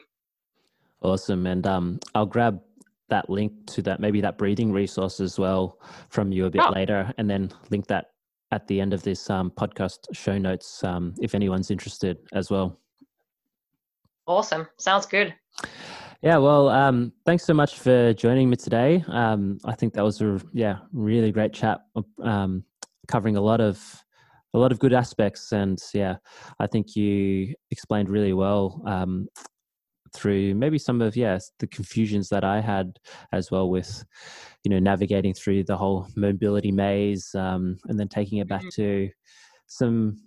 Awesome, 1.08 1.48
and 1.48 1.66
um, 1.66 2.00
I'll 2.14 2.26
grab 2.26 2.62
that 3.10 3.30
link 3.30 3.52
to 3.68 3.82
that 3.82 4.00
maybe 4.00 4.22
that 4.22 4.38
breathing 4.38 4.72
resource 4.72 5.20
as 5.20 5.38
well 5.40 5.80
from 6.10 6.32
you 6.32 6.46
a 6.46 6.50
bit 6.50 6.62
Oh. 6.66 6.72
later, 6.72 7.12
and 7.18 7.30
then 7.30 7.52
link 7.70 7.88
that 7.88 8.12
at 8.52 8.68
the 8.68 8.80
end 8.82 8.94
of 8.94 9.02
this 9.04 9.30
um, 9.30 9.50
podcast 9.52 10.00
show 10.14 10.38
notes 10.38 10.84
um, 10.84 11.14
if 11.22 11.34
anyone's 11.36 11.72
interested 11.72 12.18
as 12.34 12.50
well. 12.52 12.78
Awesome. 14.28 14.68
Sounds 14.78 15.06
good. 15.06 15.34
Yeah, 16.22 16.38
well, 16.38 16.70
um, 16.70 17.12
thanks 17.26 17.44
so 17.44 17.54
much 17.54 17.80
for 17.80 18.14
joining 18.14 18.50
me 18.50 18.56
today. 18.56 19.04
Um, 19.08 19.58
I 19.66 19.74
think 19.74 19.94
that 19.94 20.04
was 20.04 20.22
a 20.22 20.40
yeah 20.54 20.78
really 20.94 21.32
great 21.32 21.52
chat, 21.54 21.82
um, 22.22 22.64
covering 23.08 23.38
a 23.38 23.42
lot 23.42 23.60
of 23.60 24.04
a 24.54 24.60
lot 24.60 24.72
of 24.72 24.80
good 24.80 24.94
aspects, 24.94 25.52
and 25.52 25.80
yeah, 25.94 26.18
I 26.60 26.68
think 26.68 26.96
you 26.96 27.56
explained 27.72 28.10
really 28.10 28.34
well 28.34 28.82
um, 28.86 29.28
through 30.14 30.56
maybe 30.56 30.78
some 30.78 31.02
of 31.02 31.16
yes 31.16 31.52
the 31.60 31.68
confusions 31.68 32.30
that 32.30 32.44
I 32.44 32.62
had 32.62 33.00
as 33.32 33.52
well 33.52 33.70
with 33.70 34.04
you 34.64 34.70
know 34.72 34.80
navigating 34.80 35.34
through 35.34 35.64
the 35.66 35.78
whole 35.78 36.08
mobility 36.16 36.72
maze, 36.72 37.34
um, 37.36 37.78
and 37.86 38.00
then 38.00 38.08
taking 38.10 38.40
it 38.40 38.48
back 38.50 38.64
Mhm. 38.64 38.72
to 38.72 39.10
some 39.68 40.18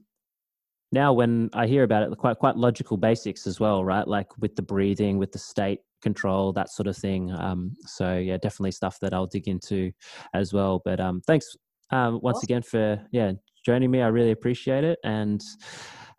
now 0.93 1.13
when 1.13 1.51
I 1.53 1.67
hear 1.67 1.83
about 1.83 2.03
it, 2.11 2.17
quite 2.19 2.39
quite 2.39 2.57
logical 2.57 2.97
basics 2.97 3.47
as 3.47 3.59
well, 3.61 3.85
right? 3.85 4.07
Like 4.07 4.29
with 4.39 4.57
the 4.57 4.63
breathing, 4.63 5.19
with 5.19 5.33
the 5.33 5.39
state 5.39 5.81
control, 6.03 6.53
that 6.53 6.71
sort 6.71 6.87
of 6.87 6.97
thing. 6.97 7.33
Um, 7.33 7.77
so 7.87 8.17
yeah, 8.19 8.37
definitely 8.37 8.71
stuff 8.73 8.99
that 9.01 9.13
I'll 9.15 9.27
dig 9.27 9.49
into 9.49 9.93
as 10.35 10.53
well. 10.53 10.81
But 10.85 11.01
um, 11.01 11.21
thanks 11.27 11.57
um, 11.91 12.21
once 12.23 12.43
Awesome. 12.43 12.45
again 12.45 12.63
for 12.63 13.05
yeah 13.13 13.33
joining 13.65 13.91
me. 13.91 14.03
I 14.03 14.09
really 14.09 14.31
appreciate 14.31 14.85
it, 14.85 14.99
and 15.05 15.43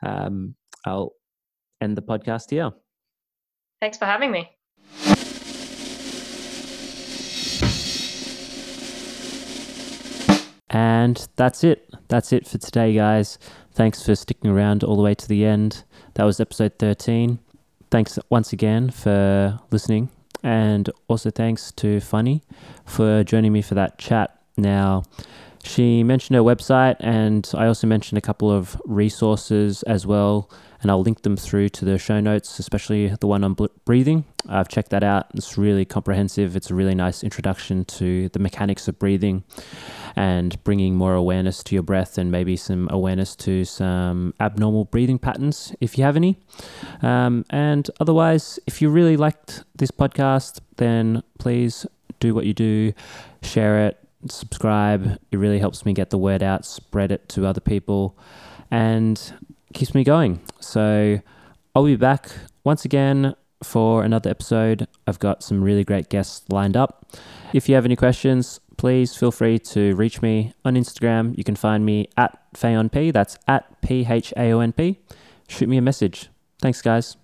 um, 0.03 0.55
I'll 0.85 1.13
end 1.81 1.97
the 1.97 2.01
podcast 2.01 2.49
here. 2.49 2.72
Thanks 3.81 3.97
for 3.97 4.05
having 4.05 4.31
me. 4.31 4.49
And 10.76 11.26
that's 11.38 11.63
it. 11.63 11.89
That's 12.09 12.34
it 12.34 12.45
for 12.45 12.57
today, 12.57 12.93
guys. 12.93 13.39
Thanks 13.72 14.05
for 14.05 14.13
sticking 14.13 14.51
around 14.51 14.84
all 14.84 14.97
the 14.97 15.03
way 15.03 15.15
to 15.15 15.27
the 15.27 15.45
end. 15.45 15.85
That 16.15 16.26
was 16.26 16.39
episode 16.39 16.73
13. 16.80 17.39
Thanks 17.91 18.19
once 18.30 18.51
again 18.51 18.89
for 18.89 19.57
listening. 19.72 20.09
And 20.43 20.89
also 21.07 21.30
thanks 21.30 21.72
to 21.73 22.01
Fanny 22.01 22.43
for 22.85 23.23
joining 23.23 23.53
me 23.53 23.61
for 23.61 23.76
that 23.76 23.97
chat. 23.97 24.38
Now, 24.57 25.03
she 25.65 26.03
mentioned 26.03 26.35
her 26.35 26.43
website, 26.43 26.95
and 26.99 27.49
I 27.55 27.65
also 27.65 27.87
mentioned 27.87 28.17
a 28.19 28.21
couple 28.21 28.51
of 28.51 28.79
resources 28.85 29.81
as 29.83 30.05
well. 30.05 30.49
And 30.81 30.91
I'll 30.91 31.01
link 31.01 31.23
them 31.23 31.35
through 31.35 31.69
to 31.69 31.85
the 31.85 31.97
show 31.97 32.19
notes, 32.19 32.59
especially 32.59 33.07
the 33.07 33.25
one 33.25 33.43
on 33.43 33.55
breathing. 33.85 34.23
I've 34.47 34.67
checked 34.67 34.91
that 34.91 35.03
out. 35.03 35.25
It's 35.33 35.57
really 35.57 35.83
comprehensive. 35.83 36.55
It's 36.55 36.69
a 36.69 36.75
really 36.75 36.93
nice 36.93 37.23
introduction 37.23 37.85
to 37.85 38.29
the 38.29 38.37
mechanics 38.37 38.87
of 38.87 38.99
breathing 38.99 39.43
and 40.15 40.63
bringing 40.63 40.95
more 40.95 41.15
awareness 41.15 41.63
to 41.63 41.75
your 41.75 41.81
breath 41.81 42.19
and 42.19 42.31
maybe 42.31 42.55
some 42.55 42.87
awareness 42.91 43.35
to 43.37 43.65
some 43.65 44.35
abnormal 44.39 44.85
breathing 44.85 45.17
patterns 45.17 45.73
if 45.81 45.97
you 45.97 46.03
have 46.03 46.15
any. 46.15 46.37
Um, 47.01 47.45
and 47.49 47.89
otherwise, 47.99 48.59
if 48.67 48.79
you 48.79 48.89
really 48.89 49.17
liked 49.17 49.63
this 49.75 49.89
podcast, 49.89 50.59
then 50.75 51.23
please 51.39 51.87
do 52.19 52.35
what 52.35 52.45
you 52.45 52.53
do, 52.53 52.93
share 53.41 53.87
it, 53.87 54.05
subscribe. 54.31 55.19
It 55.31 55.38
really 55.38 55.60
helps 55.60 55.85
me 55.85 55.93
get 55.93 56.10
the 56.10 56.18
word 56.18 56.43
out, 56.43 56.65
spread 56.65 57.11
it 57.11 57.30
to 57.30 57.45
other 57.45 57.61
people, 57.61 58.18
and 58.72 59.19
keeps 59.73 59.93
me 59.93 60.03
going. 60.03 60.41
So 60.60 61.19
I'll 61.76 61.85
be 61.85 61.95
back 61.95 62.30
once 62.64 62.85
again 62.85 63.35
for 63.64 64.03
another 64.03 64.30
episode. 64.30 64.88
I've 65.07 65.19
got 65.19 65.43
some 65.43 65.64
really 65.64 65.84
great 65.84 66.10
guests 66.10 66.45
lined 66.49 66.77
up. 66.77 67.10
If 67.53 67.68
you 67.69 67.76
have 67.76 67.85
any 67.85 67.95
questions, 67.95 68.60
please 68.77 69.15
feel 69.15 69.31
free 69.31 69.60
to 69.60 69.95
reach 69.95 70.22
me 70.22 70.53
on 70.64 70.76
Instagram. 70.76 71.38
You 71.38 71.43
can 71.43 71.56
find 71.56 71.85
me 71.85 72.10
at 72.18 72.38
PhaonP. 72.53 73.14
That's 73.14 73.38
at 73.47 73.81
P 73.81 74.06
H 74.10 74.34
A 74.38 74.52
O 74.52 74.60
N 74.60 74.73
P. 74.73 74.99
Shoot 75.47 75.69
me 75.69 75.77
a 75.77 75.81
message. 75.81 76.30
Thanks, 76.61 76.81
guys. 76.81 77.18